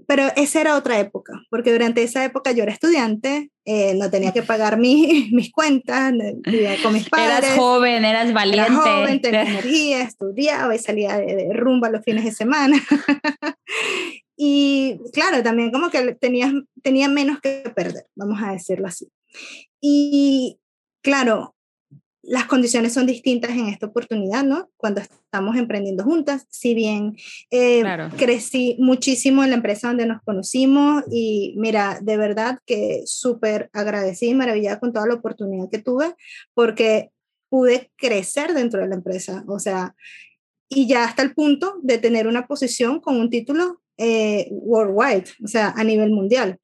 pero 0.06 0.28
esa 0.36 0.60
era 0.60 0.76
otra 0.76 0.98
época, 0.98 1.42
porque 1.50 1.72
durante 1.72 2.02
esa 2.02 2.24
época 2.24 2.52
yo 2.52 2.62
era 2.62 2.72
estudiante, 2.72 3.50
eh, 3.64 3.94
no 3.94 4.10
tenía 4.10 4.32
que 4.32 4.42
pagar 4.42 4.78
mi, 4.78 5.28
mis 5.32 5.50
cuentas, 5.50 6.12
vivía 6.42 6.76
con 6.82 6.92
mis 6.92 7.08
padres. 7.08 7.50
Eras 7.50 7.58
joven, 7.58 8.04
eras 8.04 8.32
valiente. 8.32 8.70
Era 8.70 8.80
joven, 8.80 9.20
tenía 9.22 9.42
energía, 9.42 10.02
estudiaba 10.02 10.74
y 10.74 10.78
salía 10.78 11.18
de, 11.18 11.34
de 11.34 11.52
rumba 11.52 11.90
los 11.90 12.04
fines 12.04 12.24
de 12.24 12.32
semana. 12.32 12.76
y 14.36 14.98
claro, 15.12 15.42
también 15.42 15.70
como 15.70 15.90
que 15.90 16.14
tenía, 16.14 16.52
tenía 16.82 17.08
menos 17.08 17.40
que 17.40 17.70
perder, 17.74 18.06
vamos 18.14 18.42
a 18.42 18.52
decirlo 18.52 18.86
así. 18.86 19.08
Y 19.80 20.58
claro, 21.02 21.53
las 22.26 22.46
condiciones 22.46 22.92
son 22.92 23.06
distintas 23.06 23.50
en 23.52 23.68
esta 23.68 23.86
oportunidad, 23.86 24.44
¿no? 24.44 24.70
Cuando 24.76 25.00
estamos 25.00 25.56
emprendiendo 25.56 26.04
juntas, 26.04 26.46
si 26.50 26.74
bien 26.74 27.16
eh, 27.50 27.82
crecí 28.16 28.76
muchísimo 28.78 29.42
en 29.44 29.50
la 29.50 29.56
empresa 29.56 29.88
donde 29.88 30.06
nos 30.06 30.22
conocimos 30.22 31.04
y 31.10 31.54
mira, 31.56 31.98
de 32.00 32.16
verdad 32.16 32.58
que 32.66 33.02
súper 33.06 33.70
agradecida 33.72 34.30
y 34.30 34.34
maravillada 34.34 34.80
con 34.80 34.92
toda 34.92 35.06
la 35.06 35.14
oportunidad 35.14 35.68
que 35.70 35.78
tuve 35.78 36.14
porque 36.54 37.10
pude 37.48 37.92
crecer 37.96 38.54
dentro 38.54 38.80
de 38.80 38.88
la 38.88 38.96
empresa, 38.96 39.44
o 39.46 39.58
sea, 39.58 39.94
y 40.68 40.88
ya 40.88 41.04
hasta 41.04 41.22
el 41.22 41.34
punto 41.34 41.78
de 41.82 41.98
tener 41.98 42.26
una 42.26 42.46
posición 42.46 43.00
con 43.00 43.20
un 43.20 43.30
título 43.30 43.80
eh, 43.96 44.48
worldwide, 44.50 45.26
o 45.42 45.46
sea, 45.46 45.72
a 45.76 45.84
nivel 45.84 46.10
mundial. 46.10 46.58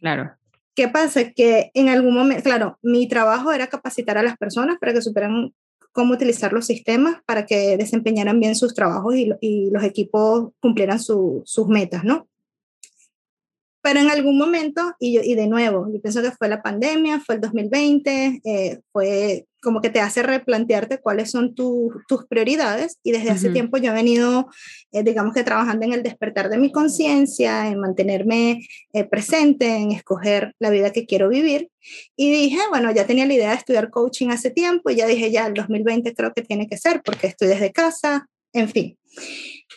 Claro. 0.00 0.36
¿Qué 0.74 0.88
pasa? 0.88 1.32
Que 1.32 1.70
en 1.74 1.88
algún 1.88 2.14
momento, 2.14 2.42
claro, 2.42 2.78
mi 2.82 3.06
trabajo 3.06 3.52
era 3.52 3.66
capacitar 3.66 4.16
a 4.16 4.22
las 4.22 4.36
personas 4.38 4.78
para 4.78 4.92
que 4.92 5.02
supieran 5.02 5.52
cómo 5.92 6.14
utilizar 6.14 6.52
los 6.52 6.66
sistemas 6.66 7.20
para 7.26 7.44
que 7.44 7.76
desempeñaran 7.76 8.40
bien 8.40 8.54
sus 8.56 8.74
trabajos 8.74 9.14
y, 9.14 9.30
y 9.40 9.70
los 9.70 9.84
equipos 9.84 10.50
cumplieran 10.60 10.98
sus 10.98 11.66
metas, 11.68 12.04
¿no? 12.04 12.28
Pero 13.82 14.00
en 14.00 14.10
algún 14.10 14.38
momento, 14.38 14.94
y, 14.98 15.14
yo, 15.14 15.20
y 15.22 15.34
de 15.34 15.48
nuevo, 15.48 15.88
yo 15.92 16.00
pienso 16.00 16.22
que 16.22 16.30
fue 16.30 16.48
la 16.48 16.62
pandemia, 16.62 17.20
fue 17.20 17.34
el 17.36 17.40
2020, 17.40 18.40
eh, 18.44 18.80
fue 18.92 19.46
como 19.62 19.80
que 19.80 19.90
te 19.90 20.00
hace 20.00 20.24
replantearte 20.24 20.98
cuáles 20.98 21.30
son 21.30 21.54
tus 21.54 22.26
prioridades 22.28 22.98
y 23.04 23.12
desde 23.12 23.30
hace 23.30 23.48
tiempo 23.50 23.76
yo 23.78 23.92
he 23.92 23.94
venido, 23.94 24.48
eh, 24.90 25.04
digamos 25.04 25.32
que 25.34 25.44
trabajando 25.44 25.86
en 25.86 25.92
el 25.92 26.02
despertar 26.02 26.48
de 26.48 26.58
mi 26.58 26.72
conciencia, 26.72 27.68
en 27.68 27.78
mantenerme 27.78 28.66
eh, 28.92 29.04
presente, 29.04 29.68
en 29.68 29.92
escoger 29.92 30.52
la 30.58 30.70
vida 30.70 30.90
que 30.90 31.06
quiero 31.06 31.28
vivir 31.28 31.68
y 32.16 32.32
dije, 32.32 32.58
bueno, 32.70 32.90
ya 32.92 33.06
tenía 33.06 33.24
la 33.24 33.34
idea 33.34 33.50
de 33.50 33.56
estudiar 33.56 33.90
coaching 33.90 34.30
hace 34.30 34.50
tiempo 34.50 34.90
y 34.90 34.96
ya 34.96 35.06
dije, 35.06 35.30
ya 35.30 35.46
el 35.46 35.54
2020 35.54 36.12
creo 36.12 36.32
que 36.34 36.42
tiene 36.42 36.66
que 36.66 36.76
ser 36.76 37.00
porque 37.00 37.28
estoy 37.28 37.46
desde 37.46 37.70
casa, 37.70 38.28
en 38.52 38.68
fin. 38.68 38.98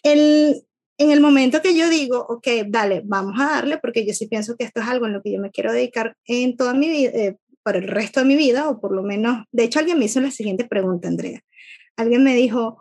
El, 0.02 0.64
en 0.98 1.12
el 1.12 1.20
momento 1.20 1.62
que 1.62 1.76
yo 1.76 1.90
digo, 1.90 2.26
ok, 2.30 2.48
dale, 2.68 3.02
vamos 3.04 3.40
a 3.40 3.46
darle, 3.46 3.78
porque 3.78 4.06
yo 4.06 4.14
sí 4.14 4.28
pienso 4.28 4.56
que 4.56 4.64
esto 4.64 4.80
es 4.80 4.88
algo 4.88 5.06
en 5.06 5.14
lo 5.14 5.22
que 5.22 5.32
yo 5.32 5.42
me 5.42 5.52
quiero 5.52 5.74
dedicar 5.74 6.16
en 6.26 6.56
toda 6.56 6.74
mi 6.74 6.90
vida, 6.90 7.12
eh, 7.14 7.38
para 7.64 7.80
el 7.80 7.88
resto 7.88 8.22
de 8.22 8.28
mi 8.28 8.36
vida, 8.36 8.70
o 8.70 8.80
por 8.80 8.94
lo 8.94 9.04
menos, 9.04 9.44
de 9.52 9.64
hecho 9.64 9.80
alguien 9.80 10.00
me 10.00 10.06
hizo 10.06 10.22
la 10.22 10.32
siguiente 10.32 10.66
pregunta, 10.66 11.08
Andrea. 11.08 11.42
Alguien 11.98 12.24
me 12.24 12.36
dijo, 12.36 12.78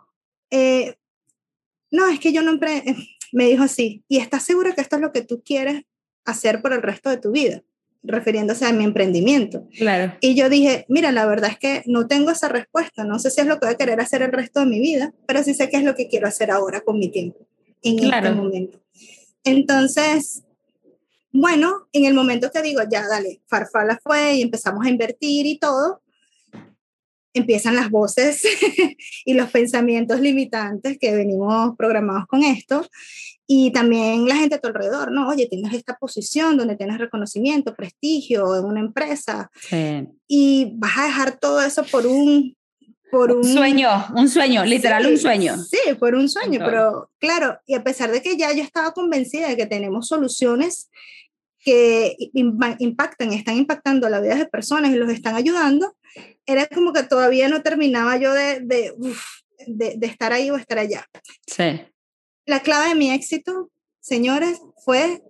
eh, 0.49 0.95
no, 1.91 2.07
es 2.07 2.19
que 2.19 2.31
yo 2.31 2.41
no, 2.41 2.57
me 3.33 3.45
dijo 3.45 3.63
así, 3.63 4.03
¿y 4.07 4.19
estás 4.19 4.43
segura 4.43 4.73
que 4.73 4.81
esto 4.81 4.95
es 4.95 5.01
lo 5.01 5.11
que 5.11 5.21
tú 5.21 5.41
quieres 5.43 5.83
hacer 6.23 6.61
por 6.61 6.73
el 6.73 6.81
resto 6.81 7.09
de 7.09 7.17
tu 7.17 7.31
vida? 7.31 7.63
refiriéndose 8.07 8.65
a 8.65 8.71
mi 8.71 8.83
emprendimiento. 8.83 9.67
Claro. 9.75 10.13
Y 10.21 10.35
yo 10.35 10.47
dije, 10.47 10.85
mira, 10.89 11.11
la 11.11 11.25
verdad 11.25 11.49
es 11.49 11.57
que 11.57 11.81
no 11.87 12.05
tengo 12.05 12.29
esa 12.29 12.47
respuesta, 12.47 13.03
no 13.03 13.17
sé 13.17 13.31
si 13.31 13.41
es 13.41 13.47
lo 13.47 13.59
que 13.59 13.65
voy 13.65 13.73
a 13.73 13.77
querer 13.79 13.99
hacer 13.99 14.21
el 14.21 14.31
resto 14.31 14.59
de 14.59 14.67
mi 14.67 14.79
vida, 14.79 15.11
pero 15.25 15.41
sí 15.41 15.55
sé 15.55 15.71
qué 15.71 15.77
es 15.77 15.83
lo 15.83 15.95
que 15.95 16.07
quiero 16.07 16.27
hacer 16.27 16.51
ahora 16.51 16.81
con 16.81 16.99
mi 16.99 17.09
tiempo 17.09 17.47
en 17.85 18.13
este 18.13 18.31
momento. 18.31 18.79
Entonces, 19.43 20.43
bueno, 21.31 21.87
en 21.91 22.05
el 22.05 22.13
momento 22.13 22.49
que 22.51 22.61
digo, 22.61 22.81
ya, 22.89 23.07
dale, 23.07 23.41
Farfala 23.47 23.99
fue 24.01 24.35
y 24.35 24.41
empezamos 24.41 24.85
a 24.85 24.89
invertir 24.89 25.45
y 25.45 25.59
todo, 25.59 26.01
empiezan 27.33 27.75
las 27.75 27.89
voces 27.89 28.41
y 29.25 29.33
los 29.33 29.51
pensamientos 29.51 30.19
limitantes 30.21 30.97
que 30.97 31.13
venimos 31.13 31.75
programados 31.77 32.25
con 32.27 32.43
esto. 32.43 32.87
Y 33.47 33.71
también 33.71 34.27
la 34.27 34.37
gente 34.37 34.55
a 34.55 34.59
tu 34.59 34.69
alrededor, 34.69 35.11
¿no? 35.11 35.27
Oye, 35.27 35.45
tienes 35.47 35.73
esta 35.73 35.97
posición 35.97 36.57
donde 36.57 36.77
tienes 36.77 36.97
reconocimiento, 36.97 37.75
prestigio 37.75 38.57
en 38.57 38.65
una 38.65 38.79
empresa. 38.79 39.51
Y 40.27 40.71
vas 40.77 40.97
a 40.97 41.05
dejar 41.05 41.37
todo 41.37 41.61
eso 41.61 41.83
por 41.83 42.07
un 42.07 42.55
por 43.11 43.31
un 43.31 43.43
sueño, 43.43 43.89
un 44.15 44.29
sueño, 44.29 44.65
literal 44.65 45.05
un 45.05 45.17
sueño. 45.17 45.57
Sí, 45.57 45.93
por 45.99 46.15
un 46.15 46.27
sueño, 46.27 46.59
pero 46.63 47.11
claro, 47.19 47.59
y 47.65 47.75
a 47.75 47.83
pesar 47.83 48.11
de 48.11 48.21
que 48.21 48.35
ya 48.35 48.51
yo 48.51 48.63
estaba 48.63 48.91
convencida 48.91 49.47
de 49.47 49.57
que 49.57 49.65
tenemos 49.65 50.07
soluciones 50.07 50.89
que 51.59 52.15
impactan, 52.33 53.33
están 53.33 53.57
impactando 53.57 54.07
la 54.09 54.21
vida 54.21 54.35
de 54.35 54.45
personas 54.45 54.91
y 54.91 54.95
los 54.95 55.09
están 55.09 55.35
ayudando, 55.35 55.95
era 56.45 56.67
como 56.67 56.93
que 56.93 57.03
todavía 57.03 57.49
no 57.49 57.61
terminaba 57.61 58.17
yo 58.17 58.33
de, 58.33 58.59
de, 58.61 58.93
de, 59.65 59.95
de 59.97 60.07
estar 60.07 60.31
ahí 60.31 60.51
o 60.51 60.57
estar 60.57 60.77
allá. 60.77 61.05
Sí. 61.47 61.81
La 62.45 62.61
clave 62.61 62.89
de 62.89 62.95
mi 62.95 63.11
éxito, 63.11 63.71
señores, 63.99 64.61
fue 64.83 65.23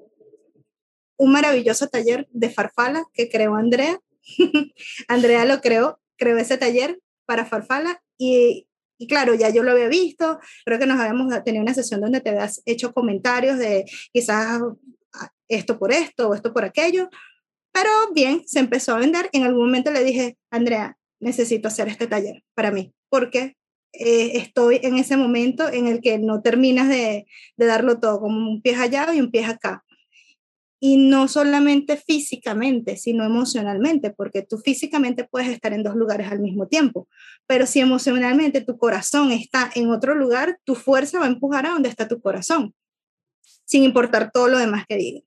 un 1.18 1.32
maravilloso 1.32 1.88
taller 1.88 2.28
de 2.32 2.50
farfala 2.50 3.04
que 3.14 3.30
creó 3.30 3.56
Andrea. 3.56 4.00
Andrea 5.08 5.46
lo 5.46 5.62
creó, 5.62 6.00
creó 6.18 6.38
ese 6.38 6.58
taller 6.58 7.00
para 7.26 7.46
Farfala 7.46 8.02
y, 8.18 8.68
claro, 9.08 9.36
ya 9.36 9.50
yo 9.50 9.64
lo 9.64 9.72
había 9.72 9.88
visto, 9.88 10.40
creo 10.66 10.80
que 10.80 10.86
nos 10.86 11.00
habíamos 11.00 11.34
tenido 11.44 11.64
una 11.64 11.74
sesión 11.74 12.02
donde 12.02 12.22
te 12.22 12.30
habías 12.30 12.62
hecho 12.66 12.94
comentarios 12.94 13.58
de 13.58 13.86
quizás 14.14 14.62
ah, 15.14 15.32
esto 15.48 15.78
por 15.78 15.92
esto 15.92 16.30
o 16.30 16.34
esto 16.34 16.54
por 16.54 16.64
aquello, 16.64 17.10
pero 17.72 17.90
bien, 18.14 18.44
se 18.46 18.60
empezó 18.60 18.94
a 18.94 19.00
vender. 19.00 19.30
En 19.34 19.44
algún 19.44 19.66
momento 19.66 19.92
le 19.92 20.04
dije, 20.04 20.38
Andrea, 20.50 20.98
necesito 21.20 21.68
hacer 21.68 21.88
este 21.90 22.08
taller 22.08 22.44
para 22.54 22.72
mí, 22.72 22.94
porque 23.10 23.58
eh, 23.92 24.38
estoy 24.38 24.80
en 24.82 24.98
ese 24.98 25.18
momento 25.18 25.70
en 25.72 25.88
el 25.88 26.02
que 26.02 26.18
no 26.18 26.42
terminas 26.42 26.88
de, 26.90 27.26
de 27.58 27.66
darlo 27.66 28.00
todo, 28.00 28.20
como 28.22 28.50
un 28.50 28.62
pie 28.62 28.76
allá 28.76 29.14
y 29.14 29.22
un 29.22 29.32
pie 29.32 29.46
acá 29.46 29.85
y 30.80 30.98
no 30.98 31.28
solamente 31.28 31.98
físicamente, 31.98 32.98
sino 32.98 33.24
emocionalmente, 33.24 34.12
porque 34.12 34.42
tú 34.42 34.58
físicamente 34.58 35.24
puedes 35.24 35.50
estar 35.50 35.74
en 35.74 35.84
dos 35.84 35.96
lugares 35.96 36.28
al 36.30 36.40
mismo 36.40 36.68
tiempo, 36.68 37.08
pero 37.48 37.66
si 37.66 37.80
emocionalmente 37.80 38.62
tu 38.62 38.78
corazón 38.78 39.32
está 39.32 39.72
en 39.76 39.90
otro 39.90 40.16
lugar, 40.16 40.60
tu 40.64 40.76
fuerza 40.76 41.20
va 41.20 41.26
a 41.26 41.30
empujar 41.30 41.66
a 41.66 41.72
donde 41.72 41.90
está 41.90 42.08
tu 42.08 42.20
corazón, 42.20 42.74
sin 43.66 43.84
importar 43.84 44.32
todo 44.32 44.48
lo 44.48 44.60
demás 44.60 44.86
que 44.88 44.98
diga. 44.98 45.22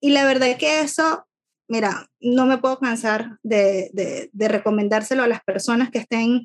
Y 0.00 0.10
la 0.10 0.24
verdad 0.24 0.48
es 0.48 0.58
que 0.58 0.80
eso, 0.80 1.26
mira, 1.68 2.10
no 2.20 2.46
me 2.46 2.58
puedo 2.58 2.78
cansar 2.78 3.38
de, 3.42 3.90
de, 3.92 4.30
de 4.32 4.48
recomendárselo 4.48 5.22
a 5.22 5.28
las 5.28 5.42
personas 5.42 5.90
que 5.90 5.98
estén 5.98 6.44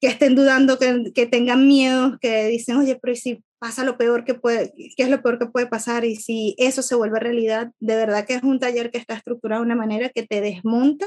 que 0.00 0.10
estén 0.10 0.34
dudando, 0.34 0.78
que, 0.78 1.12
que, 1.14 1.24
tengan 1.24 1.66
miedo, 1.66 2.18
que 2.20 2.48
dicen, 2.48 2.76
oye, 2.76 2.98
pero 3.00 3.14
si 3.14 3.42
pasa 3.64 3.82
lo 3.82 3.96
peor 3.96 4.26
que 4.26 4.34
puede, 4.34 4.74
qué 4.94 5.04
es 5.04 5.08
lo 5.08 5.22
peor 5.22 5.38
que 5.38 5.46
puede 5.46 5.66
pasar? 5.66 6.04
Y 6.04 6.16
si 6.16 6.54
eso 6.58 6.82
se 6.82 6.94
vuelve 6.94 7.18
realidad, 7.18 7.70
de 7.80 7.96
verdad 7.96 8.26
que 8.26 8.34
es 8.34 8.42
un 8.42 8.58
taller 8.58 8.90
que 8.90 8.98
está 8.98 9.14
estructurado 9.14 9.62
de 9.62 9.66
una 9.66 9.74
manera 9.74 10.10
que 10.10 10.22
te 10.22 10.42
desmonta 10.42 11.06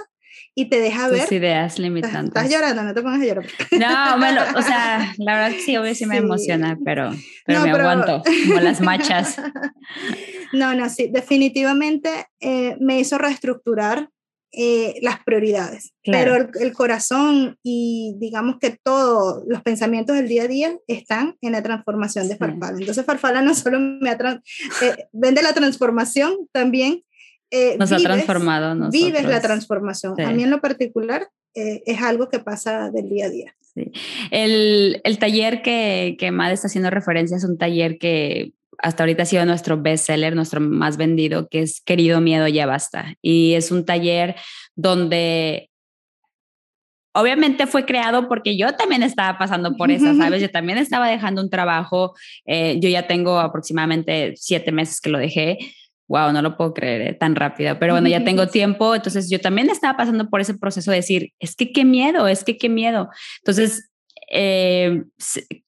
y 0.55 0.65
te 0.65 0.79
deja 0.79 1.07
ver. 1.07 1.21
Tus 1.21 1.33
ideas 1.33 1.77
limitantes. 1.77 2.29
Estás, 2.35 2.49
llorando, 2.49 2.81
no 2.81 2.95
te 2.95 3.03
pongas 3.03 3.21
a 3.21 3.25
llorar. 3.25 3.45
No, 3.73 4.17
bueno, 4.17 4.41
o 4.55 4.61
sea, 4.63 5.13
la 5.19 5.35
verdad 5.35 5.51
que 5.51 5.61
sí, 5.61 5.77
obvio 5.77 5.93
sí 5.93 6.07
me 6.07 6.17
emociona, 6.17 6.79
pero, 6.83 7.11
pero 7.45 7.61
me 7.61 7.69
aguanto, 7.69 8.23
como 8.47 8.59
las 8.59 8.81
machas. 8.81 9.39
No, 10.53 10.73
no, 10.73 10.89
sí, 10.89 11.09
definitivamente 11.11 12.27
eh, 12.39 12.77
me 12.79 13.01
hizo 13.01 13.17
reestructurar 13.17 14.07
eh, 14.53 14.99
las 15.01 15.23
prioridades, 15.23 15.93
pero 16.03 16.35
el, 16.35 16.73
corazón 16.73 17.57
y 17.63 18.15
digamos 18.17 18.57
que 18.59 18.77
todos 18.81 19.43
los 19.45 19.61
pensamientos 19.61 20.15
del 20.15 20.29
día 20.29 20.43
a 20.43 20.47
día 20.47 20.77
están 20.87 21.35
en 21.41 21.51
la 21.51 21.61
transformación 21.61 22.29
de 22.29 22.37
Farfala. 22.37 22.77
Entonces 22.79 23.05
Farfala 23.05 23.41
no 23.41 23.53
solo 23.53 23.79
me 23.79 24.09
eh, 24.09 25.07
vende 25.11 25.43
la 25.43 25.53
transformación, 25.53 26.47
también 26.53 27.03
eh, 27.51 27.75
nos 27.77 27.91
ha 27.91 27.97
transformado. 27.97 28.73
Nosotros. 28.73 29.03
Vives 29.03 29.25
la 29.25 29.41
transformación. 29.41 30.19
A 30.21 30.31
mí 30.31 30.43
en 30.43 30.49
lo 30.49 30.61
particular 30.61 31.27
es 31.53 32.01
algo 32.01 32.29
que 32.29 32.39
pasa 32.39 32.89
del 32.89 33.09
día 33.09 33.25
a 33.25 33.29
día. 33.29 33.55
El, 34.31 35.01
el, 35.03 35.19
taller 35.19 35.61
que, 35.61 36.15
que 36.17 36.31
Mad 36.31 36.51
está 36.51 36.67
haciendo 36.67 36.89
referencia 36.89 37.37
es 37.37 37.43
un 37.43 37.57
taller 37.57 37.97
que 37.99 38.53
hasta 38.79 39.03
ahorita 39.03 39.23
ha 39.23 39.25
sido 39.25 39.45
nuestro 39.45 39.81
bestseller, 39.81 40.35
nuestro 40.35 40.61
más 40.61 40.97
vendido, 40.97 41.47
que 41.49 41.61
es 41.61 41.81
Querido 41.81 42.21
Miedo 42.21 42.47
Ya 42.47 42.65
Basta. 42.65 43.15
Y 43.21 43.53
es 43.53 43.71
un 43.71 43.85
taller 43.85 44.35
donde 44.75 45.69
obviamente 47.13 47.65
fue 47.65 47.85
creado 47.85 48.27
porque 48.27 48.57
yo 48.57 48.73
también 48.73 49.01
estaba 49.01 49.39
pasando 49.39 49.75
por 49.75 49.89
eso, 49.89 50.13
¿sabes? 50.15 50.39
Yo 50.41 50.51
también 50.51 50.77
estaba 50.77 51.07
dejando 51.07 51.41
un 51.41 51.49
trabajo, 51.49 52.13
eh, 52.45 52.79
yo 52.79 52.89
ya 52.89 53.07
tengo 53.07 53.39
aproximadamente 53.39 54.33
siete 54.35 54.71
meses 54.71 55.01
que 55.01 55.09
lo 55.09 55.17
dejé, 55.17 55.57
wow, 56.07 56.31
no 56.31 56.43
lo 56.43 56.55
puedo 56.55 56.73
creer 56.75 57.01
¿eh? 57.01 57.13
tan 57.13 57.35
rápido, 57.35 57.77
pero 57.79 57.93
bueno, 57.93 58.07
ya 58.07 58.23
tengo 58.23 58.47
tiempo, 58.49 58.93
entonces 58.93 59.29
yo 59.29 59.39
también 59.41 59.69
estaba 59.69 59.97
pasando 59.97 60.29
por 60.29 60.41
ese 60.41 60.53
proceso 60.53 60.91
de 60.91 60.97
decir, 60.97 61.33
es 61.39 61.55
que 61.55 61.71
qué 61.71 61.85
miedo, 61.85 62.27
es 62.27 62.43
que 62.43 62.57
qué 62.57 62.69
miedo. 62.69 63.09
Entonces, 63.39 63.86
eh, 64.29 65.03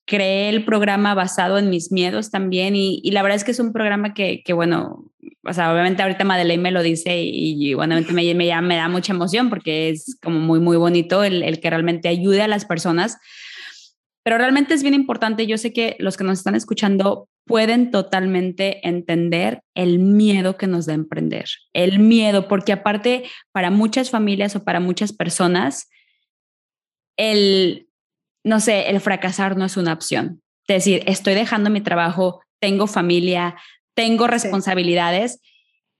creé 0.06 0.50
el 0.50 0.66
programa 0.66 1.14
basado 1.14 1.58
en 1.58 1.70
mis 1.70 1.92
miedos 1.92 2.32
también 2.32 2.76
y, 2.76 3.02
la 3.12 3.22
verdad 3.22 3.38
es 3.38 3.44
que 3.44 3.52
es 3.52 3.60
un 3.60 3.74
programa 3.74 4.14
que, 4.14 4.42
que, 4.44 4.54
bueno, 4.54 5.12
o 5.46 5.54
sea, 5.54 5.72
obviamente 5.74 6.02
ahorita 6.02 6.24
Madeleine 6.24 6.64
me 6.64 6.72
lo 6.72 6.84
dice 6.84 7.22
y, 7.22 7.74
bueno, 7.74 7.96
me, 8.12 8.34
me, 8.34 8.62
me, 8.62 8.76
da 8.76 8.90
mucha 8.90 9.14
emoción 9.14 9.50
porque 9.50 9.90
es 9.90 10.18
como 10.22 10.40
muy, 10.40 10.60
muy 10.60 10.78
bonito 10.78 11.24
el, 11.24 11.44
el 11.44 11.60
que 11.60 11.70
realmente 11.70 12.10
ayude 12.10 12.42
a 12.42 12.48
las 12.48 12.66
personas 12.66 13.18
pero 14.24 14.38
realmente 14.38 14.76
es 14.76 14.84
bien 14.84 14.94
importante. 14.94 15.48
Yo 15.48 15.58
sé 15.58 15.74
que 15.74 15.96
los 15.98 16.16
que 16.16 16.24
nos 16.24 16.38
están 16.38 16.54
escuchando 16.54 17.30
pueden 17.48 17.90
totalmente 17.90 18.88
entender 18.88 19.64
el 19.74 19.98
miedo 19.98 20.56
que 20.56 20.68
nos 20.68 20.86
da 20.86 20.94
emprender. 20.94 21.46
El 21.74 21.98
miedo, 21.98 22.48
porque 22.48 22.72
aparte 22.72 23.24
para 23.52 23.72
muchas 23.72 24.12
familias 24.12 24.56
o 24.56 24.64
para 24.64 24.80
muchas 24.80 25.14
personas, 25.14 25.90
el, 27.18 27.89
no 28.44 28.60
sé, 28.60 28.90
el 28.90 29.00
fracasar 29.00 29.58
no 29.58 29.66
es 29.66 29.78
una 29.78 29.94
opción. 29.94 30.42
Es 30.68 30.86
decir, 30.86 31.04
estoy 31.08 31.34
dejando 31.34 31.70
mi 31.70 31.82
trabajo, 31.82 32.42
tengo 32.60 32.88
familia, 32.88 33.56
tengo 33.96 34.28
responsabilidades. 34.28 35.40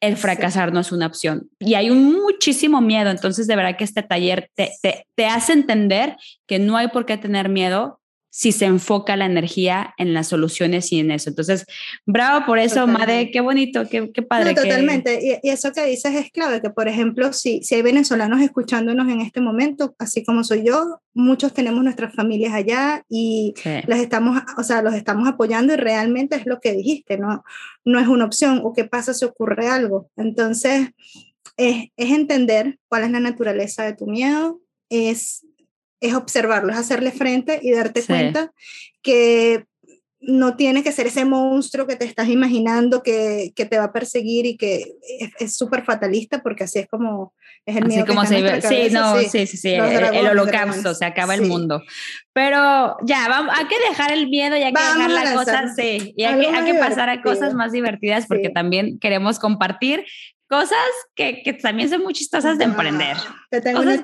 El 0.02 0.16
fracasar 0.16 0.72
no 0.72 0.80
es 0.80 0.92
una 0.92 1.08
opción. 1.08 1.50
Y 1.60 1.74
hay 1.74 1.90
un 1.90 2.14
muchísimo 2.14 2.80
miedo. 2.80 3.10
Entonces, 3.10 3.48
de 3.48 3.56
verdad 3.56 3.78
que 3.78 3.84
este 3.84 4.04
taller 4.04 4.50
te, 4.56 4.72
te, 4.82 5.06
te 5.16 5.26
hace 5.26 5.54
entender 5.54 6.16
que 6.48 6.60
no 6.60 6.78
hay 6.78 6.88
por 6.88 7.06
qué 7.06 7.18
tener 7.18 7.50
miedo, 7.50 7.99
si 8.32 8.52
se 8.52 8.66
enfoca 8.66 9.16
la 9.16 9.26
energía 9.26 9.94
en 9.98 10.14
las 10.14 10.28
soluciones 10.28 10.92
y 10.92 11.00
en 11.00 11.12
eso. 11.12 11.30
Entonces, 11.30 11.66
bravo 12.06 12.46
por 12.46 12.60
eso, 12.60 12.86
Madre, 12.86 13.32
qué 13.32 13.42
bonito, 13.42 13.90
qué, 13.90 14.12
qué 14.12 14.22
padre. 14.22 14.54
totalmente, 14.54 15.40
y, 15.44 15.50
eso 15.50 15.72
que 15.72 15.86
dices 15.86 16.14
es 16.16 16.32
clave, 16.32 16.62
que 16.62 16.70
por 16.70 16.88
ejemplo, 16.88 17.34
si, 17.34 17.64
si 17.64 17.76
hay 17.76 17.82
venezolanos 17.82 18.42
escuchándonos 18.42 19.10
en 19.10 19.22
este 19.22 19.42
momento, 19.42 19.96
así 19.98 20.24
como 20.24 20.44
soy 20.44 20.64
yo, 20.66 21.02
muchos 21.14 21.54
tenemos 21.54 21.84
nuestras 21.84 22.14
familias 22.14 22.54
allá 22.54 23.04
y 23.10 23.54
las 23.88 24.00
estamos, 24.00 24.42
o 24.58 24.64
sea, 24.64 24.82
los 24.82 24.94
estamos 24.94 25.28
apoyando 25.28 25.74
y 25.74 25.78
realmente 25.78 26.36
es 26.36 26.46
lo 26.46 26.60
que 26.60 26.74
dijiste, 26.74 27.18
no, 27.18 27.44
no 27.84 28.00
es 28.00 28.08
una 28.08 28.26
opción, 28.26 28.62
o 28.64 28.74
qué 28.74 28.86
pasa 28.86 29.14
si 29.14 29.26
ocurre 29.26 29.68
algo. 29.68 30.10
Entonces, 30.16 30.90
es, 31.58 31.88
es 31.98 32.12
entender 32.12 32.78
cuál 32.88 33.04
es 33.04 33.12
la 33.12 33.20
naturaleza 33.20 33.84
de 33.84 33.94
tu 33.94 34.06
miedo, 34.06 34.62
es 34.90 35.46
es 36.00 36.14
observarlo, 36.14 36.72
es 36.72 36.78
hacerle 36.78 37.12
frente 37.12 37.60
y 37.62 37.72
darte 37.72 38.04
cuenta 38.04 38.52
que 39.02 39.66
no 40.22 40.56
tiene 40.58 40.84
que 40.84 40.92
ser 40.92 41.08
ese 41.08 41.24
monstruo 41.24 41.88
que 41.88 41.96
te 41.96 42.06
estás 42.06 42.28
imaginando 42.28 43.04
que, 43.04 43.54
que 43.56 43.66
te 43.66 43.78
va 43.78 43.86
a 43.86 43.94
perseguir 43.94 44.46
y 44.46 44.58
que 44.58 44.96
es 45.40 45.56
súper 45.56 45.86
fatalista 45.86 46.44
porque 46.44 46.66
así 46.66 46.80
es 46.80 46.88
como 46.88 47.34
es 47.66 47.78
el 47.78 47.86
miedo 47.86 48.06
como 48.06 48.26
se 48.26 48.42
ve. 48.42 48.62
Sí, 48.62 48.90
no, 48.92 49.18
sí, 49.20 49.46
sí, 49.46 49.58
sí, 49.58 49.74
el, 49.74 50.28
holocausto, 50.28 50.94
se 50.94 51.06
acaba 51.06 51.36
el 51.36 51.44
mundo. 51.44 51.84
Pero 52.34 52.98
ya, 53.04 53.28
vamos, 53.28 53.54
hay 53.58 53.66
que 53.68 53.76
dejar 53.90 54.12
el 54.12 54.28
miedo 54.28 54.58
y 54.58 54.64
hay 54.64 54.74
que 54.74 54.82
dejar 54.82 55.12
la 55.12 55.34
cosa, 55.34 55.74
sí, 55.76 56.14
y 56.16 56.24
hay 56.24 56.40
que, 56.40 56.48
hay 56.48 56.66
que 56.66 56.80
pasar 56.80 57.10
a 57.10 57.22
cosas 57.22 57.54
más 57.54 57.72
divertidas 57.72 58.26
porque 58.28 58.50
también 58.50 59.00
queremos 59.00 59.40
compartir 59.40 60.06
cosas 60.50 60.80
que, 61.16 61.44
que, 61.44 61.54
también 61.54 61.90
son 61.90 62.02
muy 62.02 62.14
chistosas 62.14 62.58
de 62.58 62.64
emprender. 62.64 63.16
Te 63.52 63.62
tengo 63.62 63.82
una 63.82 64.02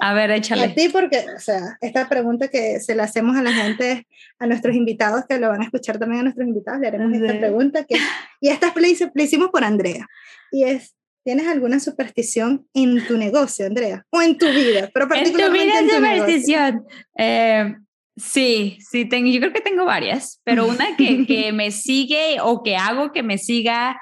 A 0.00 0.14
ver, 0.14 0.30
échale. 0.30 0.64
A 0.64 0.74
ti 0.74 0.90
porque, 0.90 1.24
o 1.34 1.40
sea, 1.40 1.78
esta 1.80 2.08
pregunta 2.08 2.48
que 2.48 2.78
se 2.78 2.94
la 2.94 3.04
hacemos 3.04 3.36
a 3.36 3.42
la 3.42 3.52
gente, 3.52 4.06
a 4.38 4.46
nuestros 4.46 4.76
invitados, 4.76 5.24
que 5.26 5.38
lo 5.38 5.48
van 5.48 5.62
a 5.62 5.64
escuchar 5.64 5.98
también 5.98 6.20
a 6.20 6.22
nuestros 6.24 6.46
invitados, 6.46 6.80
le 6.80 6.88
haremos 6.88 7.12
esta 7.12 7.38
pregunta 7.38 7.84
que, 7.84 7.96
y 8.40 8.50
esta 8.50 8.72
la 8.76 9.22
hicimos 9.22 9.48
por 9.48 9.64
Andrea, 9.64 10.06
y 10.52 10.64
es, 10.64 10.94
¿Tienes 11.24 11.46
alguna 11.46 11.78
superstición 11.78 12.66
en 12.72 13.06
tu 13.06 13.18
negocio, 13.18 13.66
Andrea? 13.66 14.02
O 14.08 14.22
en 14.22 14.38
tu 14.38 14.46
vida, 14.46 14.88
pero 14.94 15.08
particularmente 15.08 15.78
en 15.78 15.88
tu 15.88 15.92
vida 15.92 16.14
en 16.14 16.18
superstición. 16.18 16.86
Eh, 17.18 17.74
sí, 18.16 18.78
sí, 18.80 19.04
tengo, 19.04 19.28
yo 19.28 19.38
creo 19.40 19.52
que 19.52 19.60
tengo 19.60 19.84
varias, 19.84 20.40
pero 20.44 20.66
una 20.66 20.96
que, 20.96 21.26
que 21.26 21.52
me 21.52 21.70
sigue 21.70 22.38
o 22.40 22.62
que 22.62 22.76
hago 22.76 23.12
que 23.12 23.22
me 23.22 23.36
siga 23.36 24.00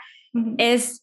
es 0.58 1.02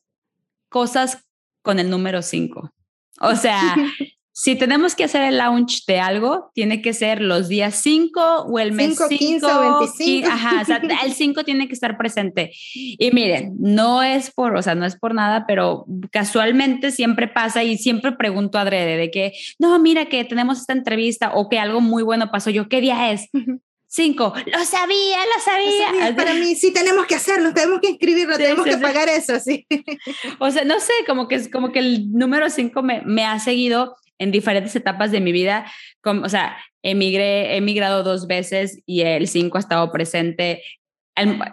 cosas 0.73 1.23
con 1.61 1.79
el 1.79 1.91
número 1.91 2.23
5. 2.23 2.73
O 3.21 3.35
sea, 3.35 3.75
si 4.33 4.55
tenemos 4.55 4.95
que 4.95 5.03
hacer 5.03 5.21
el 5.21 5.37
launch 5.37 5.85
de 5.85 5.99
algo, 5.99 6.49
tiene 6.55 6.81
que 6.81 6.93
ser 6.93 7.21
los 7.21 7.47
días 7.47 7.75
5 7.75 8.45
o 8.47 8.57
el 8.57 8.71
mes 8.71 8.97
5. 8.97 9.07
15 9.07 9.45
o 9.45 9.79
25. 9.79 10.27
ajá, 10.27 10.61
o 10.61 10.65
sea, 10.65 10.81
el 11.05 11.13
5 11.13 11.43
tiene 11.43 11.67
que 11.67 11.75
estar 11.75 11.95
presente. 11.95 12.51
Y 12.73 13.11
miren, 13.11 13.53
no 13.59 14.01
es 14.01 14.31
por, 14.31 14.55
o 14.55 14.63
sea, 14.63 14.73
no 14.73 14.87
es 14.87 14.97
por 14.97 15.13
nada, 15.13 15.45
pero 15.47 15.85
casualmente 16.11 16.89
siempre 16.89 17.27
pasa 17.27 17.63
y 17.63 17.77
siempre 17.77 18.13
pregunto 18.13 18.57
a 18.57 18.61
Adrede 18.61 18.97
de 18.97 19.11
que, 19.11 19.33
no, 19.59 19.77
mira 19.77 20.07
que 20.07 20.25
tenemos 20.25 20.59
esta 20.59 20.73
entrevista 20.73 21.33
o 21.35 21.49
que 21.49 21.59
algo 21.59 21.81
muy 21.81 22.01
bueno 22.01 22.31
pasó. 22.31 22.49
Yo, 22.49 22.67
¿qué 22.67 22.81
día 22.81 23.11
es? 23.11 23.29
Cinco, 23.95 24.33
lo 24.47 24.65
sabía, 24.65 25.17
lo 25.19 25.39
sabía. 25.39 26.15
Para 26.15 26.33
mí 26.33 26.55
sí 26.55 26.73
tenemos 26.73 27.05
que 27.05 27.13
hacerlo, 27.13 27.53
tenemos 27.53 27.79
que 27.79 27.89
inscribirlo, 27.89 28.37
tenemos 28.37 28.65
que 28.65 28.77
pagar 28.79 29.07
eso, 29.07 29.39
sí. 29.39 29.67
O 30.39 30.49
sea, 30.49 30.63
no 30.63 30.79
sé, 30.79 30.93
como 31.05 31.27
que 31.27 31.51
como 31.51 31.71
que 31.71 31.77
el 31.77 32.11
número 32.11 32.49
cinco 32.49 32.81
me, 32.81 33.03
me 33.03 33.23
ha 33.23 33.37
seguido 33.37 33.95
en 34.17 34.31
diferentes 34.31 34.75
etapas 34.75 35.11
de 35.11 35.21
mi 35.21 35.31
vida. 35.31 35.71
Como, 36.01 36.25
o 36.25 36.29
sea, 36.29 36.57
emigré, 36.81 37.53
he 37.53 37.57
emigrado 37.57 38.01
dos 38.01 38.25
veces 38.25 38.81
y 38.87 39.01
el 39.01 39.27
cinco 39.27 39.57
ha 39.57 39.61
estado 39.61 39.91
presente 39.91 40.63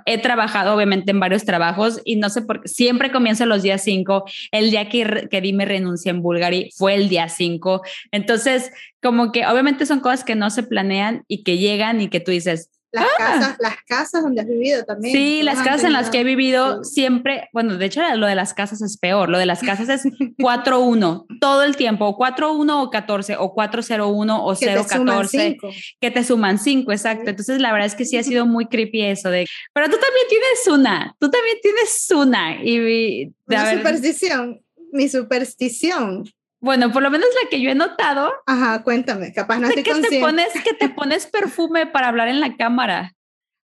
he 0.07 0.19
trabajado 0.19 0.75
obviamente 0.75 1.11
en 1.11 1.21
varios 1.21 1.45
trabajos 1.45 2.01
y 2.05 2.17
no 2.17 2.31
sé 2.31 2.43
por 2.43 2.63
qué, 2.63 2.69
siempre 2.69 3.11
comienzo 3.13 3.47
los 3.47 3.63
días 3.63 3.83
5. 3.83 4.25
El 4.53 4.71
día 4.71 4.89
que, 4.89 5.29
que 5.31 5.41
di 5.41 5.53
mi 5.53 5.65
renuncia 5.65 6.11
en 6.11 6.23
Bulgari 6.23 6.71
fue 6.77 6.95
el 6.95 7.09
día 7.09 7.29
5. 7.29 7.83
Entonces, 8.13 8.71
como 9.03 9.33
que 9.33 9.47
obviamente 9.47 9.87
son 9.87 10.01
cosas 10.01 10.25
que 10.25 10.35
no 10.35 10.51
se 10.51 10.63
planean 10.63 11.25
y 11.29 11.43
que 11.43 11.59
llegan 11.59 12.01
y 12.01 12.09
que 12.09 12.21
tú 12.21 12.31
dices, 12.31 12.71
las, 12.93 13.05
ah. 13.05 13.09
casas, 13.17 13.57
las 13.61 13.77
casas 13.87 14.23
donde 14.23 14.41
has 14.41 14.49
vivido 14.49 14.85
también. 14.85 15.15
Sí, 15.15 15.43
las 15.43 15.59
casas 15.59 15.85
en 15.85 15.93
las 15.93 16.11
que 16.11 16.21
he 16.21 16.25
vivido 16.25 16.83
siempre, 16.83 17.49
bueno, 17.53 17.77
de 17.77 17.87
hecho 17.87 18.03
lo 18.17 18.27
de 18.27 18.35
las 18.35 18.55
casas 18.55 18.83
es 18.83 18.99
peor, 18.99 19.29
lo 19.29 19.39
de 19.39 19.47
las 19.47 19.61
casas 19.61 19.89
es 19.89 20.05
4-1 20.39 21.27
todo 21.41 21.63
el 21.63 21.77
tiempo, 21.77 22.17
4-1 22.19 22.83
o 22.83 22.91
14 22.91 23.37
o 23.37 23.55
4-0-1 23.55 24.39
o 24.43 24.55
0-14, 24.55 25.97
que 26.01 26.11
te 26.11 26.25
suman 26.25 26.59
5, 26.59 26.91
exacto. 26.93 27.31
Entonces 27.31 27.61
la 27.61 27.73
verdad 27.73 27.87
es 27.87 27.95
que 27.95 28.05
sí 28.05 28.17
ha 28.17 28.23
sido 28.31 28.47
muy 28.47 28.67
creepy 28.67 29.03
eso 29.03 29.31
de, 29.31 29.47
pero 29.73 29.87
tú 29.87 29.97
también 29.97 30.27
tienes 30.29 30.67
una, 30.67 31.17
tú 31.19 31.31
también 31.31 31.57
tienes 31.63 32.11
una. 32.11 32.65
Y, 32.65 33.33
una 33.47 33.73
superstición, 33.73 34.61
mi 34.93 35.09
superstición 35.09 36.25
bueno, 36.61 36.93
por 36.93 37.03
lo 37.03 37.11
menos 37.11 37.29
la 37.43 37.49
que 37.49 37.61
yo 37.61 37.71
he 37.71 37.75
notado. 37.75 38.33
Ajá, 38.47 38.83
cuéntame, 38.83 39.33
capaz 39.33 39.59
no 39.59 39.69
estoy 39.69 39.83
que 39.83 39.95
te 39.95 40.21
pones 40.21 40.49
que 40.63 40.75
te 40.75 40.89
pones 40.91 41.27
perfume 41.27 41.87
para 41.87 42.09
hablar 42.09 42.29
en 42.29 42.41
la 42.41 42.57
cámara. 42.57 43.15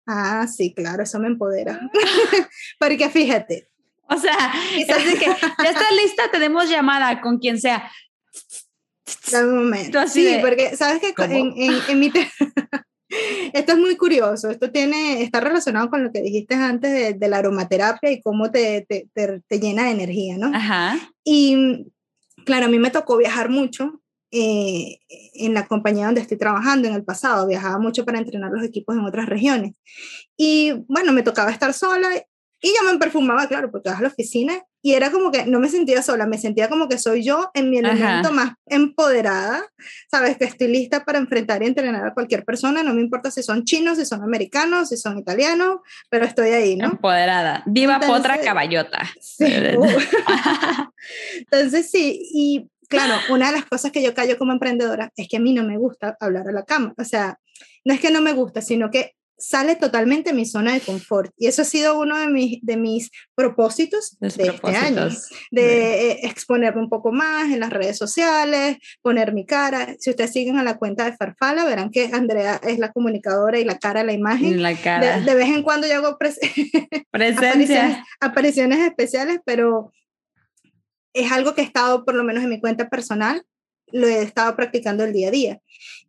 Ah, 0.06 0.48
sí, 0.48 0.74
claro, 0.74 1.04
eso 1.04 1.20
me 1.20 1.28
empodera. 1.28 1.80
Porque 2.80 3.10
fíjate. 3.10 3.70
O 4.10 4.18
sea, 4.18 4.54
es 4.78 4.88
de 4.88 5.18
que 5.18 5.26
ya 5.26 5.70
está 5.70 5.92
lista, 5.92 6.24
tenemos 6.32 6.70
llamada 6.70 7.22
con 7.22 7.40
quien 7.40 7.60
sea. 7.60 7.90
Dame 9.32 9.50
un 9.50 9.64
momento. 9.66 10.08
Sí, 10.08 10.38
porque 10.42 10.76
sabes 10.76 11.02
que 11.02 11.14
en, 11.24 11.54
en, 11.58 11.74
en, 11.90 12.00
mi 12.00 12.12
esto 13.54 13.72
es 13.74 13.78
muy 13.78 13.96
curioso. 13.98 14.50
Esto 14.50 14.72
tiene 14.72 15.24
está 15.24 15.40
relacionado 15.40 15.90
con 15.90 16.04
lo 16.04 16.12
que 16.12 16.22
dijiste 16.22 16.56
antes 16.56 16.92
de, 16.92 17.14
de 17.14 17.28
la 17.28 17.38
aromaterapia 17.38 18.12
y 18.12 18.22
cómo 18.22 18.52
te, 18.52 18.86
te, 18.88 19.08
te, 19.14 19.42
te, 19.48 19.60
llena 19.60 19.86
de 19.86 19.92
energía, 19.92 20.38
¿no? 20.38 20.56
Ajá. 20.56 20.98
Y 21.24 21.92
claro, 22.46 22.66
a 22.66 22.70
mí 22.70 22.80
me 22.80 22.92
tocó 22.92 23.18
viajar 23.18 23.50
mucho 23.50 24.02
eh, 24.32 25.00
en 25.36 25.54
la 25.54 25.68
compañía 25.68 26.06
donde 26.06 26.22
estoy 26.22 26.38
trabajando 26.38 26.88
en 26.88 26.96
el 26.96 27.04
pasado. 27.04 27.48
Viajaba 27.48 27.78
mucho 27.80 28.06
para 28.06 28.20
entrenar 28.20 28.52
los 28.52 28.64
equipos 28.64 28.96
en 28.96 29.06
otras 29.06 29.28
regiones. 29.28 29.76
Y 30.36 30.74
bueno, 30.88 31.12
me 31.14 31.24
tocaba 31.24 31.52
estar 31.52 31.74
sola 31.74 32.10
y 32.66 32.70
yo 32.70 32.90
me 32.90 32.98
perfumaba, 32.98 33.46
claro, 33.48 33.70
porque 33.70 33.90
vas 33.90 34.00
a 34.00 34.04
la 34.04 34.08
oficina 34.08 34.54
y 34.82 34.94
era 34.94 35.12
como 35.12 35.32
que 35.32 35.46
no 35.46 35.60
me 35.60 35.68
sentía 35.68 36.02
sola, 36.02 36.26
me 36.26 36.38
sentía 36.38 36.70
como 36.70 36.88
que 36.88 36.98
soy 36.98 37.22
yo 37.22 37.52
en 37.54 37.70
mi 37.70 37.80
elemento 37.80 38.32
más 38.32 38.54
empoderada, 38.66 39.66
sabes 40.10 40.38
que 40.38 40.46
estoy 40.46 40.70
lista 40.70 41.04
para 41.04 41.20
enfrentar 41.20 41.62
y 41.62 41.66
entrenar 41.66 42.08
a 42.08 42.14
cualquier 42.14 42.46
persona, 42.46 42.82
no 42.82 42.94
me 42.94 43.02
importa 43.02 43.32
si 43.32 43.44
son 43.44 43.66
chinos, 43.66 43.98
si 43.98 44.06
son 44.06 44.24
americanos, 44.24 44.88
si 44.88 44.96
son 44.96 45.20
italianos, 45.20 45.80
pero 46.10 46.24
estoy 46.24 46.52
ahí, 46.52 46.78
¿no? 46.78 46.86
Empoderada, 46.86 47.64
viva 47.66 48.00
potra 48.00 48.40
caballota. 48.40 49.10
Sí. 49.20 49.44
Uh. 49.78 49.86
Entonces 51.40 51.92
sí, 51.92 52.30
y 52.34 52.70
claro, 52.88 53.16
una 53.30 53.48
de 53.48 53.58
las 53.58 53.66
cosas 53.66 53.92
que 53.92 54.02
yo 54.02 54.14
callo 54.14 54.38
como 54.38 54.54
emprendedora 54.54 55.12
es 55.18 55.28
que 55.28 55.36
a 55.36 55.42
mí 55.42 55.52
no 55.52 55.66
me 55.66 55.78
gusta 55.78 56.16
hablar 56.18 56.48
a 56.48 56.54
la 56.54 56.64
cámara, 56.64 56.94
o 56.98 57.04
sea, 57.04 57.40
no 57.84 57.94
es 57.94 58.00
que 58.00 58.10
no 58.10 58.22
me 58.22 58.32
gusta, 58.32 58.62
sino 58.62 58.90
que 58.90 59.16
sale 59.44 59.76
totalmente 59.76 60.30
de 60.30 60.36
mi 60.36 60.46
zona 60.46 60.74
de 60.74 60.80
confort. 60.80 61.32
Y 61.38 61.48
eso 61.48 61.64
ha 61.64 61.66
sido 61.66 62.00
uno 62.00 62.18
de 62.18 62.28
mis, 62.28 62.60
de 62.62 62.78
mis 62.78 63.12
propósitos 63.36 64.18
de 64.20 64.28
este 64.28 64.76
año, 64.76 65.10
de 65.52 66.12
eh, 66.12 66.20
exponerme 66.24 66.82
un 66.82 66.90
poco 66.90 67.12
más 67.12 67.52
en 67.52 67.60
las 67.60 67.70
redes 67.70 67.98
sociales, 67.98 68.78
poner 69.02 69.34
mi 69.34 69.46
cara. 69.46 69.96
Si 70.00 70.10
ustedes 70.10 70.32
siguen 70.32 70.58
a 70.58 70.64
la 70.64 70.78
cuenta 70.78 71.04
de 71.06 71.18
Farfala, 71.18 71.66
verán 71.66 71.92
que 71.92 72.10
Andrea 72.14 72.62
es 72.64 72.80
la 72.80 72.92
comunicadora 72.92 73.60
y 73.60 73.66
la 73.66 73.78
cara 73.78 74.00
de 74.00 74.08
la 74.08 74.14
imagen. 74.14 74.62
La 74.62 74.76
cara. 74.76 75.20
De, 75.20 75.36
vez 75.36 75.50
en 75.50 75.64
cuando 75.64 75.88
yo 75.88 75.96
hago 75.96 76.08
apariciones, 77.12 77.98
apariciones 78.22 78.80
especiales, 78.80 79.40
pero 79.46 79.92
es 81.14 81.32
algo 81.32 81.54
que 81.54 81.62
he 81.62 81.66
estado, 81.66 82.06
por 82.06 82.16
lo 82.16 82.24
menos 82.24 82.44
en 82.44 82.50
mi 82.50 82.60
cuenta 82.60 82.88
personal, 82.88 83.44
lo 83.94 84.08
he 84.08 84.22
estado 84.22 84.56
practicando 84.56 85.06
el 85.06 85.14
día 85.14 85.30
a 85.30 85.32
día. 85.32 85.60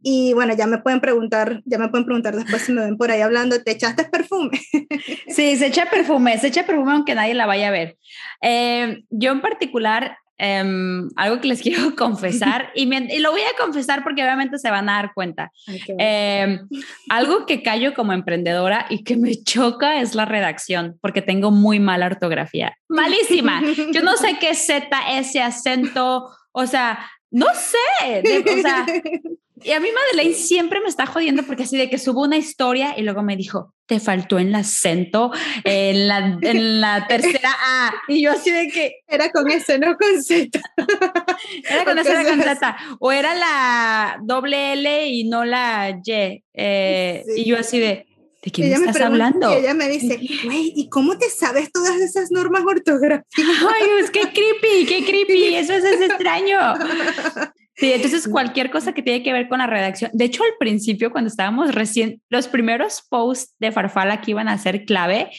Y 0.03 0.35
bueno, 0.35 0.55
ya 0.55 0.67
me 0.67 0.79
pueden 0.79 1.01
preguntar, 1.01 1.63
ya 1.65 1.79
me 1.79 1.89
pueden 1.89 2.05
preguntar 2.05 2.37
después 2.37 2.63
si 2.63 2.73
me 2.73 2.83
ven 2.83 2.99
por 2.99 3.11
ahí 3.11 3.23
hablando, 3.23 3.63
¿te 3.63 3.73
echaste 3.73 4.05
perfume? 4.05 4.51
Sí, 5.29 5.57
se 5.57 5.67
echa 5.67 5.87
perfume, 5.91 6.39
se 6.39 6.49
echa 6.49 6.67
perfume 6.67 6.93
aunque 6.93 7.15
nadie 7.15 7.35
la 7.35 7.47
vaya 7.47 7.69
a 7.69 7.71
ver. 7.71 7.97
Eh, 8.43 9.03
yo 9.11 9.33
en 9.33 9.41
particular, 9.41 10.19
em, 10.37 11.09
algo 11.17 11.41
que 11.41 11.49
les 11.49 11.63
quiero 11.63 11.97
confesar, 11.97 12.71
y, 12.75 12.83
y, 12.83 13.19
lo 13.19 13.33
voy 13.33 13.41
a 13.41 13.59
confesar 13.59 14.05
porque 14.05 14.23
obviamente 14.23 14.59
se 14.59 14.71
van 14.71 14.89
a 14.89 14.97
dar 14.97 15.13
cuenta. 15.15 15.51
Em, 15.99 16.61
algo 17.09 17.47
que 17.47 17.63
callo 17.63 17.95
como 17.95 18.13
emprendedora 18.13 18.87
y 18.91 19.05
que 19.05 19.17
me 19.17 19.43
choca 19.43 20.01
es 20.01 20.15
la 20.15 20.27
redacción, 20.27 20.99
porque 21.01 21.23
tengo 21.23 21.51
muy 21.51 21.81
mala 21.81 22.07
ortografía. 22.07 22.77
Malísima. 22.89 23.63
Yo 23.93 24.03
no 24.03 24.17
sé 24.17 24.37
qué 24.39 24.55
Z, 24.55 24.87
S, 25.13 25.41
acento, 25.41 26.29
o 26.53 26.67
sea, 26.67 26.99
no 27.35 27.47
sé, 27.53 28.23
o 28.23 28.63
sea, 28.63 28.87
y 29.65 29.73
a 29.73 29.81
mí 29.81 29.89
Madeleine 29.93 30.35
siempre 30.35 30.81
me 30.81 30.87
está 30.87 31.05
jodiendo 31.05 31.43
porque 31.43 31.65
así 31.65 31.77
de 31.77 31.91
que 31.91 31.99
subo 31.99 32.23
una 32.23 32.37
historia 32.37 32.95
y 32.97 33.03
luego 33.03 33.25
me 33.25 33.37
dijo, 33.37 33.75
te 33.87 33.99
faltó 33.99 34.39
el 34.39 34.55
acento 34.55 35.33
en 35.65 36.07
la, 36.07 36.39
en 36.43 36.81
la 36.81 37.07
tercera 37.09 37.51
A. 37.51 37.93
Y 38.07 38.23
yo 38.23 38.31
así 38.31 38.53
de 38.53 38.69
que... 38.69 39.01
Era 39.09 39.33
con 39.33 39.51
S, 39.51 39.77
no 39.81 39.97
con 39.97 40.23
Z. 40.23 40.61
Era 41.69 41.85
con 41.85 41.99
S, 41.99 42.09
era 42.09 42.25
con 42.25 42.41
Z. 42.41 42.77
O 43.01 43.11
era 43.11 43.35
la 43.35 44.19
doble 44.23 44.75
L 44.75 45.09
y 45.09 45.25
no 45.25 45.45
la 45.45 45.91
Y. 46.05 46.45
Eh, 46.53 47.25
y 47.35 47.45
yo 47.45 47.59
así 47.59 47.81
de... 47.81 48.07
¿De 48.45 48.51
quién 48.51 48.67
ella 48.67 48.77
estás 48.77 49.01
hablando? 49.01 49.51
Y 49.51 49.55
ella 49.55 49.73
me 49.73 49.89
dice, 49.89 50.21
güey, 50.45 50.73
¿y 50.77 50.91
cómo 50.91 51.17
te 51.17 51.31
sabes 51.31 51.73
todas 51.73 51.97
esas 51.97 52.31
normas 52.31 52.63
ortográficas? 52.67 53.25
Ay, 53.39 53.89
es 54.01 54.11
que 54.11 54.21
creepy, 54.21 54.85
qué 54.87 55.05
creepy, 55.09 55.55
eso 55.55 55.73
es, 55.73 55.85
es 55.85 56.01
extraño. 56.03 56.59
Sí, 57.77 57.93
entonces 57.93 58.29
cualquier 58.29 58.71
cosa 58.71 58.93
que 58.93 59.03
tiene 59.03 59.25
que 59.25 59.33
ver 59.33 59.49
con 59.49 59.59
la 59.59 59.67
redacción. 59.67 60.09
De 60.15 60.27
hecho, 60.27 60.45
al 60.45 60.57
principio, 60.61 61.11
cuando 61.11 61.27
estábamos 61.27 61.75
recién, 61.75 62.23
los 62.29 62.47
primeros 62.47 63.03
posts 63.11 63.57
de 63.59 63.73
Farfala 63.73 64.21
que 64.21 64.31
iban 64.31 64.47
a 64.47 64.57
ser 64.59 64.85
clave, 64.85 65.31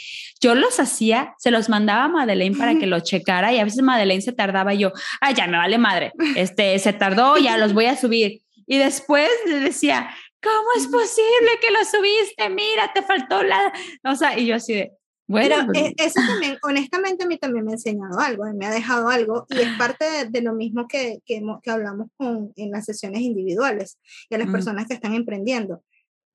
yo 0.41 0.53
los 0.53 0.81
hacía, 0.81 1.33
se 1.37 1.49
los 1.49 1.69
mandaba 1.69 2.03
a 2.03 2.07
Madeleine 2.09 2.57
para 2.57 2.77
que 2.77 2.87
lo 2.87 2.99
checara 2.99 3.53
y 3.53 3.59
a 3.59 3.63
veces 3.63 3.81
Madeleine 3.81 4.21
se 4.21 4.33
tardaba 4.33 4.73
y 4.73 4.79
yo, 4.79 4.91
ay, 5.21 5.33
ya 5.33 5.47
me 5.47 5.55
vale 5.55 5.77
madre, 5.77 6.11
este, 6.35 6.77
se 6.79 6.91
tardó, 6.91 7.37
ya 7.37 7.57
los 7.57 7.71
voy 7.73 7.85
a 7.85 7.95
subir. 7.95 8.41
Y 8.67 8.79
después 8.79 9.29
le 9.47 9.61
decía, 9.61 10.09
¿cómo 10.41 10.69
es 10.77 10.87
posible 10.87 11.59
que 11.61 11.71
lo 11.71 11.83
subiste? 11.83 12.49
Mira, 12.49 12.91
te 12.93 13.01
faltó 13.01 13.43
la... 13.43 13.73
O 14.03 14.15
sea, 14.15 14.37
y 14.37 14.47
yo 14.47 14.55
así 14.55 14.73
de... 14.73 14.91
Bueno, 15.27 15.55
Pero 15.55 15.67
pues 15.67 15.93
eso 15.97 16.19
también, 16.27 16.57
honestamente 16.61 17.23
a 17.23 17.27
mí 17.27 17.37
también 17.37 17.65
me 17.65 17.71
ha 17.71 17.73
enseñado 17.73 18.19
algo, 18.19 18.43
me 18.53 18.67
ha 18.67 18.69
dejado 18.69 19.09
algo 19.09 19.47
y 19.49 19.59
es 19.59 19.75
parte 19.75 20.05
de, 20.29 20.41
lo 20.43 20.53
mismo 20.53 20.87
que, 20.87 21.17
que, 21.25 21.41
que, 21.63 21.71
hablamos 21.71 22.09
con, 22.15 22.53
en 22.55 22.69
las 22.69 22.85
sesiones 22.85 23.21
individuales 23.21 23.97
y 24.29 24.35
a 24.35 24.37
las 24.37 24.47
mm. 24.47 24.51
personas 24.51 24.85
que 24.85 24.93
están 24.93 25.15
emprendiendo. 25.15 25.83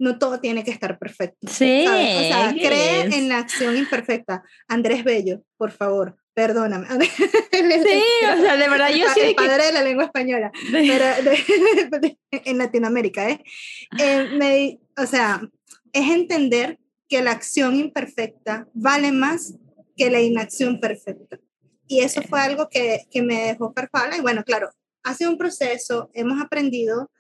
No 0.01 0.19
todo 0.19 0.41
tiene 0.41 0.65
que 0.65 0.73
estar 0.73 0.99
perfecto. 0.99 1.47
Sí. 1.47 1.85
O 1.87 1.91
sea, 1.93 2.53
cree 2.53 3.03
en 3.17 3.29
la 3.29 3.39
acción 3.39 3.77
imperfecta. 3.77 4.43
Andrés 4.67 5.05
Bello, 5.05 5.43
por 5.57 5.71
favor, 5.71 6.17
perdóname. 6.41 6.87
Sí, 7.53 8.03
o 8.27 8.41
sea, 8.41 8.57
de 8.57 8.69
verdad 8.69 8.89
yo 8.91 9.07
sí. 9.15 9.21
El 9.21 9.35
padre 9.35 9.67
de 9.67 9.73
la 9.73 9.83
lengua 9.83 10.05
española, 10.05 10.51
pero 10.73 11.05
en 12.31 12.59
Latinoamérica, 12.59 13.29
¿eh? 13.29 13.45
eh 13.99 14.29
me, 14.39 14.81
o 14.97 15.07
sea, 15.07 15.43
es 15.93 16.11
entender 16.11 16.79
que 17.09 17.23
la 17.23 17.33
acción 17.33 17.77
imperfecta 17.77 18.67
vale 18.73 19.13
más 19.13 19.55
que 19.97 20.11
la 20.11 20.21
inacción 20.21 20.81
perfecta. 20.81 21.39
Y 21.87 22.01
eso 22.01 22.23
fue 22.23 22.41
algo 22.41 22.69
que, 22.71 23.03
que 23.11 23.21
me 23.21 23.49
dejó 23.49 23.73
Farfala. 23.75 24.17
Y 24.17 24.21
bueno, 24.21 24.43
claro, 24.45 24.71
ha 25.03 25.15
sido 25.15 25.31
un 25.31 25.39
proceso, 25.39 26.11
hemos 26.15 26.41
aprendido 26.41 27.11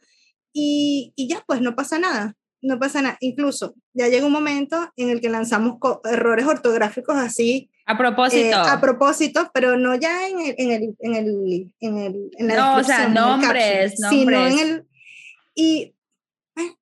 y, 0.52 1.12
y 1.16 1.28
ya, 1.28 1.42
pues 1.46 1.60
no 1.60 1.74
pasa 1.74 1.98
nada 1.98 2.36
no 2.62 2.78
pasa 2.78 3.02
nada. 3.02 3.16
Incluso 3.20 3.74
ya 3.92 4.08
llega 4.08 4.26
un 4.26 4.32
momento 4.32 4.92
en 4.96 5.11
el 5.11 5.20
que 5.20 5.28
lanzamos 5.28 5.78
errores 6.04 6.46
ortográficos 6.46 7.16
así. 7.16 7.70
A 7.86 7.96
propósito. 7.96 8.46
Eh, 8.46 8.54
a 8.54 8.80
propósito, 8.80 9.50
pero 9.52 9.76
no 9.76 9.94
ya 9.94 10.28
en 10.28 10.40
el, 10.40 10.54
en 10.58 10.70
el, 10.70 10.96
en 11.00 11.14
el, 11.14 11.74
en 11.80 11.98
el 11.98 12.30
en 12.38 12.46
la 12.46 12.56
No, 12.56 12.76
o 12.76 12.84
sea, 12.84 13.08
nombres, 13.08 13.98
nombres. 13.98 14.11
Sino 14.11 14.46
en 14.46 14.58
el, 14.58 14.84
y 15.54 15.94
eh, 16.56 16.74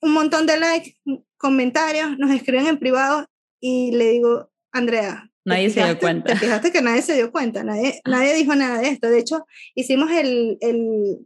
un 0.00 0.12
montón 0.12 0.46
de 0.46 0.58
likes, 0.58 0.96
comentarios, 1.36 2.18
nos 2.18 2.30
escriben 2.30 2.66
en 2.66 2.78
privado 2.78 3.26
y 3.60 3.92
le 3.92 4.10
digo, 4.10 4.50
Andrea. 4.72 5.30
Nadie 5.44 5.68
se 5.68 5.84
dio 5.84 5.98
cuenta. 5.98 6.32
Te 6.32 6.38
fijaste 6.38 6.72
que 6.72 6.80
nadie 6.80 7.02
se 7.02 7.14
dio 7.14 7.30
cuenta, 7.30 7.62
nadie, 7.62 8.00
nadie 8.06 8.34
dijo 8.34 8.54
nada 8.54 8.78
de 8.78 8.88
esto. 8.88 9.10
De 9.10 9.18
hecho, 9.18 9.46
hicimos 9.74 10.10
el, 10.10 10.56
el 10.62 11.18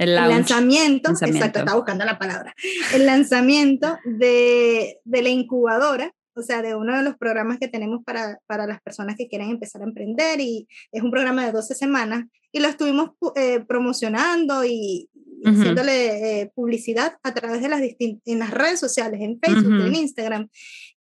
el, 0.00 0.14
lanzamiento, 0.14 1.10
exacto, 1.10 1.58
estaba 1.58 1.74
buscando 1.74 2.04
la 2.04 2.18
palabra, 2.18 2.54
el 2.94 3.04
lanzamiento 3.04 3.98
de, 4.04 4.98
de, 5.04 5.22
la 5.22 5.28
incubadora, 5.28 6.12
o 6.34 6.42
sea, 6.42 6.62
de 6.62 6.74
uno 6.74 6.96
de 6.96 7.02
los 7.02 7.18
programas 7.18 7.58
que 7.58 7.68
tenemos 7.68 8.02
para, 8.04 8.38
para, 8.46 8.66
las 8.66 8.80
personas 8.80 9.16
que 9.16 9.28
quieren 9.28 9.50
empezar 9.50 9.82
a 9.82 9.84
emprender 9.84 10.40
y 10.40 10.66
es 10.90 11.02
un 11.02 11.10
programa 11.10 11.44
de 11.44 11.52
12 11.52 11.74
semanas 11.74 12.24
y 12.50 12.60
lo 12.60 12.68
estuvimos 12.68 13.10
eh, 13.36 13.60
promocionando 13.60 14.64
y 14.64 15.10
haciéndole 15.44 16.40
eh, 16.40 16.52
publicidad 16.54 17.18
a 17.22 17.34
través 17.34 17.60
de 17.60 17.68
las 17.68 17.80
en 18.00 18.38
las 18.38 18.50
redes 18.50 18.80
sociales, 18.80 19.20
en 19.20 19.38
Facebook, 19.38 19.86
en 19.86 19.94
Instagram 19.94 20.48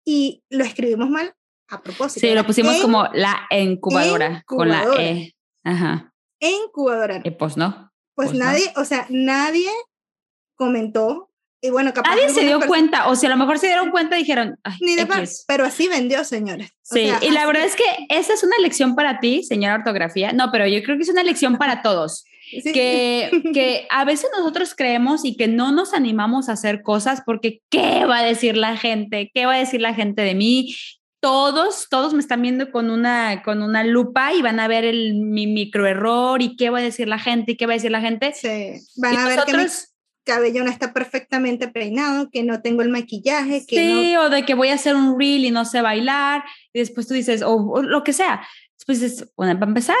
y 0.05 0.43
lo 0.49 0.63
escribimos 0.63 1.09
mal 1.09 1.33
a 1.69 1.81
propósito. 1.81 2.25
Sí, 2.25 2.33
lo 2.33 2.45
pusimos 2.45 2.81
como 2.81 3.07
la 3.13 3.47
incubadora, 3.51 4.43
con 4.45 4.67
la 4.67 4.83
E. 4.97 5.35
Ajá. 5.63 6.13
Incubadora. 6.39 7.21
Y 7.23 7.31
pues 7.31 7.57
no. 7.57 7.88
Pues, 8.27 8.33
nadie, 8.33 8.71
o 8.75 8.83
sea, 8.83 9.05
nadie 9.09 9.69
comentó. 10.55 11.29
Y 11.61 11.69
bueno, 11.71 11.93
capaz 11.93 12.11
Nadie 12.11 12.29
se 12.29 12.45
dio 12.45 12.59
cuenta, 12.61 13.09
o 13.09 13.15
sea, 13.15 13.29
a 13.29 13.33
lo 13.33 13.37
mejor 13.37 13.59
se 13.59 13.67
dieron 13.67 13.91
cuenta 13.91 14.17
y 14.17 14.21
dijeron, 14.21 14.57
Ni 14.79 14.95
de 14.95 15.07
pero 15.45 15.65
así 15.65 15.89
vendió, 15.89 16.23
señores. 16.23 16.69
sí, 16.81 17.09
y 17.21 17.29
la 17.31 17.45
verdad 17.45 17.65
es 17.65 17.75
que 17.75 17.83
esa 18.09 18.33
es 18.33 18.43
una 18.43 18.55
lección 18.61 18.95
para 18.95 19.19
ti, 19.19 19.43
señora 19.43 19.75
ortografía. 19.75 20.31
No, 20.31 20.51
pero 20.51 20.67
yo 20.67 20.81
creo 20.83 20.95
que 20.95 21.03
es 21.03 21.09
una 21.09 21.23
lección 21.23 21.57
para 21.57 21.81
todos. 21.81 22.23
Que, 22.73 23.29
que 23.53 23.87
a 23.89 24.05
veces 24.05 24.29
nosotros 24.35 24.73
creemos 24.75 25.23
y 25.23 25.37
que 25.37 25.47
no 25.47 25.71
nos 25.71 25.93
animamos 25.93 26.49
a 26.49 26.53
hacer 26.53 26.81
cosas 26.81 27.21
porque 27.25 27.61
¿qué 27.69 28.05
va 28.05 28.19
a 28.19 28.23
decir 28.23 28.57
la 28.57 28.75
gente? 28.75 29.29
¿Qué 29.33 29.45
va 29.45 29.53
a 29.53 29.59
decir 29.59 29.81
la 29.81 29.93
gente 29.93 30.23
de 30.23 30.33
mí? 30.33 30.75
Todos, 31.19 31.87
todos 31.89 32.13
me 32.13 32.19
están 32.19 32.41
viendo 32.41 32.71
con 32.71 32.89
una, 32.89 33.41
con 33.43 33.61
una 33.61 33.83
lupa 33.83 34.33
y 34.33 34.41
van 34.41 34.59
a 34.59 34.67
ver 34.67 34.85
el, 34.85 35.15
mi 35.15 35.47
microerror 35.47 36.41
y 36.41 36.55
qué 36.55 36.69
va 36.69 36.79
a 36.79 36.83
decir 36.83 37.07
la 37.07 37.19
gente 37.19 37.53
y 37.53 37.57
qué 37.57 37.65
va 37.65 37.73
a 37.73 37.75
decir 37.75 37.91
la 37.91 38.01
gente. 38.01 38.33
Sí, 38.33 38.81
van 38.97 39.17
a 39.17 39.27
ver 39.27 39.39
que 39.45 39.57
mi 39.57 39.65
cabello 40.25 40.63
no 40.63 40.69
está 40.69 40.93
perfectamente 40.93 41.67
peinado, 41.67 42.29
que 42.31 42.43
no 42.43 42.61
tengo 42.61 42.81
el 42.81 42.89
maquillaje. 42.89 43.65
Que 43.65 43.77
sí, 43.77 44.15
o 44.15 44.29
de 44.29 44.45
que 44.45 44.53
voy 44.53 44.69
a 44.69 44.75
hacer 44.75 44.95
un 44.95 45.19
reel 45.19 45.45
y 45.45 45.51
no 45.51 45.65
sé 45.65 45.81
bailar, 45.81 46.43
y 46.73 46.79
después 46.79 47.07
tú 47.07 47.13
dices, 47.13 47.41
o, 47.43 47.81
lo 47.81 48.03
que 48.03 48.13
sea. 48.13 48.45
Después 48.77 49.01
dices, 49.01 49.29
bueno, 49.35 49.59
para 49.59 49.69
empezar, 49.69 49.95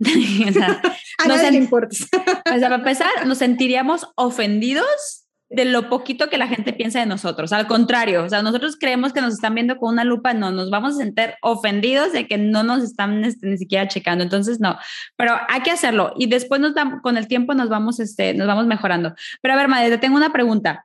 a 1.18 1.28
nadie 1.28 1.50
le 1.50 1.58
importa. 1.58 1.96
o 2.54 2.58
sea, 2.58 2.68
para 2.68 2.76
empezar, 2.76 3.26
nos 3.26 3.38
sentiríamos 3.38 4.06
ofendidos 4.14 5.27
de 5.50 5.64
lo 5.64 5.88
poquito 5.88 6.28
que 6.28 6.36
la 6.36 6.46
gente 6.46 6.72
piensa 6.72 7.00
de 7.00 7.06
nosotros. 7.06 7.52
Al 7.52 7.66
contrario, 7.66 8.24
o 8.24 8.28
sea, 8.28 8.42
nosotros 8.42 8.76
creemos 8.78 9.12
que 9.12 9.20
nos 9.20 9.34
están 9.34 9.54
viendo 9.54 9.78
con 9.78 9.92
una 9.92 10.04
lupa, 10.04 10.34
no, 10.34 10.50
nos 10.50 10.70
vamos 10.70 10.94
a 10.94 10.98
sentir 10.98 11.34
ofendidos 11.40 12.12
de 12.12 12.26
que 12.26 12.36
no 12.36 12.62
nos 12.62 12.82
están 12.82 13.24
este, 13.24 13.46
ni 13.46 13.56
siquiera 13.56 13.88
checando. 13.88 14.22
Entonces, 14.22 14.60
no, 14.60 14.78
pero 15.16 15.36
hay 15.48 15.62
que 15.62 15.70
hacerlo 15.70 16.12
y 16.18 16.26
después 16.26 16.60
nos 16.60 16.74
con 17.02 17.16
el 17.16 17.28
tiempo 17.28 17.54
nos 17.54 17.68
vamos, 17.68 17.98
este, 17.98 18.34
nos 18.34 18.46
vamos 18.46 18.66
mejorando. 18.66 19.14
Pero 19.40 19.54
a 19.54 19.56
ver, 19.56 19.68
madre, 19.68 19.90
te 19.90 19.98
tengo 19.98 20.16
una 20.16 20.32
pregunta. 20.32 20.84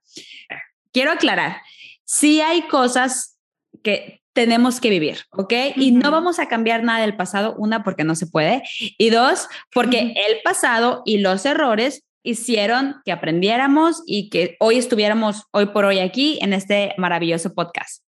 Quiero 0.94 1.12
aclarar, 1.12 1.58
si 2.06 2.40
hay 2.42 2.62
cosas 2.64 3.38
que 3.84 4.22
tenemos 4.32 4.80
que 4.80 4.90
vivir, 4.90 5.20
¿ok? 5.32 5.54
Y 5.76 5.92
no 5.92 6.10
vamos 6.10 6.40
a 6.40 6.48
cambiar 6.48 6.84
nada 6.84 7.02
del 7.02 7.16
pasado, 7.16 7.56
una, 7.58 7.84
porque 7.84 8.04
no 8.04 8.16
se 8.16 8.28
puede, 8.28 8.64
y 8.98 9.10
dos, 9.10 9.48
porque 9.72 10.14
el 10.28 10.42
pasado 10.44 11.04
y 11.06 11.20
los 11.20 11.46
errores 11.46 12.04
hicieron 12.24 12.96
que 13.06 13.12
aprendiéramos 13.12 14.02
y 14.08 14.30
que 14.30 14.56
hoy 14.60 14.78
estuviéramos 14.78 15.44
hoy 15.52 15.68
por 15.68 15.86
hoy 15.86 16.00
aquí 16.00 16.40
en 16.42 16.54
este 16.54 16.94
maravilloso 16.98 17.54
podcast. 17.54 18.04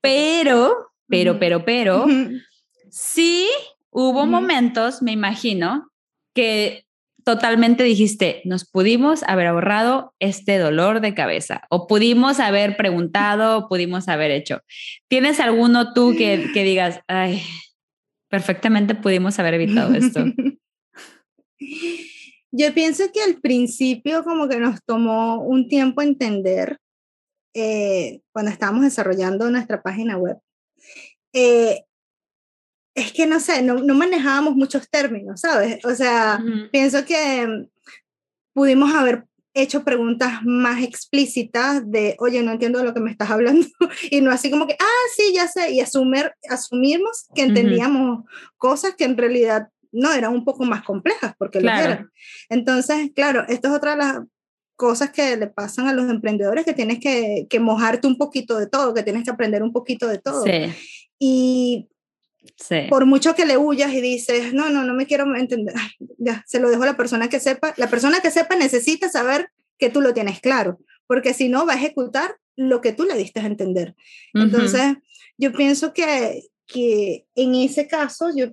Pero, 0.00 0.92
pero, 1.08 1.38
pero, 1.38 1.64
pero, 1.64 2.06
sí 2.90 3.48
hubo 3.90 4.26
momentos, 4.26 5.00
me 5.00 5.12
imagino, 5.12 5.88
que 6.34 6.84
totalmente 7.24 7.82
dijiste, 7.82 8.42
nos 8.44 8.68
pudimos 8.68 9.22
haber 9.24 9.48
ahorrado 9.48 10.14
este 10.20 10.58
dolor 10.58 11.00
de 11.00 11.14
cabeza 11.14 11.62
o 11.70 11.86
pudimos 11.88 12.38
haber 12.38 12.76
preguntado, 12.76 13.68
pudimos 13.68 14.06
haber 14.08 14.30
hecho? 14.30 14.60
¿Tienes 15.08 15.40
alguno 15.40 15.92
tú 15.92 16.14
que, 16.16 16.50
que 16.52 16.62
digas, 16.62 17.00
ay, 17.08 17.42
perfectamente 18.28 18.94
pudimos 18.94 19.38
haber 19.38 19.54
evitado 19.54 19.94
esto? 19.94 20.24
Yo 22.56 22.72
pienso 22.72 23.04
que 23.12 23.22
al 23.22 23.40
principio 23.40 24.24
como 24.24 24.48
que 24.48 24.58
nos 24.58 24.82
tomó 24.84 25.42
un 25.42 25.68
tiempo 25.68 26.00
entender 26.02 26.78
eh, 27.54 28.20
cuando 28.32 28.50
estábamos 28.50 28.84
desarrollando 28.84 29.50
nuestra 29.50 29.82
página 29.82 30.16
web. 30.16 30.38
Eh, 31.32 31.84
es 32.94 33.12
que 33.12 33.26
no 33.26 33.40
sé, 33.40 33.62
no, 33.62 33.74
no, 33.74 33.94
manejábamos 33.94 34.56
muchos 34.56 34.88
términos, 34.88 35.40
¿sabes? 35.40 35.84
O 35.84 35.94
sea, 35.94 36.42
pienso 36.72 37.04
que 37.04 37.66
pudimos 38.54 38.94
haber 38.94 39.26
hecho 39.52 39.84
preguntas 39.84 40.40
más 40.44 40.82
explícitas 40.82 41.90
de, 41.90 42.16
oye, 42.18 42.42
no 42.42 42.52
entiendo 42.52 42.78
de 42.78 42.84
lo 42.84 42.94
que 42.94 43.00
me 43.00 43.10
estás 43.10 43.30
hablando, 43.30 43.66
y 44.10 44.20
no 44.20 44.30
así 44.30 44.50
como 44.50 44.66
que, 44.66 44.76
ah, 44.78 45.04
sí, 45.14 45.32
ya 45.34 45.48
sé, 45.48 45.72
y 45.72 45.80
asumir, 45.80 46.32
asumimos 46.48 47.26
que 47.34 47.42
entendíamos 47.42 48.24
cosas 48.58 48.94
que 48.96 49.04
en 49.04 49.16
realidad 49.16 49.68
no, 49.96 50.12
eran 50.12 50.32
un 50.32 50.44
poco 50.44 50.64
más 50.64 50.82
complejas, 50.82 51.34
porque 51.38 51.60
lo 51.60 51.70
eran. 51.70 52.10
Entonces, 52.48 53.10
claro, 53.14 53.44
esto 53.48 53.68
es 53.68 53.74
otra 53.74 53.92
de 53.92 53.96
las 53.96 54.18
cosas 54.76 55.10
que 55.10 55.36
le 55.36 55.46
pasan 55.46 55.88
a 55.88 55.92
los 55.92 56.10
emprendedores, 56.10 56.64
que 56.64 56.74
tienes 56.74 57.00
que, 57.00 57.46
que 57.48 57.60
mojarte 57.60 58.06
un 58.06 58.18
poquito 58.18 58.58
de 58.58 58.66
todo, 58.66 58.92
que 58.92 59.02
tienes 59.02 59.24
que 59.24 59.30
aprender 59.30 59.62
un 59.62 59.72
poquito 59.72 60.06
de 60.06 60.18
todo. 60.18 60.44
Sí. 60.44 60.72
Y 61.18 61.88
por 62.88 63.06
mucho 63.06 63.34
que 63.34 63.46
le 63.46 63.56
huyas 63.56 63.92
y 63.92 64.00
dices, 64.00 64.52
no, 64.52 64.70
no, 64.70 64.84
no 64.84 64.94
me 64.94 65.06
quiero 65.06 65.34
entender, 65.34 65.74
ya, 66.18 66.44
se 66.46 66.60
lo 66.60 66.70
dejo 66.70 66.82
a 66.82 66.86
la 66.86 66.96
persona 66.96 67.28
que 67.28 67.40
sepa. 67.40 67.74
La 67.76 67.88
persona 67.88 68.20
que 68.20 68.30
sepa 68.30 68.56
necesita 68.56 69.08
saber 69.08 69.50
que 69.78 69.90
tú 69.90 70.00
lo 70.00 70.14
tienes 70.14 70.40
claro, 70.40 70.78
porque 71.06 71.34
si 71.34 71.48
no 71.48 71.66
va 71.66 71.72
a 71.72 71.76
ejecutar 71.76 72.36
lo 72.54 72.80
que 72.80 72.92
tú 72.92 73.04
le 73.04 73.16
diste 73.16 73.40
a 73.40 73.46
entender. 73.46 73.94
Entonces, 74.32 74.96
yo 75.36 75.52
pienso 75.52 75.92
que, 75.92 76.44
que 76.66 77.26
en 77.34 77.54
ese 77.54 77.86
caso, 77.86 78.30
yo 78.34 78.48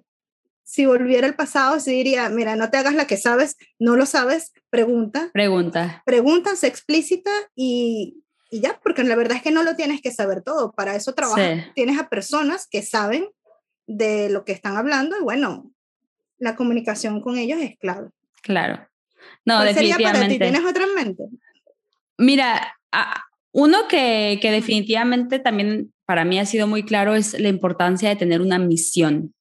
si 0.64 0.86
volviera 0.86 1.28
al 1.28 1.36
pasado, 1.36 1.80
se 1.80 1.92
diría, 1.92 2.30
mira, 2.30 2.56
no 2.56 2.70
te 2.70 2.78
hagas 2.78 2.96
la 2.96 3.06
que 3.06 3.18
sabes, 3.18 3.58
no 3.80 3.96
lo 3.96 4.06
sabes, 4.06 4.54
pregunta. 4.70 5.30
Pregunta. 5.34 6.02
Pregunta, 6.06 6.56
sé 6.56 6.68
explícita 6.68 7.32
y, 7.56 8.24
y 8.50 8.62
ya, 8.62 8.80
porque 8.84 9.04
la 9.04 9.16
verdad 9.16 9.38
es 9.38 9.44
que 9.44 9.52
no 9.52 9.64
lo 9.64 9.76
tienes 9.76 10.02
que 10.02 10.12
saber 10.12 10.42
todo. 10.42 10.72
Para 10.72 10.96
eso 10.96 11.14
trabajas, 11.14 11.66
tienes 11.76 12.00
a 12.00 12.10
personas 12.10 12.68
que 12.70 12.82
saben 12.82 13.28
de 13.88 14.30
lo 14.30 14.46
que 14.46 14.54
están 14.54 14.78
hablando 14.78 15.18
y 15.20 15.24
bueno, 15.24 15.72
la 16.38 16.56
comunicación 16.56 17.22
con 17.22 17.38
ellos 17.38 17.60
es 17.62 17.78
clave. 17.78 18.10
Claro. 18.42 18.88
No, 19.46 19.62
definitivamente. 19.64 20.40
¿Tienes 20.40 20.64
otra 20.64 20.84
en 20.84 20.96
mente? 20.96 21.24
Mira, 22.18 22.78
uno 23.52 23.88
que, 23.88 24.40
que 24.42 24.52
definitivamente 24.52 25.40
también 25.40 25.94
para 26.06 26.26
mí 26.26 26.40
ha 26.40 26.46
sido 26.46 26.68
muy 26.68 26.84
claro 26.84 27.16
es 27.16 27.40
la 27.40 27.50
importancia 27.50 28.10
de 28.10 28.16
tener 28.16 28.42
una 28.42 28.60
misión. 28.60 29.34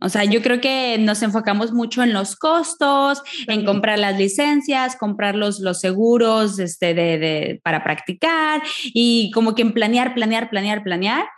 O 0.00 0.08
sea, 0.08 0.24
yo 0.24 0.42
creo 0.42 0.60
que 0.60 0.96
nos 0.98 1.22
enfocamos 1.22 1.72
mucho 1.72 2.02
en 2.02 2.12
los 2.12 2.36
costos, 2.36 3.22
en 3.46 3.64
comprar 3.64 3.98
las 3.98 4.18
licencias, 4.18 4.96
comprar 4.96 5.34
los, 5.34 5.60
los 5.60 5.80
seguros 5.80 6.58
este, 6.58 6.94
de, 6.94 7.18
de, 7.18 7.60
para 7.62 7.84
practicar 7.84 8.62
y 8.84 9.30
como 9.32 9.54
que 9.54 9.62
en 9.62 9.72
planear, 9.72 10.14
planear, 10.14 10.50
planear, 10.50 10.82
planear. 10.82 11.28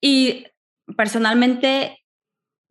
Y 0.00 0.46
personalmente 0.96 1.98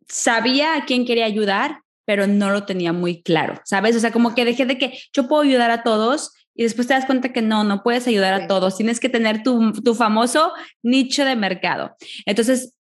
sabía 0.08 0.76
a 0.76 0.84
quién 0.84 1.06
quería 1.06 1.24
ayudar, 1.24 1.80
pero 2.04 2.26
no 2.26 2.50
lo 2.50 2.64
tenía 2.64 2.92
muy 2.92 3.22
claro, 3.22 3.60
¿sabes? 3.64 3.96
O 3.96 4.00
sea, 4.00 4.12
como 4.12 4.34
que 4.34 4.44
dejé 4.44 4.66
de 4.66 4.78
que 4.78 4.98
yo 5.12 5.26
puedo 5.26 5.42
ayudar 5.42 5.70
a 5.70 5.82
todos 5.82 6.32
y 6.54 6.62
después 6.62 6.86
te 6.86 6.94
das 6.94 7.06
cuenta 7.06 7.32
que 7.32 7.42
no, 7.42 7.64
no 7.64 7.82
puedes 7.82 8.06
ayudar 8.06 8.34
a 8.34 8.46
todos, 8.46 8.76
tienes 8.76 9.00
que 9.00 9.08
tener 9.08 9.42
tu, 9.42 9.72
tu 9.72 9.94
famoso 9.94 10.52
nicho 10.82 11.24
de 11.24 11.34
mercado. 11.34 11.96
Entonces, 12.26 12.74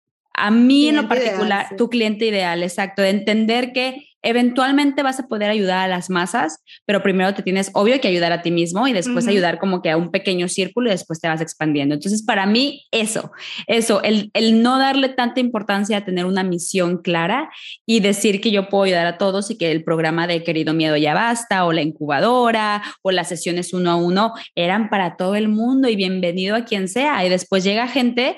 a 0.42 0.50
mí 0.50 0.88
en 0.88 0.96
lo 0.96 1.06
particular, 1.06 1.68
tu 1.78 1.88
cliente 1.88 2.26
ideal, 2.26 2.64
exacto, 2.64 3.00
de 3.00 3.10
entender 3.10 3.72
que 3.72 4.08
eventualmente 4.22 5.04
vas 5.04 5.20
a 5.20 5.28
poder 5.28 5.50
ayudar 5.50 5.78
a 5.78 5.88
las 5.88 6.10
masas, 6.10 6.64
pero 6.84 7.00
primero 7.00 7.32
te 7.32 7.44
tienes, 7.44 7.70
obvio, 7.74 8.00
que 8.00 8.08
ayudar 8.08 8.32
a 8.32 8.42
ti 8.42 8.50
mismo 8.50 8.88
y 8.88 8.92
después 8.92 9.28
ayudar 9.28 9.60
como 9.60 9.82
que 9.82 9.90
a 9.90 9.96
un 9.96 10.10
pequeño 10.10 10.48
círculo 10.48 10.88
y 10.88 10.92
después 10.92 11.20
te 11.20 11.28
vas 11.28 11.40
expandiendo. 11.40 11.94
Entonces, 11.94 12.24
para 12.24 12.46
mí, 12.46 12.86
eso, 12.90 13.30
eso, 13.68 14.02
el, 14.02 14.30
el 14.34 14.62
no 14.62 14.78
darle 14.78 15.10
tanta 15.10 15.38
importancia 15.38 15.98
a 15.98 16.04
tener 16.04 16.24
una 16.24 16.42
misión 16.42 16.98
clara 16.98 17.48
y 17.86 18.00
decir 18.00 18.40
que 18.40 18.50
yo 18.50 18.68
puedo 18.68 18.84
ayudar 18.84 19.06
a 19.06 19.18
todos 19.18 19.48
y 19.50 19.56
que 19.56 19.70
el 19.70 19.84
programa 19.84 20.26
de 20.26 20.42
Querido 20.42 20.74
Miedo 20.74 20.96
ya 20.96 21.14
basta, 21.14 21.64
o 21.66 21.72
la 21.72 21.82
incubadora, 21.82 22.82
o 23.02 23.12
las 23.12 23.28
sesiones 23.28 23.72
uno 23.72 23.92
a 23.92 23.96
uno, 23.96 24.32
eran 24.56 24.88
para 24.88 25.16
todo 25.16 25.36
el 25.36 25.48
mundo 25.48 25.88
y 25.88 25.94
bienvenido 25.94 26.56
a 26.56 26.64
quien 26.64 26.88
sea. 26.88 27.24
Y 27.24 27.28
después 27.28 27.62
llega 27.62 27.86
gente 27.86 28.36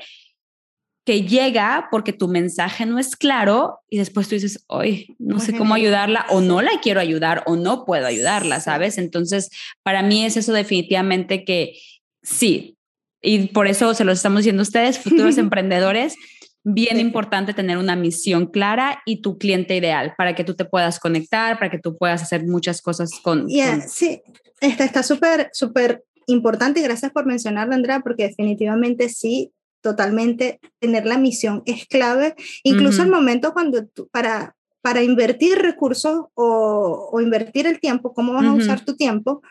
que 1.04 1.22
llega 1.22 1.88
porque 1.90 2.12
tu 2.12 2.28
mensaje 2.28 2.86
no 2.86 2.98
es 2.98 3.14
claro 3.14 3.80
y 3.90 3.98
después 3.98 4.28
tú 4.28 4.36
dices, 4.36 4.64
hoy 4.68 5.14
no 5.18 5.38
sé 5.38 5.54
cómo 5.54 5.74
ayudarla 5.74 6.26
o 6.30 6.40
no 6.40 6.62
la 6.62 6.80
quiero 6.82 7.00
ayudar 7.00 7.42
o 7.46 7.56
no 7.56 7.84
puedo 7.84 8.06
ayudarla, 8.06 8.60
¿sabes? 8.60 8.96
Entonces, 8.96 9.50
para 9.82 10.02
mí 10.02 10.24
es 10.24 10.36
eso 10.38 10.52
definitivamente 10.52 11.44
que 11.44 11.74
sí, 12.22 12.78
y 13.20 13.48
por 13.48 13.66
eso 13.66 13.94
se 13.94 14.04
lo 14.04 14.12
estamos 14.12 14.40
diciendo 14.40 14.62
a 14.62 14.64
ustedes, 14.64 14.98
futuros 14.98 15.36
emprendedores, 15.38 16.16
bien 16.62 16.98
importante 16.98 17.52
tener 17.52 17.76
una 17.76 17.96
misión 17.96 18.46
clara 18.46 19.02
y 19.04 19.20
tu 19.20 19.36
cliente 19.36 19.76
ideal 19.76 20.14
para 20.16 20.34
que 20.34 20.44
tú 20.44 20.54
te 20.54 20.64
puedas 20.64 20.98
conectar, 20.98 21.58
para 21.58 21.70
que 21.70 21.78
tú 21.78 21.96
puedas 21.98 22.22
hacer 22.22 22.46
muchas 22.46 22.80
cosas 22.80 23.10
con... 23.22 23.48
Sí, 23.86 24.22
está 24.60 25.02
súper, 25.02 25.50
súper 25.52 26.04
importante 26.26 26.80
y 26.80 26.82
gracias 26.82 27.12
por 27.12 27.26
mencionarlo, 27.26 27.74
Andrea, 27.74 28.00
porque 28.00 28.28
definitivamente 28.28 29.10
sí, 29.10 29.52
totalmente, 29.84 30.60
tener 30.80 31.04
la 31.04 31.18
misión 31.18 31.62
es 31.66 31.86
clave, 31.86 32.34
incluso 32.62 33.02
el 33.02 33.10
momento 33.10 33.52
cuando 33.52 33.86
tú, 33.86 34.08
para, 34.08 34.56
para 34.80 35.02
invertir 35.02 35.58
recursos 35.58 36.24
o, 36.32 37.10
o, 37.12 37.20
invertir 37.20 37.66
el 37.66 37.78
tiempo, 37.80 38.14
cómo 38.14 38.32
vas 38.32 38.46
a 38.46 38.54
usar 38.54 38.82
tu 38.82 38.96
tiempo, 38.96 39.42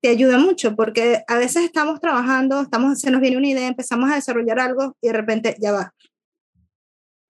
te 0.00 0.10
ayuda 0.10 0.38
mucho 0.38 0.76
porque 0.76 1.24
a 1.26 1.36
veces 1.38 1.64
estamos 1.64 2.00
trabajando, 2.00 2.60
estamos, 2.60 3.00
se 3.00 3.10
nos 3.10 3.20
viene 3.20 3.36
una 3.36 3.48
idea, 3.48 3.66
empezamos 3.66 4.08
a 4.12 4.14
desarrollar 4.14 4.60
algo 4.60 4.96
y 5.00 5.08
de 5.08 5.12
repente 5.12 5.56
ya 5.60 5.72
va. 5.72 5.92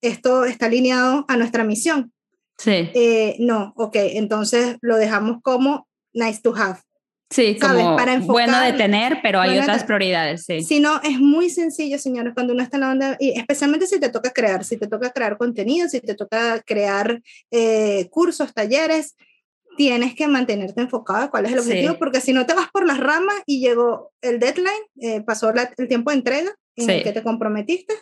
Esto 0.02 0.46
está 0.46 0.68
alineado 0.68 1.26
a 1.28 1.36
nuestra 1.36 1.66
misión. 1.66 2.14
Sí. 2.58 2.90
Eh, 2.94 3.36
no, 3.40 3.74
ok, 3.76 3.96
entonces 3.96 4.78
lo 4.80 4.96
dejamos 4.96 5.42
como 5.42 5.90
nice 6.14 6.42
to 6.42 6.56
have. 6.56 6.80
Sí, 7.30 7.60
como 7.60 7.96
bueno 8.26 8.60
de 8.60 8.74
tener, 8.74 9.20
pero 9.22 9.40
hay 9.40 9.60
otras 9.60 9.84
prioridades, 9.84 10.46
sí. 10.46 10.64
Si 10.64 10.80
no, 10.80 11.00
es 11.04 11.20
muy 11.20 11.52
sencillo, 11.52 12.00
señores, 12.00 12.34
cuando 12.34 12.54
uno 12.54 12.64
está 12.64 12.78
en 12.78 12.82
la 12.82 12.92
onda, 12.92 13.18
y 13.20 13.38
especialmente 13.38 13.86
si 13.86 14.00
te 14.00 14.10
toca 14.10 14.32
crear, 14.32 14.64
si 14.64 14.78
te 14.78 14.88
toca 14.88 15.12
crear 15.12 15.38
contenido, 15.38 15.88
si 15.88 16.02
te 16.02 16.16
toca 16.16 16.60
crear 16.66 17.22
eh, 17.52 18.08
cursos, 18.10 18.52
talleres, 18.54 19.16
tienes 19.78 20.16
que 20.16 20.28
mantenerte 20.28 20.82
enfocado 20.82 21.30
cuál 21.30 21.46
es 21.46 21.54
el 21.54 21.60
objetivo, 21.60 21.98
porque 22.00 22.20
si 22.20 22.34
no 22.34 22.46
te 22.46 22.54
vas 22.54 22.70
por 22.72 22.86
las 22.86 22.98
ramas 22.98 23.36
y 23.46 23.62
llegó 23.62 24.12
el 24.22 24.40
deadline, 24.40 24.74
eh, 25.00 25.22
pasó 25.22 25.54
el 25.78 25.88
tiempo 25.88 26.10
de 26.10 26.18
entrega 26.18 26.52
en 26.76 26.90
el 26.90 27.04
que 27.04 27.12
te 27.12 27.24
comprometiste 27.24 27.94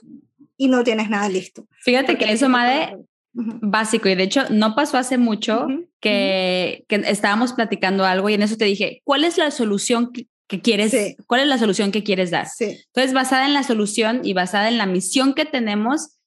y 0.56 0.70
no 0.70 0.84
tienes 0.84 1.10
nada 1.10 1.28
listo. 1.30 1.68
Fíjate 1.82 2.18
que 2.18 2.32
eso, 2.32 2.50
Made, 2.50 2.98
básico 3.38 4.10
y 4.10 4.16
de 4.16 4.24
hecho 4.24 4.50
no 4.50 4.76
pasó 4.76 4.98
hace 4.98 5.18
mucho 5.18 5.68
que, 6.00 6.86
que, 6.88 6.96
estábamos 7.08 7.54
platicando 7.54 8.06
algo 8.06 8.30
y 8.30 8.34
en 8.34 8.44
eso 8.44 8.58
te 8.58 8.66
dije, 8.66 9.02
¿cuál 9.04 9.24
es 9.24 9.38
la 9.38 9.52
solución 9.52 10.12
que, 10.12 10.28
quieres? 10.62 11.16
¿Cuál 11.28 11.42
es 11.42 11.48
la 11.48 11.58
solución 11.58 11.92
que 11.92 12.04
quieres 12.04 12.32
dar? 12.32 12.48
Entonces, 12.60 13.14
basada 13.14 13.46
en 13.46 13.54
la 13.54 13.64
solución 13.64 14.22
y 14.24 14.34
basada 14.34 14.70
en 14.70 14.78
la 14.78 14.86
misión 14.86 15.34
que 15.34 15.46
tenemos, 15.46 16.18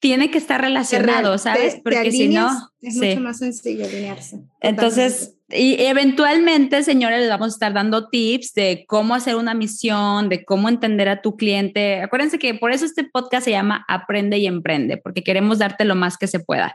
tiene 0.00 0.30
que 0.30 0.38
estar 0.38 0.60
relacionado, 0.60 1.38
¿sabes? 1.38 1.80
Porque 1.82 2.10
si 2.12 2.28
no, 2.28 2.50
es 2.80 2.96
mucho 2.96 3.20
más 3.20 3.38
sencillo 3.38 3.84
alinearse. 3.84 4.40
Entonces, 4.60 5.33
y 5.48 5.76
eventualmente, 5.82 6.82
señores, 6.82 7.20
les 7.20 7.28
vamos 7.28 7.48
a 7.48 7.56
estar 7.56 7.72
dando 7.74 8.08
tips 8.08 8.54
de 8.54 8.84
cómo 8.88 9.14
hacer 9.14 9.36
una 9.36 9.52
misión, 9.52 10.30
de 10.30 10.44
cómo 10.44 10.70
entender 10.70 11.08
a 11.08 11.20
tu 11.20 11.36
cliente. 11.36 12.00
Acuérdense 12.00 12.38
que 12.38 12.54
por 12.54 12.72
eso 12.72 12.86
este 12.86 13.04
podcast 13.04 13.44
se 13.44 13.50
llama 13.50 13.84
Aprende 13.86 14.38
y 14.38 14.46
Emprende, 14.46 14.96
porque 14.96 15.22
queremos 15.22 15.58
darte 15.58 15.84
lo 15.84 15.94
más 15.94 16.16
que 16.16 16.28
se 16.28 16.40
pueda. 16.40 16.74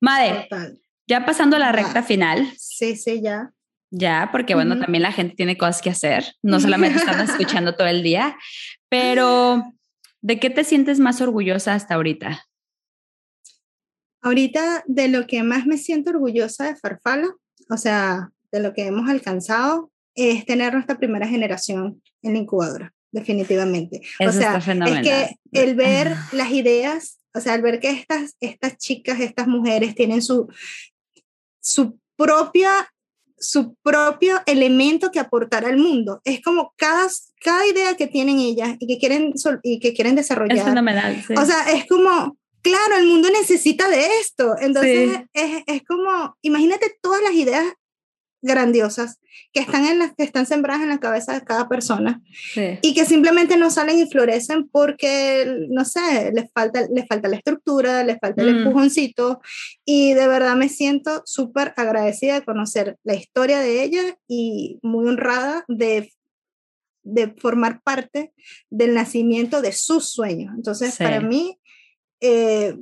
Madre, 0.00 0.48
ya 1.08 1.26
pasando 1.26 1.56
a 1.56 1.58
la 1.58 1.72
recta 1.72 2.04
final. 2.04 2.46
Sí, 2.56 2.94
sí, 2.96 3.20
ya. 3.20 3.50
Ya, 3.90 4.28
porque 4.32 4.54
bueno, 4.54 4.78
también 4.78 5.02
la 5.02 5.12
gente 5.12 5.34
tiene 5.36 5.56
cosas 5.56 5.82
que 5.82 5.90
hacer, 5.90 6.34
no 6.42 6.58
solamente 6.58 6.98
están 6.98 7.20
escuchando 7.28 7.76
todo 7.76 7.86
el 7.86 8.02
día, 8.02 8.36
pero 8.88 9.62
¿de 10.20 10.40
qué 10.40 10.50
te 10.50 10.64
sientes 10.64 10.98
más 10.98 11.20
orgullosa 11.20 11.74
hasta 11.74 11.94
ahorita? 11.94 12.44
Ahorita 14.20 14.82
de 14.86 15.08
lo 15.08 15.26
que 15.26 15.42
más 15.42 15.66
me 15.66 15.78
siento 15.78 16.10
orgullosa 16.10 16.64
de 16.64 16.76
Farfala, 16.76 17.28
o 17.74 17.76
sea, 17.76 18.30
de 18.52 18.60
lo 18.60 18.72
que 18.72 18.86
hemos 18.86 19.08
alcanzado, 19.08 19.90
es 20.14 20.46
tener 20.46 20.72
nuestra 20.72 20.96
primera 20.96 21.26
generación 21.26 22.00
en 22.22 22.32
la 22.34 22.38
incubadora, 22.38 22.94
definitivamente. 23.10 24.00
o 24.26 24.32
sea, 24.32 24.56
es 24.58 25.02
que 25.02 25.36
el 25.52 25.74
ver 25.74 26.14
las 26.32 26.50
ideas, 26.52 27.18
o 27.34 27.40
sea, 27.40 27.54
el 27.54 27.62
ver 27.62 27.80
que 27.80 27.90
estas, 27.90 28.36
estas 28.40 28.78
chicas, 28.78 29.20
estas 29.20 29.48
mujeres 29.48 29.94
tienen 29.94 30.22
su, 30.22 30.48
su 31.60 31.98
propia 32.16 32.88
su 33.36 33.74
propio 33.82 34.40
elemento 34.46 35.10
que 35.10 35.18
aportar 35.18 35.66
al 35.66 35.76
mundo. 35.76 36.22
Es 36.24 36.40
como 36.40 36.72
cada, 36.78 37.08
cada 37.42 37.66
idea 37.66 37.94
que 37.94 38.06
tienen 38.06 38.38
ellas 38.38 38.76
y 38.78 38.86
que 38.86 38.98
quieren, 38.98 39.34
y 39.62 39.80
que 39.80 39.92
quieren 39.92 40.14
desarrollar. 40.14 40.56
Es 40.56 40.64
fenomenal. 40.64 41.22
O 41.36 41.44
sea, 41.44 41.70
es 41.72 41.86
como, 41.86 42.38
claro, 42.64 42.96
el 42.96 43.06
mundo 43.06 43.28
necesita 43.30 43.88
de 43.88 44.06
esto. 44.20 44.56
Entonces, 44.58 45.20
es, 45.34 45.62
es, 45.66 45.82
como, 45.84 46.36
imagínate 46.42 46.96
todas 47.00 47.22
las 47.22 47.34
ideas 47.34 47.64
grandiosas 48.42 49.20
que 49.52 49.60
están, 49.60 49.86
en 49.86 49.98
las, 49.98 50.14
que 50.14 50.22
están 50.22 50.44
sembradas 50.46 50.82
en 50.82 50.88
la 50.90 50.98
cabeza 50.98 51.32
de 51.32 51.44
cada 51.44 51.66
persona 51.68 52.20
y 52.82 52.94
que 52.94 53.06
simplemente 53.06 53.56
no 53.56 53.70
salen 53.70 53.98
y 53.98 54.10
florecen 54.10 54.68
porque, 54.68 55.66
no 55.70 55.84
sé, 55.84 56.30
les 56.34 56.50
falta, 56.52 56.86
les 56.92 57.06
falta 57.06 57.28
la 57.28 57.36
estructura, 57.36 58.04
les 58.04 58.18
falta 58.18 58.42
el 58.42 58.54
mm. 58.54 58.58
empujoncito 58.58 59.40
y 59.84 60.12
de 60.12 60.28
verdad 60.28 60.56
me 60.56 60.68
siento 60.68 61.22
súper 61.24 61.72
agradecida 61.76 62.34
de 62.34 62.44
conocer 62.44 62.98
la 63.02 63.14
historia 63.14 63.60
de 63.60 63.82
ella 63.82 64.18
y 64.28 64.78
muy 64.82 65.08
honrada 65.08 65.64
de 65.68 66.10
de 67.04 67.34
formar 67.38 67.82
parte 67.82 68.32
del 68.70 68.94
nacimiento 68.94 69.60
de 69.60 69.72
sus 69.72 70.08
sueños. 70.08 70.54
Entonces, 70.56 70.96
para 70.96 71.20
mí, 71.20 71.58
eh, 72.20 72.76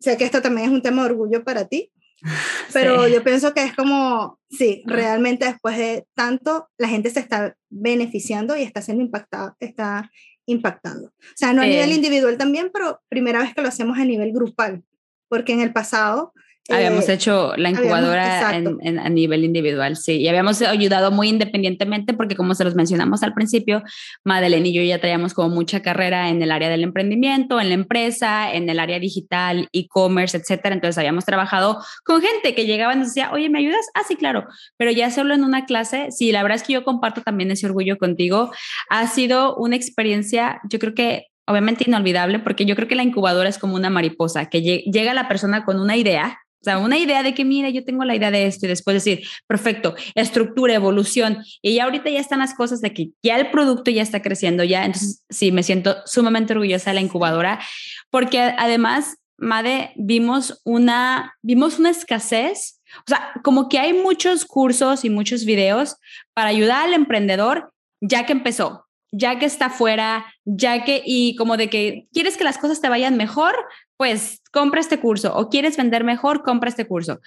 sé 0.00 0.16
que 0.16 0.24
esto 0.24 0.42
también 0.42 0.68
es 0.68 0.72
un 0.72 0.82
tema 0.82 1.02
de 1.02 1.10
orgullo 1.10 1.44
para 1.44 1.66
ti, 1.66 1.92
pero 2.72 3.08
yo 3.08 3.22
pienso 3.24 3.54
que 3.54 3.64
es 3.64 3.74
como, 3.74 4.38
sí, 4.50 4.82
realmente 4.86 5.46
después 5.46 5.76
de 5.76 6.06
tanto, 6.14 6.68
la 6.78 6.88
gente 6.88 7.10
se 7.10 7.20
está 7.20 7.56
beneficiando 7.68 8.56
y 8.56 8.62
está 8.62 8.82
siendo 8.82 9.02
impactada, 9.02 9.56
está 9.60 10.10
impactando. 10.46 11.08
O 11.08 11.36
sea, 11.36 11.52
no 11.52 11.62
a 11.62 11.66
nivel 11.66 11.92
individual 11.92 12.36
también, 12.36 12.70
pero 12.72 13.00
primera 13.08 13.40
vez 13.40 13.54
que 13.54 13.62
lo 13.62 13.68
hacemos 13.68 13.98
a 13.98 14.04
nivel 14.04 14.32
grupal, 14.32 14.82
porque 15.28 15.52
en 15.52 15.60
el 15.60 15.72
pasado 15.72 16.32
Habíamos 16.68 17.08
eh, 17.08 17.14
hecho 17.14 17.52
la 17.56 17.70
incubadora 17.70 18.56
en, 18.56 18.98
a 18.98 19.08
nivel 19.08 19.44
individual, 19.44 19.96
sí, 19.96 20.18
y 20.18 20.28
habíamos 20.28 20.60
ayudado 20.62 21.10
muy 21.10 21.28
independientemente 21.28 22.14
porque 22.14 22.36
como 22.36 22.54
se 22.54 22.64
los 22.64 22.74
mencionamos 22.74 23.22
al 23.22 23.34
principio, 23.34 23.82
Madeleine 24.24 24.68
y 24.68 24.72
yo 24.72 24.82
ya 24.82 25.00
traíamos 25.00 25.34
como 25.34 25.48
mucha 25.48 25.80
carrera 25.82 26.28
en 26.28 26.42
el 26.42 26.52
área 26.52 26.68
del 26.68 26.84
emprendimiento, 26.84 27.60
en 27.60 27.68
la 27.68 27.74
empresa, 27.74 28.52
en 28.52 28.68
el 28.68 28.78
área 28.78 28.98
digital, 28.98 29.68
e-commerce, 29.72 30.36
etcétera. 30.36 30.74
Entonces 30.74 30.98
habíamos 30.98 31.24
trabajado 31.24 31.82
con 32.04 32.20
gente 32.20 32.54
que 32.54 32.66
llegaba 32.66 32.94
y 32.94 32.98
nos 32.98 33.08
decía, 33.08 33.30
oye, 33.32 33.48
¿me 33.48 33.58
ayudas? 33.58 33.86
Ah, 33.94 34.02
sí, 34.06 34.16
claro, 34.16 34.46
pero 34.76 34.90
ya 34.90 35.10
solo 35.10 35.34
en 35.34 35.44
una 35.44 35.64
clase, 35.64 36.08
sí, 36.10 36.30
la 36.30 36.42
verdad 36.42 36.56
es 36.56 36.62
que 36.62 36.74
yo 36.74 36.84
comparto 36.84 37.22
también 37.22 37.50
ese 37.50 37.66
orgullo 37.66 37.98
contigo. 37.98 38.50
Ha 38.90 39.06
sido 39.08 39.56
una 39.56 39.76
experiencia, 39.76 40.60
yo 40.68 40.78
creo 40.78 40.94
que 40.94 41.26
obviamente 41.46 41.84
inolvidable, 41.86 42.38
porque 42.38 42.64
yo 42.64 42.76
creo 42.76 42.86
que 42.86 42.94
la 42.94 43.02
incubadora 43.02 43.48
es 43.48 43.58
como 43.58 43.74
una 43.74 43.90
mariposa, 43.90 44.48
que 44.48 44.62
llega 44.62 45.14
la 45.14 45.26
persona 45.26 45.64
con 45.64 45.80
una 45.80 45.96
idea, 45.96 46.38
o 46.60 46.64
sea, 46.64 46.78
una 46.78 46.98
idea 46.98 47.22
de 47.22 47.32
que, 47.32 47.44
mira, 47.44 47.70
yo 47.70 47.84
tengo 47.84 48.04
la 48.04 48.14
idea 48.14 48.30
de 48.30 48.46
esto 48.46 48.66
y 48.66 48.68
después 48.68 48.94
decir, 48.94 49.26
perfecto, 49.46 49.94
estructura, 50.14 50.74
evolución. 50.74 51.38
Y 51.62 51.74
ya 51.74 51.84
ahorita 51.84 52.10
ya 52.10 52.20
están 52.20 52.40
las 52.40 52.54
cosas 52.54 52.82
de 52.82 52.92
que 52.92 53.10
ya 53.22 53.36
el 53.36 53.50
producto 53.50 53.90
ya 53.90 54.02
está 54.02 54.20
creciendo, 54.20 54.62
ya. 54.62 54.84
Entonces, 54.84 55.24
sí, 55.30 55.52
me 55.52 55.62
siento 55.62 55.96
sumamente 56.04 56.52
orgullosa 56.52 56.90
de 56.90 56.94
la 56.94 57.00
incubadora, 57.00 57.60
porque 58.10 58.40
además, 58.40 59.16
Made, 59.38 59.92
vimos 59.96 60.60
una, 60.64 61.34
vimos 61.40 61.78
una 61.78 61.88
escasez. 61.90 62.82
O 62.98 63.08
sea, 63.08 63.32
como 63.42 63.70
que 63.70 63.78
hay 63.78 63.94
muchos 63.94 64.44
cursos 64.44 65.04
y 65.06 65.08
muchos 65.08 65.46
videos 65.46 65.96
para 66.34 66.50
ayudar 66.50 66.84
al 66.84 66.92
emprendedor 66.92 67.72
ya 68.02 68.26
que 68.26 68.32
empezó, 68.32 68.86
ya 69.12 69.38
que 69.38 69.46
está 69.46 69.70
fuera, 69.70 70.26
ya 70.44 70.84
que, 70.84 71.02
y 71.04 71.36
como 71.36 71.56
de 71.56 71.68
que 71.68 72.06
quieres 72.12 72.36
que 72.36 72.44
las 72.44 72.58
cosas 72.58 72.80
te 72.80 72.88
vayan 72.88 73.16
mejor, 73.16 73.54
pues 73.96 74.40
compra 74.52 74.80
este 74.80 75.00
curso 75.00 75.36
o 75.36 75.48
quieres 75.48 75.76
vender 75.76 76.04
mejor, 76.04 76.42
compra 76.42 76.70
este 76.70 76.86
curso. 76.86 77.20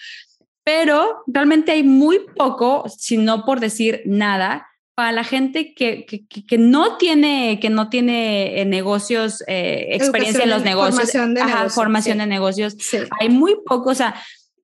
Pero 0.64 1.24
realmente 1.28 1.74
hay 1.74 1.84
muy 1.84 2.20
poco, 2.36 2.86
si 2.88 3.18
no 3.18 3.44
por 3.46 3.60
decir 3.60 4.02
nada, 4.06 4.68
para 4.96 5.12
la 5.12 5.24
gente 5.24 5.74
que, 5.74 6.06
que, 6.06 6.58
no 6.58 6.98
tiene, 6.98 7.60
que 7.60 7.70
no 7.70 7.90
tiene 7.90 8.62
eh, 8.62 8.66
negocios, 8.66 9.44
eh, 9.48 9.88
experiencia 9.92 10.44
en 10.44 10.52
los 10.52 10.64
negocios, 10.64 11.12
formación 11.12 11.34
de 11.34 11.44
negocios, 11.44 11.74
formación 11.74 12.18
de 12.20 12.28
negocios. 12.28 12.78
Hay 13.20 13.30
muy 13.30 13.58
poco, 13.66 13.90
o 13.90 13.96
sea, 13.96 14.16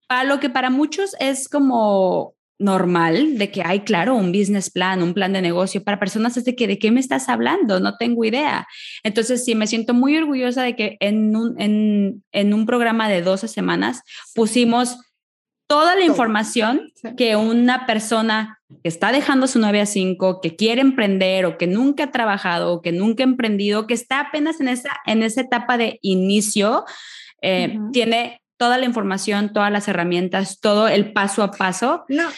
para 0.08 0.24
lo 0.24 0.40
que 0.40 0.50
para 0.50 0.70
muchos 0.70 1.16
es 1.20 1.50
como 1.50 2.36
normal 2.60 3.38
de 3.38 3.50
que 3.52 3.64
hay, 3.66 3.80
claro, 3.80 4.16
un 4.16 4.32
business 4.32 4.70
plan, 4.70 5.02
un 5.02 5.14
plan 5.14 5.34
de 5.34 5.42
negocio 5.42 5.84
para 5.84 6.00
personas 6.00 6.36
es 6.38 6.46
de 6.46 6.56
que, 6.56 6.68
¿de 6.68 6.78
qué 6.78 6.92
me 6.92 7.00
estás 7.00 7.30
hablando? 7.30 7.80
No 7.80 7.98
tengo 7.98 8.26
idea. 8.26 8.68
Entonces, 9.04 9.46
sí, 9.46 9.56
me 9.56 9.66
siento 9.66 9.94
muy 9.94 10.18
orgullosa 10.18 10.64
de 10.64 10.76
que 10.76 10.98
en 11.00 11.36
un, 11.36 11.60
en, 11.60 12.24
en 12.32 12.54
un 12.54 12.66
programa 12.66 13.08
de 13.08 13.22
12 13.22 13.48
semanas 13.48 14.02
pusimos 14.36 14.98
toda 15.68 15.96
la 15.96 16.04
información 16.04 16.92
que 17.16 17.36
una 17.36 17.86
persona 17.86 18.60
que 18.84 18.90
está 18.90 19.12
dejando 19.12 19.46
su 19.48 19.60
9 19.60 19.82
a 19.82 19.86
5, 19.86 20.42
que 20.42 20.56
quiere 20.56 20.82
emprender 20.82 21.46
o 21.46 21.58
que 21.58 21.68
nunca 21.68 22.06
ha 22.06 22.12
trabajado 22.12 22.74
o 22.74 22.82
que 22.82 22.92
nunca 22.92 23.24
ha 23.24 23.28
emprendido, 23.28 23.86
que 23.86 23.94
está 23.94 24.20
apenas 24.20 24.60
en 24.60 24.68
esa, 24.68 24.90
en 25.06 25.22
esa 25.22 25.42
etapa 25.42 25.78
de 25.78 26.00
inicio, 26.02 26.86
eh, 27.42 27.78
tiene 27.94 28.39
toda 28.60 28.78
la 28.78 28.86
información, 28.86 29.54
todas 29.54 29.72
las 29.72 29.88
herramientas, 29.88 30.60
todo 30.60 30.90
el 30.90 31.14
paso 31.14 31.44
a 31.44 31.52
paso. 31.52 32.04
No. 32.10 32.30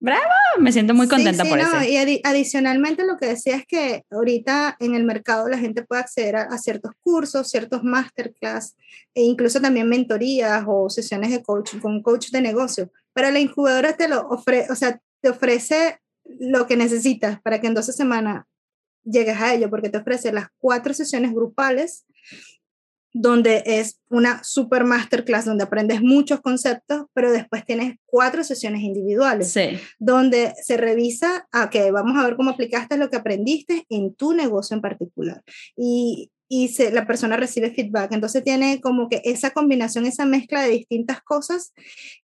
Bravo, 0.00 0.22
me 0.58 0.72
siento 0.72 0.94
muy 0.94 1.06
contenta 1.06 1.44
por 1.44 1.58
eso. 1.58 1.82
Y 1.82 2.20
adicionalmente 2.24 3.04
lo 3.04 3.18
que 3.18 3.26
decía 3.26 3.56
es 3.56 3.66
que 3.66 4.04
ahorita 4.10 4.76
en 4.80 4.94
el 4.94 5.04
mercado 5.04 5.48
la 5.48 5.58
gente 5.58 5.84
puede 5.84 6.00
acceder 6.00 6.36
a, 6.36 6.56
ciertos 6.56 6.92
cursos, 7.02 7.50
ciertos 7.50 7.82
masterclass 7.84 8.74
e 9.14 9.22
incluso 9.22 9.60
también 9.60 9.88
mentorías 9.88 10.64
o 10.66 10.88
sesiones 10.88 11.30
de 11.30 11.42
coaching 11.42 11.78
con 11.78 12.02
coach 12.02 12.30
de 12.30 12.40
negocio. 12.40 12.90
Pero 13.12 13.30
la 13.30 13.40
incubadora 13.40 13.96
te 13.96 14.08
lo 14.08 14.26
ofrece, 14.28 14.72
o 14.72 14.76
sea, 14.76 14.98
te 15.20 15.28
ofrece 15.28 16.00
lo 16.24 16.66
que 16.66 16.76
necesitas 16.76 17.40
para 17.42 17.60
que 17.60 17.66
en 17.66 17.74
12 17.74 17.92
semanas 17.92 18.44
llegues 19.04 19.38
a 19.40 19.52
ello, 19.52 19.68
porque 19.68 19.90
te 19.90 19.98
ofrece 19.98 20.32
las 20.32 20.48
cuatro 20.58 20.94
sesiones 20.94 21.32
grupales 21.32 22.06
donde 23.18 23.62
es 23.64 23.98
una 24.10 24.44
super 24.44 24.84
masterclass 24.84 25.46
donde 25.46 25.64
aprendes 25.64 26.02
muchos 26.02 26.42
conceptos, 26.42 27.06
pero 27.14 27.32
después 27.32 27.64
tienes 27.64 27.96
cuatro 28.04 28.44
sesiones 28.44 28.82
individuales, 28.82 29.56
donde 29.98 30.52
se 30.62 30.76
revisa, 30.76 31.48
a 31.50 31.70
que 31.70 31.90
vamos 31.90 32.18
a 32.18 32.24
ver 32.24 32.36
cómo 32.36 32.50
aplicaste 32.50 32.98
lo 32.98 33.08
que 33.08 33.16
aprendiste 33.16 33.86
en 33.88 34.14
tu 34.14 34.34
negocio 34.34 34.74
en 34.74 34.82
particular. 34.82 35.42
Y, 35.78 36.30
y 36.46 36.68
se, 36.68 36.90
la 36.90 37.06
persona 37.06 37.38
recibe 37.38 37.70
feedback. 37.70 38.12
Entonces 38.12 38.44
tiene 38.44 38.82
como 38.82 39.08
que 39.08 39.22
esa 39.24 39.50
combinación, 39.50 40.04
esa 40.04 40.26
mezcla 40.26 40.60
de 40.60 40.68
distintas 40.68 41.22
cosas 41.22 41.72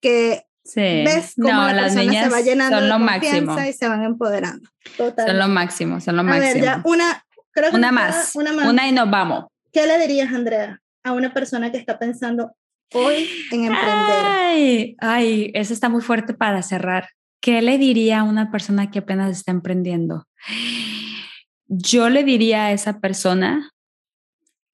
que 0.01 0.47
ves 0.75 1.35
cómo 1.37 1.53
la 1.53 1.73
las 1.75 1.95
persona 1.95 2.25
se 2.25 2.29
va 2.31 2.41
llenando 2.41 2.81
de 2.81 2.89
confianza 2.89 3.69
y 3.69 3.75
se 3.75 3.89
van 3.89 4.05
empoderando. 4.05 4.71
Son 4.97 5.39
lo 5.39 5.49
máximo, 5.49 6.01
son 6.01 6.17
lo 6.17 6.25
máximo. 6.25 6.47
A 6.47 6.55
ver, 6.55 6.63
ya 6.63 6.81
una, 6.87 7.27
creo 7.51 7.73
una, 7.75 7.93
más, 7.93 8.35
una 8.35 8.55
más, 8.55 8.67
una 8.67 8.89
y 8.89 8.93
nos 8.93 9.11
vamos. 9.11 9.45
¿Qué 9.73 9.87
le 9.87 9.99
dirías, 9.99 10.33
Andrea, 10.33 10.81
a 11.05 11.13
una 11.13 11.33
persona 11.33 11.71
que 11.71 11.79
está 11.79 11.99
pensando 11.99 12.53
hoy 12.93 13.29
en 13.53 13.67
emprender? 13.67 14.25
Ay, 14.25 14.97
ay, 14.99 15.51
eso 15.55 15.73
está 15.73 15.89
muy 15.89 16.03
fuerte 16.03 16.35
para 16.35 16.63
cerrar. 16.63 17.09
¿Qué 17.41 17.63
le 17.63 17.79
diría 17.79 18.21
a 18.21 18.25
una 18.25 18.51
persona 18.51 18.91
que 18.91 19.01
apenas 19.01 19.37
está 19.37 19.53
emprendiendo? 19.53 20.27
Yo 21.67 22.09
le 22.09 22.25
diría 22.25 22.67
a 22.67 22.73
esa 22.73 23.01
persona 23.01 23.71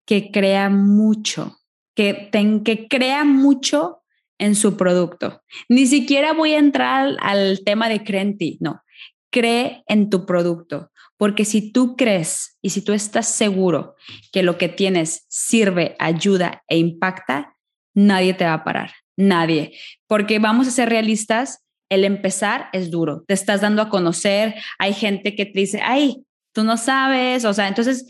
que 0.06 0.30
crea 0.30 0.70
mucho, 0.70 1.58
que, 1.94 2.30
que 2.64 2.88
crea 2.88 3.24
mucho 3.24 4.02
en 4.38 4.54
su 4.54 4.76
producto. 4.76 5.42
Ni 5.68 5.86
siquiera 5.86 6.32
voy 6.32 6.54
a 6.54 6.58
entrar 6.58 7.16
al 7.20 7.60
tema 7.64 7.88
de 7.88 8.04
cree 8.04 8.36
no. 8.60 8.82
Cree 9.30 9.82
en 9.86 10.10
tu 10.10 10.26
producto. 10.26 10.90
Porque 11.16 11.44
si 11.44 11.72
tú 11.72 11.96
crees 11.96 12.58
y 12.60 12.70
si 12.70 12.82
tú 12.82 12.92
estás 12.92 13.28
seguro 13.28 13.94
que 14.32 14.42
lo 14.42 14.58
que 14.58 14.68
tienes 14.68 15.24
sirve, 15.28 15.96
ayuda 15.98 16.62
e 16.68 16.78
impacta, 16.78 17.56
nadie 17.94 18.34
te 18.34 18.44
va 18.44 18.54
a 18.54 18.64
parar, 18.64 18.92
nadie. 19.16 19.72
Porque 20.06 20.38
vamos 20.38 20.66
a 20.66 20.72
ser 20.72 20.88
realistas, 20.88 21.60
el 21.88 22.04
empezar 22.04 22.68
es 22.72 22.90
duro, 22.90 23.24
te 23.26 23.34
estás 23.34 23.60
dando 23.60 23.82
a 23.82 23.88
conocer, 23.88 24.54
hay 24.78 24.94
gente 24.94 25.36
que 25.36 25.46
te 25.46 25.60
dice, 25.60 25.80
ay, 25.82 26.24
tú 26.52 26.64
no 26.64 26.76
sabes, 26.76 27.44
o 27.44 27.54
sea, 27.54 27.68
entonces 27.68 28.06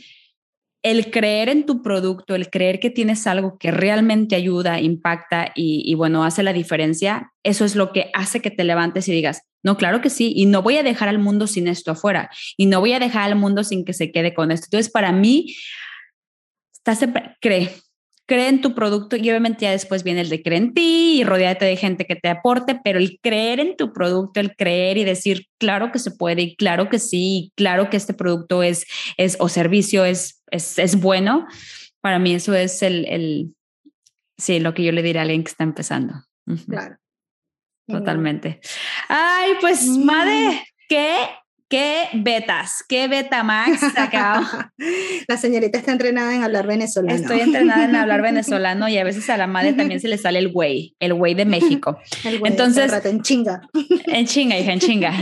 el 0.84 1.10
creer 1.10 1.48
en 1.48 1.64
tu 1.64 1.82
producto, 1.82 2.34
el 2.34 2.50
creer 2.50 2.78
que 2.78 2.90
tienes 2.90 3.26
algo 3.26 3.56
que 3.58 3.70
realmente 3.70 4.36
ayuda, 4.36 4.80
impacta 4.80 5.50
y, 5.54 5.94
bueno, 5.94 6.24
hace 6.24 6.42
la 6.42 6.52
diferencia, 6.52 7.32
eso 7.42 7.64
es 7.64 7.74
lo 7.74 7.90
que 7.90 8.10
hace 8.12 8.40
que 8.40 8.50
te 8.50 8.64
levantes 8.64 9.08
y 9.08 9.12
digas, 9.12 9.42
no, 9.62 9.78
claro 9.78 10.02
que 10.02 10.10
sí, 10.10 10.34
y 10.36 10.44
no 10.44 10.60
voy 10.60 10.76
a 10.76 10.82
dejar 10.82 11.08
al 11.08 11.18
mundo 11.18 11.46
sin 11.46 11.68
esto 11.68 11.92
afuera, 11.92 12.30
y 12.58 12.66
no 12.66 12.80
voy 12.80 12.92
a 12.92 12.98
dejar 12.98 13.22
al 13.22 13.34
mundo 13.34 13.64
sin 13.64 13.86
que 13.86 13.94
se 13.94 14.12
quede 14.12 14.34
con 14.34 14.50
esto. 14.50 14.66
Entonces, 14.66 14.92
para 14.92 15.10
mí, 15.10 15.56
estás, 16.74 17.00
cree, 17.40 17.72
cree 18.26 18.48
en 18.48 18.60
tu 18.60 18.74
producto 18.74 19.16
y 19.16 19.28
obviamente 19.28 19.62
ya 19.62 19.70
después 19.70 20.02
viene 20.02 20.22
el 20.22 20.28
de 20.28 20.42
creer 20.42 20.62
en 20.62 20.74
ti 20.74 21.20
y 21.20 21.24
rodearte 21.24 21.64
de 21.64 21.76
gente 21.76 22.06
que 22.06 22.16
te 22.16 22.28
aporte, 22.28 22.80
pero 22.82 22.98
el 22.98 23.18
creer 23.20 23.60
en 23.60 23.76
tu 23.76 23.92
producto, 23.92 24.40
el 24.40 24.56
creer 24.56 24.96
y 24.96 25.04
decir, 25.04 25.46
claro 25.58 25.92
que 25.92 25.98
se 25.98 26.10
puede 26.10 26.42
y 26.42 26.56
claro 26.56 26.88
que 26.88 26.98
sí, 26.98 27.52
claro 27.54 27.90
que 27.90 27.96
este 27.96 28.14
producto 28.14 28.62
es, 28.62 28.86
es 29.16 29.36
o 29.40 29.48
servicio 29.48 30.04
es, 30.04 30.42
es, 30.50 30.78
es 30.78 31.00
bueno, 31.00 31.46
para 32.00 32.18
mí 32.18 32.34
eso 32.34 32.54
es 32.54 32.82
el, 32.82 33.04
el, 33.06 33.54
sí, 34.38 34.60
lo 34.60 34.74
que 34.74 34.84
yo 34.84 34.92
le 34.92 35.02
diría 35.02 35.20
a 35.20 35.24
alguien 35.24 35.44
que 35.44 35.50
está 35.50 35.64
empezando. 35.64 36.14
Claro. 36.68 36.96
totalmente. 37.86 38.60
Ay, 39.08 39.52
pues, 39.60 39.86
madre, 39.86 40.62
¿qué 40.88 41.28
¿Qué 41.74 42.06
betas? 42.12 42.84
¿Qué 42.88 43.08
beta 43.08 43.42
max 43.42 43.82
acá? 43.96 44.72
La 45.26 45.36
señorita 45.36 45.76
está 45.76 45.90
entrenada 45.90 46.32
en 46.32 46.44
hablar 46.44 46.68
venezolano. 46.68 47.18
Estoy 47.18 47.40
entrenada 47.40 47.86
en 47.86 47.96
hablar 47.96 48.22
venezolano 48.22 48.88
y 48.88 48.96
a 48.96 49.02
veces 49.02 49.28
a 49.28 49.36
la 49.36 49.48
madre 49.48 49.72
también 49.72 49.98
se 49.98 50.06
le 50.06 50.16
sale 50.16 50.38
el 50.38 50.52
güey, 50.52 50.94
el 51.00 51.14
güey 51.14 51.34
de 51.34 51.46
México. 51.46 51.98
El 52.24 52.38
güey, 52.38 52.52
Entonces, 52.52 52.92
en 53.04 53.22
chinga. 53.22 53.62
En 54.06 54.24
chinga, 54.24 54.56
hija, 54.56 54.72
en 54.72 54.78
chinga. 54.78 55.12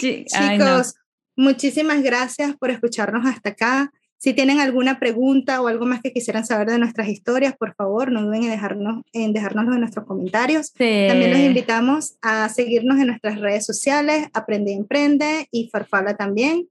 Chicos, 0.00 0.94
muchísimas 1.36 2.02
gracias 2.02 2.56
por 2.56 2.70
escucharnos 2.70 3.24
hasta 3.24 3.50
acá. 3.50 3.92
Si 4.22 4.34
tienen 4.34 4.60
alguna 4.60 5.00
pregunta 5.00 5.60
o 5.60 5.66
algo 5.66 5.84
más 5.84 6.00
que 6.00 6.12
quisieran 6.12 6.46
saber 6.46 6.68
de 6.68 6.78
nuestras 6.78 7.08
historias, 7.08 7.56
por 7.56 7.74
favor, 7.74 8.12
no 8.12 8.22
duden 8.22 8.44
en, 8.44 8.50
dejarnos, 8.50 9.02
en 9.12 9.32
dejárnoslo 9.32 9.74
en 9.74 9.80
nuestros 9.80 10.06
comentarios. 10.06 10.72
También 10.74 11.32
los 11.32 11.40
invitamos 11.40 12.14
a 12.22 12.48
seguirnos 12.48 13.00
en 13.00 13.08
nuestras 13.08 13.40
redes 13.40 13.66
sociales, 13.66 14.28
Aprende 14.32 14.70
y 14.70 14.74
Emprende 14.74 15.48
y 15.50 15.70
Farfala 15.70 16.16
también. 16.16 16.68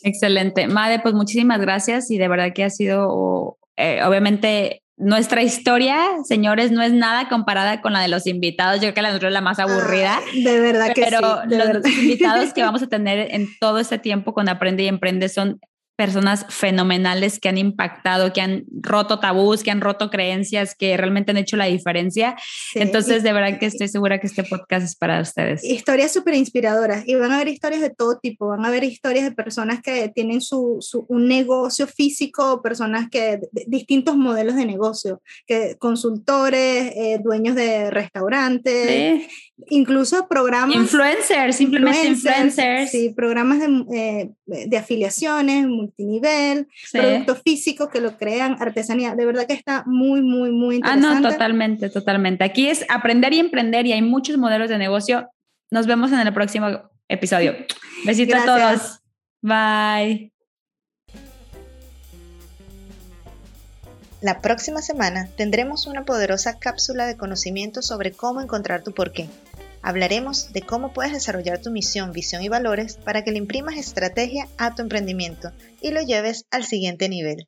Excelente. 0.04 0.68
Made, 0.68 1.00
pues 1.00 1.16
muchísimas 1.16 1.60
gracias 1.60 2.12
y 2.12 2.20
de 2.20 2.28
verdad 2.28 2.54
que 2.54 2.64
ha 2.64 2.70
sido 2.70 3.58
eh, 3.78 4.02
obviamente 4.04 4.82
nuestra 4.98 5.44
historia, 5.44 5.98
señores, 6.24 6.72
no 6.72 6.82
es 6.82 6.94
nada 6.94 7.28
comparada 7.28 7.82
con 7.82 7.92
la 7.94 8.02
de 8.02 8.08
los 8.08 8.28
invitados. 8.28 8.78
Yo 8.78 8.82
creo 8.84 8.94
que 8.94 9.02
la 9.02 9.10
nuestra 9.10 9.28
es 9.28 9.34
la 9.34 9.42
más 9.42 9.60
aburrida. 9.60 10.20
de 10.34 10.60
verdad 10.60 10.94
que 10.94 11.02
pero 11.02 11.20
sí. 11.20 11.48
Pero 11.50 11.74
los 11.74 11.86
invitados 11.86 12.54
que 12.54 12.62
vamos 12.64 12.82
a 12.82 12.88
tener 12.88 13.28
en 13.32 13.48
todo 13.60 13.80
este 13.80 14.00
tiempo 14.00 14.34
con 14.34 14.48
Aprende 14.48 14.84
y 14.84 14.88
Emprende 14.88 15.28
son 15.28 15.60
personas 15.96 16.46
fenomenales 16.50 17.40
que 17.40 17.50
han 17.50 17.58
impactado, 17.58 18.34
que 18.34 18.42
han 18.42 18.66
roto 18.70 19.20
tabús, 19.20 19.64
que 19.64 19.72
han 19.72 19.82
roto 19.82 20.10
creencias, 20.10 20.76
que 20.76 20.96
realmente 20.98 21.32
han 21.32 21.38
hecho 21.38 21.58
la 21.58 21.66
diferencia. 21.66 22.36
Entonces, 22.74 23.24
de 23.24 23.34
verdad 23.34 23.60
que 23.60 23.66
estoy 23.66 23.88
segura 23.88 24.20
que 24.20 24.28
este 24.28 24.44
podcast 24.44 24.86
es 24.86 24.96
para 24.96 25.22
ustedes. 25.22 25.64
Historias 25.64 26.12
súper 26.12 26.36
inspiradoras 26.36 27.08
y 27.08 27.16
van 27.16 27.32
a 27.32 27.36
haber 27.36 27.48
historias 27.48 27.82
de 27.82 27.90
todo 27.90 28.20
tipo, 28.20 28.48
van 28.48 28.66
a 28.66 28.68
haber 28.68 28.84
historias 28.84 29.24
de 29.26 29.32
personas 29.32 29.82
que 29.82 30.10
tienen 30.10 30.42
su, 30.42 30.78
su 30.82 31.06
un 31.08 31.28
negocio 31.28 31.88
físico, 31.88 32.62
personas 32.62 33.10
que 33.10 33.40
distintos 33.68 34.18
modelos 34.18 34.56
de 34.56 34.66
negocio, 34.66 35.22
que 35.48 35.76
consultores, 35.80 36.94
eh, 36.96 37.20
dueños 37.24 37.56
de 37.56 37.90
restaurantes, 37.92 39.28
incluso 39.68 40.28
programas. 40.28 40.76
Influencers, 40.76 41.56
simplemente 41.56 42.08
influencers. 42.08 42.92
Sí, 42.92 43.14
programas 43.16 43.60
de, 43.60 43.86
eh, 43.94 44.32
de 44.46 44.78
afiliaciones, 44.78 45.68
multinivel, 45.68 46.68
productos 46.92 47.42
físicos 47.44 47.90
que 47.90 48.02
lo 48.02 48.18
crean, 48.18 48.58
artesanía. 48.60 49.16
De 49.16 49.26
verdad 49.26 49.48
que 49.48 49.54
está 49.54 49.84
muy, 49.86 50.22
muy, 50.22 50.52
muy 50.52 50.76
interesante. 50.76 51.08
Ah, 51.08 51.20
no, 51.20 51.30
totalmente, 51.30 51.90
totalmente. 51.90 52.44
Aquí 52.44 52.68
es 52.68 52.86
aprender 52.90 53.34
y 53.34 53.40
emprender 53.40 53.86
y 53.86 53.94
hay 53.94 54.02
muchos 54.02 54.38
modelos 54.38 54.70
de 54.70 54.78
negocio. 54.78 55.30
Nos 55.72 55.88
vemos 55.88 56.12
en 56.12 56.20
el 56.20 56.34
próximo 56.34 56.68
episodio. 57.08 57.56
Besito 58.06 58.36
a 58.36 58.46
todos. 58.46 59.00
Bye. 59.42 60.35
La 64.22 64.42
próxima 64.42 64.82
semana 64.82 65.30
tendremos 65.36 65.88
una 65.88 66.06
poderosa 66.06 66.58
cápsula 66.58 67.06
de 67.06 67.18
conocimiento 67.18 67.82
sobre 67.82 68.12
cómo 68.12 68.42
encontrar 68.42 68.82
tu 68.82 68.94
porqué. 68.94 69.30
Hablaremos 69.82 70.52
de 70.54 70.62
cómo 70.62 70.94
puedes 70.94 71.14
desarrollar 71.14 71.62
tu 71.62 71.70
misión, 71.70 72.12
visión 72.12 72.42
y 72.42 72.50
valores 72.50 72.98
para 72.98 73.24
que 73.24 73.32
le 73.32 73.38
imprimas 73.38 73.78
estrategia 73.78 74.48
a 74.58 74.74
tu 74.74 74.82
emprendimiento 74.82 75.52
y 75.82 75.92
lo 75.92 76.02
lleves 76.02 76.46
al 76.50 76.64
siguiente 76.64 77.08
nivel. 77.10 77.48